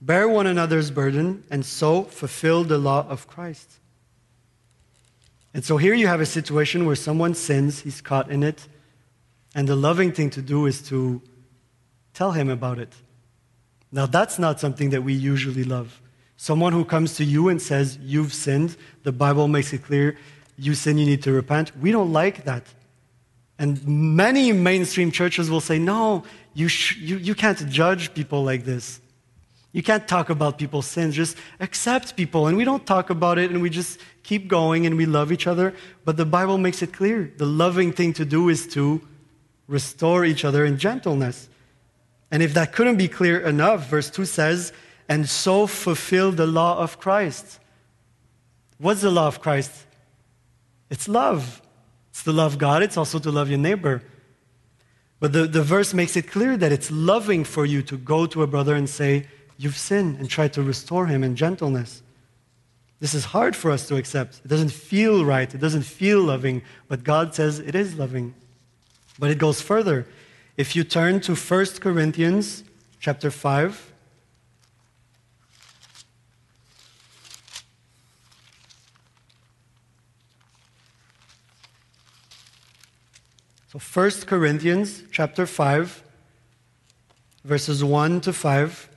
Bear 0.00 0.28
one 0.28 0.46
another's 0.46 0.90
burden, 0.90 1.44
and 1.50 1.64
so 1.64 2.04
fulfill 2.04 2.64
the 2.64 2.78
law 2.78 3.06
of 3.08 3.26
Christ. 3.26 3.78
And 5.54 5.64
so 5.64 5.76
here 5.76 5.94
you 5.94 6.06
have 6.06 6.20
a 6.20 6.26
situation 6.26 6.86
where 6.86 6.96
someone 6.96 7.34
sins, 7.34 7.80
he's 7.80 8.00
caught 8.00 8.30
in 8.30 8.42
it, 8.42 8.66
and 9.54 9.68
the 9.68 9.76
loving 9.76 10.12
thing 10.12 10.30
to 10.30 10.42
do 10.42 10.66
is 10.66 10.80
to 10.88 11.20
tell 12.14 12.32
him 12.32 12.48
about 12.48 12.78
it. 12.78 12.94
Now, 13.90 14.06
that's 14.06 14.38
not 14.38 14.58
something 14.58 14.90
that 14.90 15.02
we 15.02 15.12
usually 15.12 15.64
love. 15.64 16.00
Someone 16.38 16.72
who 16.72 16.84
comes 16.84 17.16
to 17.16 17.24
you 17.24 17.48
and 17.48 17.60
says, 17.60 17.98
You've 18.00 18.32
sinned, 18.32 18.76
the 19.02 19.12
Bible 19.12 19.48
makes 19.48 19.72
it 19.72 19.84
clear 19.84 20.16
you 20.58 20.74
sin, 20.74 20.98
you 20.98 21.06
need 21.06 21.22
to 21.22 21.32
repent. 21.32 21.76
We 21.76 21.92
don't 21.92 22.12
like 22.12 22.44
that. 22.44 22.64
And 23.58 23.86
many 23.86 24.52
mainstream 24.52 25.10
churches 25.10 25.50
will 25.50 25.60
say, 25.60 25.78
no, 25.78 26.24
you, 26.54 26.68
sh- 26.68 26.96
you, 26.98 27.16
you 27.16 27.34
can't 27.34 27.68
judge 27.68 28.12
people 28.14 28.42
like 28.42 28.64
this. 28.64 29.00
You 29.72 29.82
can't 29.82 30.06
talk 30.06 30.28
about 30.28 30.58
people's 30.58 30.86
sins. 30.86 31.14
Just 31.14 31.36
accept 31.60 32.16
people. 32.16 32.46
And 32.46 32.56
we 32.56 32.64
don't 32.64 32.84
talk 32.84 33.08
about 33.08 33.38
it 33.38 33.50
and 33.50 33.62
we 33.62 33.70
just 33.70 34.00
keep 34.22 34.48
going 34.48 34.84
and 34.84 34.96
we 34.96 35.06
love 35.06 35.32
each 35.32 35.46
other. 35.46 35.74
But 36.04 36.16
the 36.16 36.26
Bible 36.26 36.58
makes 36.58 36.82
it 36.82 36.92
clear 36.92 37.32
the 37.38 37.46
loving 37.46 37.92
thing 37.92 38.12
to 38.14 38.24
do 38.24 38.48
is 38.48 38.66
to 38.68 39.00
restore 39.68 40.24
each 40.24 40.44
other 40.44 40.64
in 40.64 40.76
gentleness. 40.76 41.48
And 42.30 42.42
if 42.42 42.54
that 42.54 42.72
couldn't 42.72 42.96
be 42.96 43.08
clear 43.08 43.40
enough, 43.40 43.88
verse 43.88 44.10
2 44.10 44.24
says, 44.26 44.72
and 45.08 45.28
so 45.28 45.66
fulfill 45.66 46.32
the 46.32 46.46
law 46.46 46.78
of 46.78 46.98
Christ. 46.98 47.58
What's 48.78 49.02
the 49.02 49.10
law 49.10 49.26
of 49.26 49.40
Christ? 49.40 49.70
It's 50.92 51.08
love. 51.08 51.62
It's 52.10 52.22
to 52.24 52.32
love 52.32 52.58
God, 52.58 52.82
it's 52.82 52.98
also 52.98 53.18
to 53.18 53.30
love 53.30 53.48
your 53.48 53.58
neighbor. 53.58 54.02
But 55.20 55.32
the, 55.32 55.46
the 55.46 55.62
verse 55.62 55.94
makes 55.94 56.16
it 56.16 56.30
clear 56.30 56.58
that 56.58 56.70
it's 56.70 56.90
loving 56.90 57.44
for 57.44 57.64
you 57.64 57.82
to 57.84 57.96
go 57.96 58.26
to 58.26 58.42
a 58.42 58.46
brother 58.46 58.74
and 58.74 58.88
say, 58.88 59.26
You've 59.56 59.76
sinned, 59.76 60.18
and 60.18 60.28
try 60.28 60.48
to 60.48 60.62
restore 60.62 61.06
him 61.06 61.24
in 61.24 61.36
gentleness. 61.36 62.02
This 63.00 63.14
is 63.14 63.26
hard 63.26 63.56
for 63.56 63.70
us 63.70 63.86
to 63.88 63.96
accept. 63.96 64.40
It 64.44 64.48
doesn't 64.48 64.72
feel 64.72 65.24
right, 65.24 65.52
it 65.52 65.58
doesn't 65.58 65.82
feel 65.82 66.20
loving, 66.20 66.62
but 66.88 67.04
God 67.04 67.34
says 67.34 67.58
it 67.58 67.74
is 67.74 67.94
loving. 67.94 68.34
But 69.18 69.30
it 69.30 69.38
goes 69.38 69.62
further. 69.62 70.06
If 70.56 70.76
you 70.76 70.84
turn 70.84 71.20
to 71.20 71.34
1 71.34 71.66
Corinthians 71.80 72.64
chapter 73.00 73.30
5, 73.30 73.91
So 83.72 83.78
1 83.78 84.26
Corinthians 84.26 85.02
chapter 85.10 85.46
5 85.46 86.02
verses 87.42 87.82
1 87.82 88.20
to 88.20 88.30
5 88.30 88.90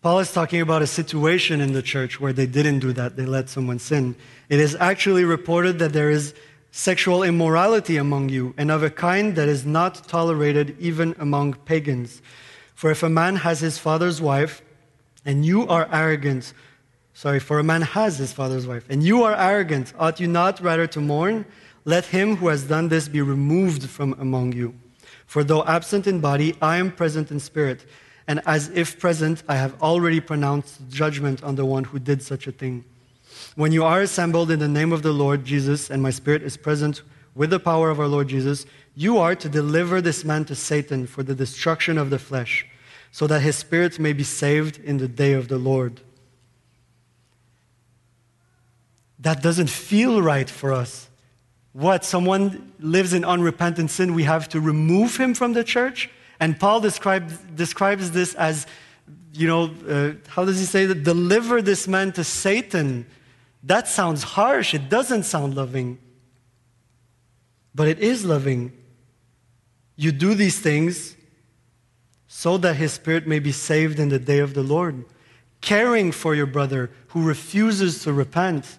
Paul 0.00 0.20
is 0.20 0.32
talking 0.32 0.60
about 0.60 0.80
a 0.80 0.86
situation 0.86 1.60
in 1.60 1.72
the 1.72 1.82
church 1.82 2.20
where 2.20 2.32
they 2.32 2.46
didn't 2.46 2.78
do 2.78 2.92
that. 2.92 3.16
They 3.16 3.26
let 3.26 3.48
someone 3.48 3.80
sin. 3.80 4.14
It 4.48 4.60
is 4.60 4.76
actually 4.76 5.24
reported 5.24 5.80
that 5.80 5.92
there 5.92 6.08
is 6.08 6.34
sexual 6.70 7.24
immorality 7.24 7.96
among 7.96 8.28
you, 8.28 8.54
and 8.56 8.70
of 8.70 8.84
a 8.84 8.90
kind 8.90 9.34
that 9.34 9.48
is 9.48 9.66
not 9.66 10.06
tolerated 10.06 10.76
even 10.78 11.16
among 11.18 11.54
pagans. 11.54 12.22
For 12.74 12.92
if 12.92 13.02
a 13.02 13.08
man 13.08 13.36
has 13.36 13.58
his 13.60 13.78
father's 13.78 14.20
wife, 14.20 14.62
and 15.24 15.46
you 15.46 15.68
are 15.68 15.88
arrogant, 15.92 16.52
sorry, 17.14 17.38
for 17.38 17.60
a 17.60 17.64
man 17.64 17.82
has 17.82 18.18
his 18.18 18.32
father's 18.32 18.66
wife, 18.66 18.84
and 18.88 19.04
you 19.04 19.22
are 19.22 19.36
arrogant, 19.36 19.92
ought 19.98 20.18
you 20.18 20.26
not 20.26 20.60
rather 20.60 20.88
to 20.88 21.00
mourn? 21.00 21.44
Let 21.84 22.06
him 22.06 22.36
who 22.36 22.48
has 22.48 22.64
done 22.64 22.88
this 22.88 23.08
be 23.08 23.20
removed 23.20 23.88
from 23.88 24.14
among 24.18 24.52
you. 24.52 24.74
For 25.26 25.42
though 25.42 25.64
absent 25.64 26.06
in 26.06 26.20
body, 26.20 26.54
I 26.62 26.76
am 26.76 26.92
present 26.92 27.30
in 27.30 27.40
spirit, 27.40 27.84
and 28.28 28.40
as 28.46 28.68
if 28.68 29.00
present, 29.00 29.42
I 29.48 29.56
have 29.56 29.80
already 29.82 30.20
pronounced 30.20 30.88
judgment 30.88 31.42
on 31.42 31.56
the 31.56 31.64
one 31.64 31.84
who 31.84 31.98
did 31.98 32.22
such 32.22 32.46
a 32.46 32.52
thing. 32.52 32.84
When 33.56 33.72
you 33.72 33.84
are 33.84 34.02
assembled 34.02 34.50
in 34.50 34.60
the 34.60 34.68
name 34.68 34.92
of 34.92 35.02
the 35.02 35.12
Lord 35.12 35.44
Jesus, 35.44 35.90
and 35.90 36.02
my 36.02 36.10
spirit 36.10 36.42
is 36.42 36.56
present 36.56 37.02
with 37.34 37.50
the 37.50 37.58
power 37.58 37.90
of 37.90 37.98
our 37.98 38.06
Lord 38.06 38.28
Jesus, 38.28 38.66
you 38.94 39.18
are 39.18 39.34
to 39.34 39.48
deliver 39.48 40.00
this 40.00 40.24
man 40.24 40.44
to 40.44 40.54
Satan 40.54 41.06
for 41.06 41.22
the 41.22 41.34
destruction 41.34 41.98
of 41.98 42.10
the 42.10 42.18
flesh, 42.18 42.66
so 43.10 43.26
that 43.26 43.40
his 43.40 43.56
spirit 43.56 43.98
may 43.98 44.12
be 44.12 44.22
saved 44.22 44.78
in 44.84 44.98
the 44.98 45.08
day 45.08 45.32
of 45.32 45.48
the 45.48 45.58
Lord. 45.58 46.00
That 49.18 49.42
doesn't 49.42 49.70
feel 49.70 50.20
right 50.20 50.48
for 50.48 50.72
us 50.72 51.08
what 51.72 52.04
someone 52.04 52.72
lives 52.78 53.12
in 53.12 53.24
unrepentant 53.24 53.90
sin, 53.90 54.14
we 54.14 54.24
have 54.24 54.48
to 54.50 54.60
remove 54.60 55.16
him 55.16 55.34
from 55.34 55.54
the 55.54 55.64
church. 55.64 56.10
And 56.38 56.58
Paul 56.58 56.80
describes, 56.80 57.38
describes 57.54 58.10
this 58.10 58.34
as, 58.34 58.66
you 59.32 59.46
know, 59.46 59.70
uh, 59.88 60.12
how 60.28 60.44
does 60.44 60.58
he 60.58 60.66
say 60.66 60.86
that? 60.86 61.02
Deliver 61.02 61.62
this 61.62 61.88
man 61.88 62.12
to 62.12 62.24
Satan. 62.24 63.06
That 63.62 63.88
sounds 63.88 64.22
harsh. 64.22 64.74
It 64.74 64.88
doesn't 64.88 65.22
sound 65.22 65.54
loving. 65.54 65.98
But 67.74 67.88
it 67.88 68.00
is 68.00 68.24
loving. 68.24 68.72
You 69.96 70.12
do 70.12 70.34
these 70.34 70.58
things 70.58 71.16
so 72.26 72.58
that 72.58 72.76
his 72.76 72.92
spirit 72.94 73.26
may 73.26 73.38
be 73.38 73.52
saved 73.52 73.98
in 73.98 74.08
the 74.08 74.18
day 74.18 74.40
of 74.40 74.54
the 74.54 74.62
Lord. 74.62 75.04
Caring 75.60 76.12
for 76.12 76.34
your 76.34 76.46
brother 76.46 76.90
who 77.08 77.22
refuses 77.22 78.02
to 78.02 78.12
repent. 78.12 78.78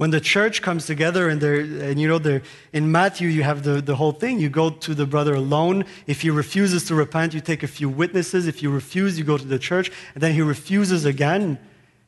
When 0.00 0.12
the 0.12 0.18
church 0.18 0.62
comes 0.62 0.86
together 0.86 1.28
and 1.28 1.42
they're, 1.42 1.60
and 1.60 2.00
you 2.00 2.08
know, 2.08 2.18
they're, 2.18 2.40
in 2.72 2.90
Matthew, 2.90 3.28
you 3.28 3.42
have 3.42 3.64
the, 3.64 3.82
the 3.82 3.96
whole 3.96 4.12
thing. 4.12 4.38
You 4.38 4.48
go 4.48 4.70
to 4.70 4.94
the 4.94 5.04
brother 5.04 5.34
alone. 5.34 5.84
If 6.06 6.22
he 6.22 6.30
refuses 6.30 6.84
to 6.84 6.94
repent, 6.94 7.34
you 7.34 7.42
take 7.42 7.62
a 7.62 7.68
few 7.68 7.90
witnesses. 7.90 8.46
If 8.46 8.62
you 8.62 8.70
refuse, 8.70 9.18
you 9.18 9.24
go 9.24 9.36
to 9.36 9.46
the 9.46 9.58
church. 9.58 9.92
And 10.14 10.22
then 10.22 10.32
he 10.32 10.40
refuses 10.40 11.04
again. 11.04 11.58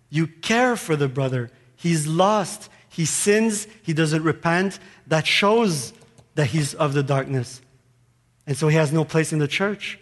You 0.08 0.26
care 0.26 0.74
for 0.74 0.96
the 0.96 1.06
brother. 1.06 1.50
He's 1.76 2.06
lost. 2.06 2.70
He 2.88 3.04
sins. 3.04 3.66
He 3.82 3.92
doesn't 3.92 4.22
repent. 4.22 4.78
That 5.06 5.26
shows 5.26 5.92
that 6.34 6.46
he's 6.46 6.72
of 6.72 6.94
the 6.94 7.02
darkness. 7.02 7.60
And 8.46 8.56
so 8.56 8.68
he 8.68 8.76
has 8.76 8.90
no 8.90 9.04
place 9.04 9.34
in 9.34 9.38
the 9.38 9.46
church. 9.46 9.98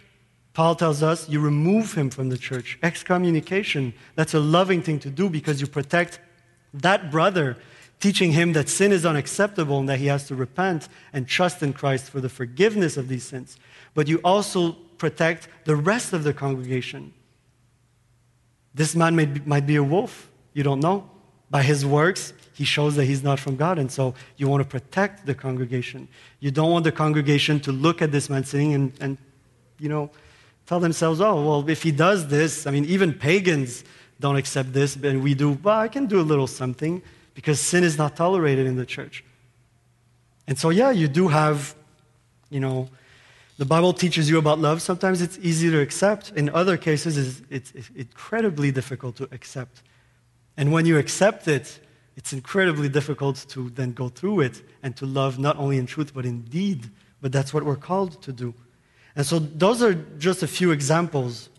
Paul 0.53 0.75
tells 0.75 1.03
us 1.03 1.27
you 1.27 1.41
remove 1.41 1.95
him 1.95 2.09
from 2.09 2.29
the 2.29 2.37
church. 2.37 2.79
Excommunication, 2.81 3.93
that's 4.15 4.33
a 4.33 4.39
loving 4.39 4.81
thing 4.81 4.99
to 4.99 5.09
do 5.09 5.29
because 5.29 5.59
you 5.59 5.67
protect 5.67 6.21
that 6.73 7.11
brother 7.11 7.57
teaching 8.01 8.33
him 8.33 8.53
that 8.53 8.67
sin 8.67 8.91
is 8.91 9.05
unacceptable 9.05 9.79
and 9.79 9.87
that 9.87 9.99
he 9.99 10.07
has 10.07 10.27
to 10.27 10.35
repent 10.35 10.89
and 11.13 11.27
trust 11.27 11.63
in 11.63 11.71
Christ 11.71 12.09
for 12.09 12.19
the 12.19 12.29
forgiveness 12.29 12.97
of 12.97 13.07
these 13.07 13.23
sins. 13.23 13.57
But 13.93 14.07
you 14.07 14.17
also 14.23 14.73
protect 14.97 15.47
the 15.65 15.75
rest 15.75 16.11
of 16.11 16.23
the 16.23 16.33
congregation. 16.33 17.13
This 18.73 18.95
man 18.95 19.15
may 19.15 19.27
might 19.45 19.65
be 19.65 19.75
a 19.75 19.83
wolf. 19.83 20.29
You 20.53 20.63
don't 20.63 20.79
know. 20.79 21.09
By 21.49 21.61
his 21.63 21.85
works, 21.85 22.33
he 22.53 22.63
shows 22.63 22.95
that 22.95 23.05
he's 23.05 23.23
not 23.23 23.39
from 23.39 23.55
God. 23.55 23.77
And 23.77 23.91
so 23.91 24.15
you 24.37 24.47
want 24.47 24.61
to 24.61 24.67
protect 24.67 25.25
the 25.25 25.35
congregation. 25.35 26.07
You 26.39 26.51
don't 26.51 26.71
want 26.71 26.83
the 26.85 26.91
congregation 26.91 27.59
to 27.61 27.71
look 27.71 28.01
at 28.01 28.11
this 28.11 28.29
man 28.29 28.43
sinning 28.43 28.73
and, 28.73 28.93
and 28.99 29.17
you 29.79 29.89
know, 29.89 30.09
tell 30.65 30.79
themselves, 30.79 31.21
oh, 31.21 31.43
well, 31.45 31.69
if 31.69 31.83
he 31.83 31.91
does 31.91 32.27
this, 32.27 32.65
I 32.65 32.71
mean, 32.71 32.85
even 32.85 33.13
pagans 33.13 33.83
don't 34.19 34.37
accept 34.37 34.71
this, 34.71 34.95
and 34.95 35.21
we 35.23 35.33
do, 35.33 35.57
well, 35.63 35.79
I 35.79 35.87
can 35.87 36.05
do 36.05 36.19
a 36.19 36.23
little 36.23 36.47
something 36.47 37.01
because 37.33 37.59
sin 37.59 37.83
is 37.83 37.97
not 37.97 38.15
tolerated 38.15 38.67
in 38.67 38.75
the 38.75 38.85
church. 38.85 39.23
And 40.47 40.57
so, 40.57 40.69
yeah, 40.69 40.91
you 40.91 41.07
do 41.07 41.27
have, 41.27 41.75
you 42.49 42.59
know, 42.59 42.89
the 43.57 43.65
Bible 43.65 43.93
teaches 43.93 44.29
you 44.29 44.37
about 44.37 44.59
love. 44.59 44.81
Sometimes 44.81 45.21
it's 45.21 45.37
easy 45.41 45.69
to 45.69 45.79
accept. 45.79 46.31
In 46.35 46.49
other 46.49 46.77
cases, 46.77 47.41
it's, 47.49 47.71
it's 47.75 47.91
incredibly 47.95 48.71
difficult 48.71 49.15
to 49.17 49.29
accept. 49.31 49.83
And 50.57 50.71
when 50.71 50.85
you 50.85 50.97
accept 50.97 51.47
it, 51.47 51.79
it's 52.17 52.33
incredibly 52.33 52.89
difficult 52.89 53.45
to 53.49 53.69
then 53.69 53.93
go 53.93 54.09
through 54.09 54.41
it 54.41 54.61
and 54.83 54.95
to 54.97 55.05
love 55.05 55.39
not 55.39 55.57
only 55.57 55.77
in 55.77 55.85
truth 55.85 56.13
but 56.13 56.25
in 56.25 56.41
deed. 56.41 56.89
But 57.21 57.31
that's 57.31 57.53
what 57.53 57.63
we're 57.63 57.75
called 57.75 58.21
to 58.23 58.33
do. 58.33 58.53
And 59.15 59.25
so, 59.25 59.39
those 59.39 59.83
are 59.83 59.93
just 59.93 60.41
a 60.41 60.47
few 60.47 60.71
examples. 60.71 61.49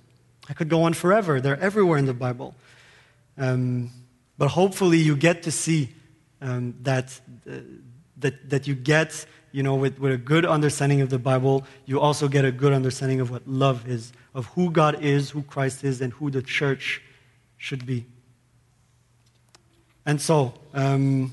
I 0.48 0.54
could 0.54 0.68
go 0.68 0.82
on 0.82 0.94
forever. 0.94 1.40
They're 1.40 1.60
everywhere 1.60 1.98
in 1.98 2.06
the 2.06 2.14
Bible. 2.14 2.54
Um, 3.38 3.90
but 4.38 4.48
hopefully, 4.48 4.98
you 4.98 5.16
get 5.16 5.42
to 5.44 5.50
see 5.50 5.90
um, 6.40 6.74
that, 6.82 7.20
uh, 7.48 7.56
that, 8.18 8.50
that 8.50 8.66
you 8.66 8.74
get, 8.74 9.26
you 9.52 9.62
know, 9.62 9.74
with, 9.74 9.98
with 9.98 10.12
a 10.12 10.16
good 10.16 10.44
understanding 10.44 11.00
of 11.00 11.10
the 11.10 11.18
Bible, 11.18 11.64
you 11.86 12.00
also 12.00 12.28
get 12.28 12.44
a 12.44 12.52
good 12.52 12.72
understanding 12.72 13.20
of 13.20 13.30
what 13.30 13.46
love 13.46 13.88
is, 13.88 14.12
of 14.34 14.46
who 14.46 14.70
God 14.70 15.02
is, 15.02 15.30
who 15.30 15.42
Christ 15.42 15.84
is, 15.84 16.00
and 16.00 16.12
who 16.14 16.30
the 16.30 16.42
church 16.42 17.02
should 17.58 17.86
be. 17.86 18.06
And 20.04 20.20
so, 20.20 20.54
um, 20.74 21.32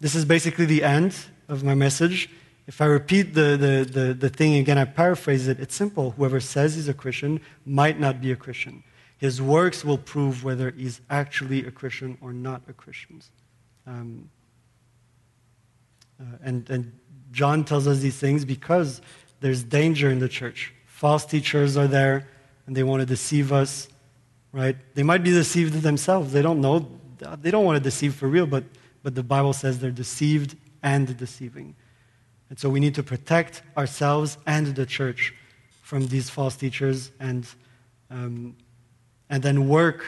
this 0.00 0.14
is 0.14 0.24
basically 0.24 0.64
the 0.64 0.84
end 0.84 1.14
of 1.48 1.64
my 1.64 1.74
message. 1.74 2.30
If 2.66 2.80
I 2.80 2.86
repeat 2.86 3.34
the, 3.34 3.56
the, 3.56 3.90
the, 3.90 4.14
the, 4.14 4.28
thing 4.28 4.54
again, 4.54 4.78
I 4.78 4.84
paraphrase 4.84 5.48
it, 5.48 5.58
it's 5.58 5.74
simple. 5.74 6.12
Whoever 6.12 6.38
says 6.38 6.76
he's 6.76 6.88
a 6.88 6.94
Christian 6.94 7.40
might 7.66 7.98
not 7.98 8.20
be 8.20 8.30
a 8.30 8.36
Christian. 8.36 8.84
His 9.18 9.42
works 9.42 9.84
will 9.84 9.98
prove 9.98 10.44
whether 10.44 10.70
he's 10.70 11.00
actually 11.10 11.66
a 11.66 11.70
Christian 11.70 12.16
or 12.20 12.32
not 12.32 12.62
a 12.68 12.72
Christian. 12.72 13.20
Um, 13.86 14.30
uh, 16.20 16.24
and, 16.42 16.70
and 16.70 16.92
John 17.32 17.64
tells 17.64 17.86
us 17.86 17.98
these 17.98 18.16
things 18.16 18.44
because 18.44 19.02
there's 19.40 19.62
danger 19.64 20.10
in 20.10 20.20
the 20.20 20.28
church. 20.28 20.72
False 20.86 21.24
teachers 21.26 21.76
are 21.76 21.88
there 21.88 22.28
and 22.66 22.76
they 22.76 22.84
want 22.84 23.00
to 23.00 23.06
deceive 23.06 23.52
us, 23.52 23.88
right? 24.52 24.76
They 24.94 25.02
might 25.02 25.24
be 25.24 25.30
deceived 25.30 25.74
themselves. 25.82 26.32
They 26.32 26.42
don't 26.42 26.60
know. 26.60 26.88
They 27.40 27.50
don't 27.50 27.64
want 27.64 27.76
to 27.76 27.82
deceive 27.82 28.14
for 28.14 28.28
real, 28.28 28.46
but, 28.46 28.64
but 29.02 29.16
the 29.16 29.24
Bible 29.24 29.52
says 29.52 29.80
they're 29.80 29.90
deceived 29.90 30.56
and 30.82 31.16
deceiving. 31.16 31.74
And 32.50 32.58
so 32.58 32.70
we 32.70 32.78
need 32.78 32.94
to 32.94 33.02
protect 33.02 33.62
ourselves 33.76 34.38
and 34.46 34.68
the 34.68 34.86
church 34.86 35.34
from 35.82 36.06
these 36.06 36.30
false 36.30 36.54
teachers 36.54 37.10
and 37.18 37.46
um, 38.10 38.56
and 39.30 39.42
then 39.42 39.68
work 39.68 40.04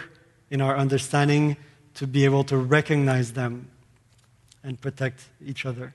in 0.51 0.61
our 0.61 0.77
understanding 0.77 1.57
to 1.95 2.07
be 2.07 2.25
able 2.25 2.45
to 2.45 2.57
recognize 2.57 3.33
them 3.33 3.69
and 4.63 4.81
protect 4.81 5.25
each 5.45 5.67
other. 5.67 5.95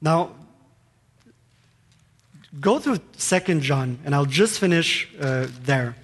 Now, 0.00 0.30
go 2.60 2.78
to 2.78 3.00
Second 3.16 3.62
John, 3.62 3.98
and 4.04 4.14
I'll 4.14 4.26
just 4.26 4.58
finish 4.58 5.08
uh, 5.20 5.46
there. 5.62 5.96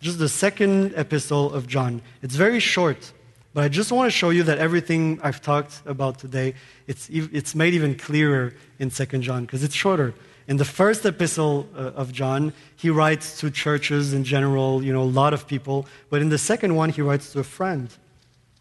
Just 0.00 0.18
the 0.18 0.28
second 0.28 0.94
epistle 0.96 1.52
of 1.52 1.66
John. 1.66 2.02
It's 2.22 2.36
very 2.36 2.60
short, 2.60 3.12
but 3.52 3.64
I 3.64 3.68
just 3.68 3.90
want 3.90 4.06
to 4.06 4.10
show 4.10 4.30
you 4.30 4.42
that 4.44 4.58
everything 4.58 5.20
I've 5.22 5.40
talked 5.40 5.82
about 5.86 6.18
today, 6.18 6.54
it's, 6.86 7.08
it's 7.10 7.54
made 7.54 7.74
even 7.74 7.96
clearer 7.96 8.54
in 8.78 8.90
Second 8.90 9.22
John 9.22 9.44
because 9.44 9.64
it's 9.64 9.74
shorter. 9.74 10.14
In 10.46 10.58
the 10.58 10.64
first 10.64 11.06
epistle 11.06 11.68
uh, 11.74 11.92
of 11.96 12.12
John, 12.12 12.52
he 12.76 12.90
writes 12.90 13.38
to 13.40 13.50
churches 13.50 14.12
in 14.12 14.24
general, 14.24 14.82
you 14.82 14.92
know, 14.92 15.02
a 15.02 15.04
lot 15.04 15.32
of 15.32 15.46
people. 15.46 15.86
But 16.10 16.20
in 16.20 16.28
the 16.28 16.38
second 16.38 16.74
one, 16.74 16.90
he 16.90 17.00
writes 17.00 17.32
to 17.32 17.40
a 17.40 17.44
friend 17.44 17.88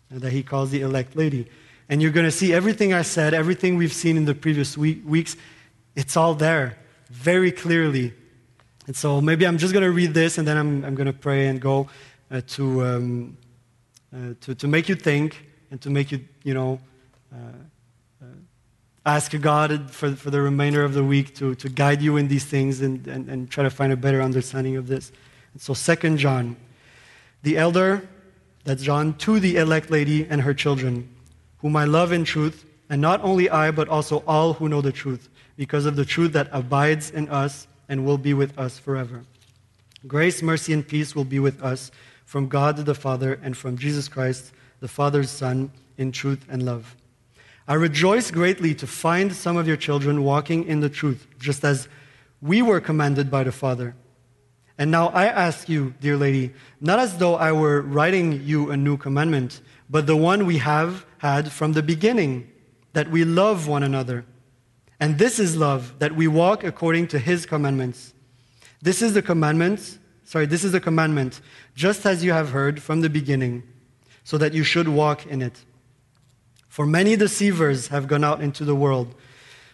that 0.09 0.31
he 0.31 0.43
calls 0.43 0.71
the 0.71 0.81
elect 0.81 1.15
lady. 1.15 1.49
And 1.89 2.01
you're 2.01 2.11
going 2.11 2.25
to 2.25 2.31
see 2.31 2.53
everything 2.53 2.93
I 2.93 3.01
said, 3.01 3.33
everything 3.33 3.75
we've 3.75 3.93
seen 3.93 4.15
in 4.15 4.25
the 4.25 4.33
previous 4.35 4.77
week, 4.77 5.01
weeks, 5.05 5.35
it's 5.95 6.15
all 6.15 6.33
there 6.33 6.77
very 7.09 7.51
clearly. 7.51 8.13
And 8.87 8.95
so 8.95 9.19
maybe 9.19 9.45
I'm 9.45 9.57
just 9.57 9.73
going 9.73 9.83
to 9.83 9.91
read 9.91 10.13
this 10.13 10.37
and 10.37 10.47
then 10.47 10.57
I'm, 10.57 10.85
I'm 10.85 10.95
going 10.95 11.07
to 11.07 11.13
pray 11.13 11.47
and 11.47 11.59
go 11.59 11.89
uh, 12.31 12.41
to, 12.47 12.85
um, 12.85 13.37
uh, 14.15 14.33
to, 14.41 14.55
to 14.55 14.67
make 14.67 14.87
you 14.87 14.95
think 14.95 15.45
and 15.69 15.81
to 15.81 15.89
make 15.89 16.11
you, 16.11 16.23
you 16.43 16.53
know, 16.53 16.79
uh, 17.33 17.37
ask 19.05 19.39
God 19.41 19.91
for, 19.91 20.15
for 20.15 20.29
the 20.29 20.41
remainder 20.41 20.83
of 20.83 20.93
the 20.93 21.03
week 21.03 21.35
to, 21.35 21.55
to 21.55 21.69
guide 21.69 22.01
you 22.01 22.17
in 22.17 22.27
these 22.27 22.45
things 22.45 22.81
and, 22.81 23.05
and, 23.07 23.27
and 23.29 23.49
try 23.49 23.63
to 23.63 23.69
find 23.69 23.91
a 23.91 23.97
better 23.97 24.21
understanding 24.21 24.77
of 24.77 24.87
this. 24.87 25.11
And 25.53 25.61
so, 25.61 25.73
Second 25.73 26.17
John, 26.17 26.55
the 27.43 27.57
elder, 27.57 28.07
that's 28.63 28.81
John, 28.81 29.15
to 29.19 29.39
the 29.39 29.57
elect 29.57 29.91
lady 29.91 30.25
and 30.29 30.41
her 30.41 30.53
children, 30.53 31.09
whom 31.57 31.75
I 31.75 31.85
love 31.85 32.11
in 32.11 32.23
truth, 32.23 32.65
and 32.89 33.01
not 33.01 33.21
only 33.21 33.49
I, 33.49 33.71
but 33.71 33.89
also 33.89 34.23
all 34.25 34.53
who 34.53 34.69
know 34.69 34.81
the 34.81 34.91
truth, 34.91 35.29
because 35.57 35.85
of 35.85 35.95
the 35.95 36.05
truth 36.05 36.33
that 36.33 36.47
abides 36.51 37.11
in 37.11 37.29
us 37.29 37.67
and 37.89 38.05
will 38.05 38.17
be 38.17 38.33
with 38.33 38.57
us 38.57 38.79
forever. 38.79 39.23
Grace, 40.07 40.41
mercy, 40.41 40.73
and 40.73 40.87
peace 40.87 41.15
will 41.15 41.25
be 41.25 41.39
with 41.39 41.61
us 41.61 41.91
from 42.25 42.47
God 42.47 42.77
the 42.77 42.95
Father 42.95 43.39
and 43.43 43.55
from 43.55 43.77
Jesus 43.77 44.07
Christ, 44.07 44.51
the 44.79 44.87
Father's 44.87 45.29
Son, 45.29 45.71
in 45.97 46.11
truth 46.11 46.45
and 46.49 46.63
love. 46.63 46.95
I 47.67 47.75
rejoice 47.75 48.29
greatly 48.29 48.75
to 48.75 48.87
find 48.87 49.33
some 49.33 49.55
of 49.55 49.67
your 49.67 49.77
children 49.77 50.23
walking 50.23 50.65
in 50.65 50.81
the 50.81 50.89
truth, 50.89 51.27
just 51.39 51.63
as 51.63 51.87
we 52.41 52.61
were 52.61 52.81
commanded 52.81 53.31
by 53.31 53.43
the 53.43 53.53
Father. 53.53 53.95
And 54.77 54.91
now 54.91 55.07
I 55.09 55.25
ask 55.25 55.69
you, 55.69 55.93
dear 56.01 56.17
lady, 56.17 56.53
not 56.81 56.99
as 56.99 57.17
though 57.17 57.35
I 57.35 57.51
were 57.51 57.81
writing 57.81 58.41
you 58.43 58.71
a 58.71 58.77
new 58.77 58.97
commandment, 58.97 59.61
but 59.89 60.07
the 60.07 60.15
one 60.17 60.45
we 60.45 60.57
have 60.57 61.05
had 61.19 61.51
from 61.51 61.73
the 61.73 61.83
beginning, 61.83 62.49
that 62.91 63.09
we 63.09 63.23
love 63.23 63.67
one 63.67 63.83
another. 63.83 64.25
And 64.99 65.17
this 65.17 65.39
is 65.39 65.55
love, 65.55 65.93
that 65.99 66.15
we 66.15 66.27
walk 66.27 66.63
according 66.63 67.07
to 67.09 67.19
his 67.19 67.45
commandments. 67.45 68.13
This 68.81 69.01
is 69.01 69.13
the 69.13 69.21
commandment, 69.21 69.99
sorry, 70.25 70.45
this 70.47 70.63
is 70.63 70.73
the 70.73 70.81
commandment, 70.81 71.39
just 71.75 72.05
as 72.05 72.23
you 72.23 72.33
have 72.33 72.49
heard 72.49 72.81
from 72.81 73.01
the 73.01 73.09
beginning, 73.09 73.63
so 74.23 74.37
that 74.37 74.53
you 74.53 74.63
should 74.63 74.87
walk 74.89 75.25
in 75.25 75.41
it. 75.41 75.63
For 76.73 76.87
many 76.87 77.15
deceivers 77.15 77.89
have 77.89 78.07
gone 78.07 78.23
out 78.23 78.41
into 78.41 78.65
the 78.65 78.73
world, 78.73 79.13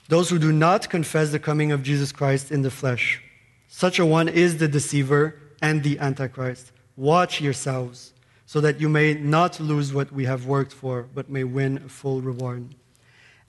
those 0.09 0.29
who 0.29 0.37
do 0.37 0.51
not 0.51 0.89
confess 0.89 1.31
the 1.31 1.39
coming 1.39 1.71
of 1.71 1.81
Jesus 1.81 2.11
Christ 2.11 2.51
in 2.51 2.61
the 2.61 2.69
flesh. 2.69 3.21
Such 3.69 3.99
a 3.99 4.05
one 4.05 4.27
is 4.27 4.57
the 4.57 4.67
deceiver 4.67 5.39
and 5.61 5.81
the 5.81 5.97
antichrist. 5.99 6.73
Watch 6.97 7.39
yourselves, 7.39 8.11
so 8.45 8.59
that 8.59 8.81
you 8.81 8.89
may 8.89 9.13
not 9.13 9.61
lose 9.61 9.93
what 9.93 10.11
we 10.11 10.25
have 10.25 10.45
worked 10.45 10.73
for, 10.73 11.07
but 11.15 11.29
may 11.29 11.45
win 11.45 11.77
a 11.77 11.87
full 11.87 12.19
reward. 12.19 12.75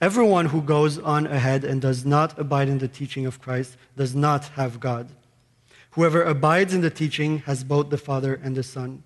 Everyone 0.01 0.47
who 0.47 0.63
goes 0.63 1.01
on 1.01 1.27
ahead 1.27 1.65
and 1.65 1.83
does 1.83 2.05
not 2.05 2.39
abide 2.39 2.69
in 2.69 2.79
the 2.79 2.87
teaching 2.87 3.27
of 3.27 3.41
Christ 3.41 3.77
does 3.97 4.15
not 4.15 4.45
have 4.55 4.79
God. 4.79 5.09
Whoever 5.97 6.23
abides 6.23 6.73
in 6.73 6.83
the 6.83 6.89
teaching 6.89 7.39
has 7.47 7.65
both 7.65 7.91
the 7.91 7.99
Father 7.99 8.41
and 8.45 8.57
the 8.57 8.63
Son. 8.63 9.03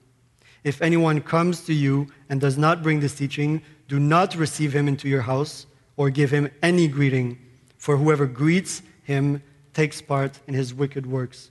If 0.65 0.83
anyone 0.83 1.23
comes 1.23 1.63
to 1.65 1.73
you 1.73 2.09
and 2.29 2.43
does 2.43 2.59
not 2.59 2.83
bring 2.83 3.01
this 3.01 3.15
teaching, 3.15 3.63
do 3.89 3.99
not 3.99 4.35
receive 4.35 4.73
him 4.73 4.89
into 4.89 5.09
your 5.09 5.23
house 5.23 5.67
or 5.97 6.11
give 6.11 6.31
him 6.31 6.51
any 6.63 6.89
greeting, 6.89 7.39
for 7.79 7.97
whoever 7.97 8.27
greets 8.27 8.83
him 9.05 9.43
takes 9.73 10.01
part 10.01 10.41
in 10.47 10.55
his 10.55 10.73
wicked 10.73 11.07
works. 11.07 11.51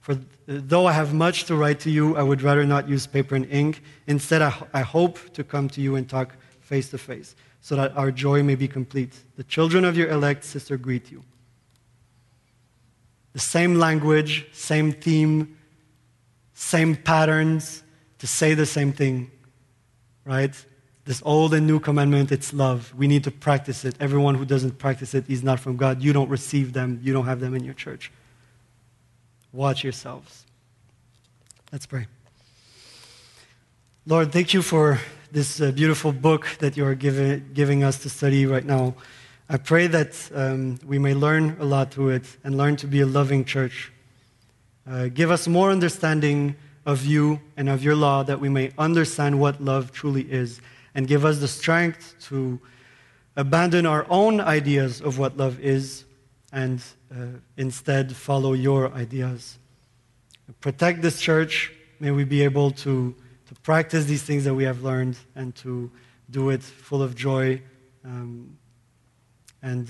For 0.00 0.18
though 0.46 0.86
I 0.86 0.92
have 0.92 1.14
much 1.14 1.44
to 1.44 1.54
write 1.54 1.80
to 1.80 1.90
you, 1.90 2.16
I 2.16 2.22
would 2.22 2.42
rather 2.42 2.64
not 2.64 2.88
use 2.88 3.06
paper 3.06 3.36
and 3.36 3.46
ink. 3.50 3.82
Instead, 4.06 4.42
I, 4.42 4.52
I 4.74 4.80
hope 4.82 5.32
to 5.34 5.44
come 5.44 5.68
to 5.70 5.80
you 5.80 5.94
and 5.96 6.08
talk 6.08 6.34
face 6.60 6.90
to 6.90 6.98
face, 6.98 7.36
so 7.60 7.76
that 7.76 7.96
our 7.96 8.10
joy 8.10 8.42
may 8.42 8.56
be 8.56 8.66
complete. 8.66 9.16
The 9.36 9.44
children 9.44 9.84
of 9.84 9.96
your 9.96 10.08
elect 10.08 10.44
sister 10.44 10.76
greet 10.76 11.10
you. 11.10 11.22
The 13.32 13.38
same 13.38 13.76
language, 13.76 14.46
same 14.52 14.92
theme, 14.92 15.56
same 16.54 16.96
patterns 16.96 17.82
to 18.18 18.26
say 18.26 18.54
the 18.54 18.66
same 18.66 18.92
thing, 18.92 19.30
right? 20.24 20.54
This 21.04 21.20
old 21.24 21.52
and 21.52 21.66
new 21.66 21.80
commandment, 21.80 22.30
it's 22.30 22.52
love. 22.52 22.94
We 22.96 23.08
need 23.08 23.24
to 23.24 23.30
practice 23.30 23.84
it. 23.84 23.96
Everyone 23.98 24.36
who 24.36 24.44
doesn't 24.44 24.78
practice 24.78 25.14
it 25.14 25.28
is 25.28 25.42
not 25.42 25.58
from 25.58 25.76
God. 25.76 26.02
You 26.02 26.12
don't 26.12 26.28
receive 26.28 26.72
them, 26.72 27.00
you 27.02 27.12
don't 27.12 27.26
have 27.26 27.40
them 27.40 27.54
in 27.54 27.64
your 27.64 27.74
church. 27.74 28.12
Watch 29.52 29.82
yourselves. 29.82 30.46
Let's 31.72 31.86
pray. 31.86 32.06
Lord, 34.06 34.32
thank 34.32 34.54
you 34.54 34.62
for 34.62 35.00
this 35.30 35.60
uh, 35.60 35.70
beautiful 35.70 36.12
book 36.12 36.46
that 36.58 36.76
you 36.76 36.84
are 36.84 36.94
giving, 36.94 37.50
giving 37.54 37.82
us 37.82 37.98
to 38.00 38.10
study 38.10 38.46
right 38.46 38.64
now. 38.64 38.94
I 39.48 39.56
pray 39.56 39.86
that 39.88 40.30
um, 40.34 40.78
we 40.86 40.98
may 40.98 41.14
learn 41.14 41.56
a 41.60 41.64
lot 41.64 41.92
through 41.92 42.10
it 42.10 42.24
and 42.44 42.56
learn 42.56 42.76
to 42.76 42.86
be 42.86 43.00
a 43.00 43.06
loving 43.06 43.44
church. 43.44 43.92
Uh, 44.88 45.08
give 45.08 45.30
us 45.30 45.46
more 45.46 45.70
understanding 45.70 46.56
of 46.84 47.04
you 47.04 47.40
and 47.56 47.68
of 47.68 47.84
your 47.84 47.94
law 47.94 48.22
that 48.22 48.40
we 48.40 48.48
may 48.48 48.72
understand 48.76 49.38
what 49.38 49.62
love 49.62 49.92
truly 49.92 50.22
is, 50.30 50.60
and 50.94 51.06
give 51.06 51.24
us 51.24 51.38
the 51.38 51.48
strength 51.48 52.14
to 52.28 52.60
abandon 53.36 53.86
our 53.86 54.06
own 54.10 54.40
ideas 54.40 55.00
of 55.00 55.18
what 55.18 55.36
love 55.36 55.58
is 55.60 56.04
and 56.52 56.82
uh, 57.10 57.26
instead 57.56 58.14
follow 58.14 58.52
your 58.52 58.92
ideas. 58.92 59.58
Protect 60.60 61.00
this 61.00 61.20
church. 61.20 61.72
May 61.98 62.10
we 62.10 62.24
be 62.24 62.42
able 62.42 62.70
to, 62.72 63.14
to 63.46 63.54
practice 63.62 64.04
these 64.04 64.22
things 64.22 64.44
that 64.44 64.54
we 64.54 64.64
have 64.64 64.82
learned 64.82 65.16
and 65.34 65.54
to 65.56 65.90
do 66.30 66.50
it 66.50 66.62
full 66.62 67.02
of 67.02 67.14
joy 67.14 67.62
um, 68.04 68.56
and, 69.62 69.88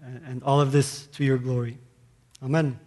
and 0.00 0.42
all 0.42 0.60
of 0.60 0.72
this 0.72 1.06
to 1.08 1.24
your 1.24 1.38
glory. 1.38 1.78
Amen. 2.42 2.78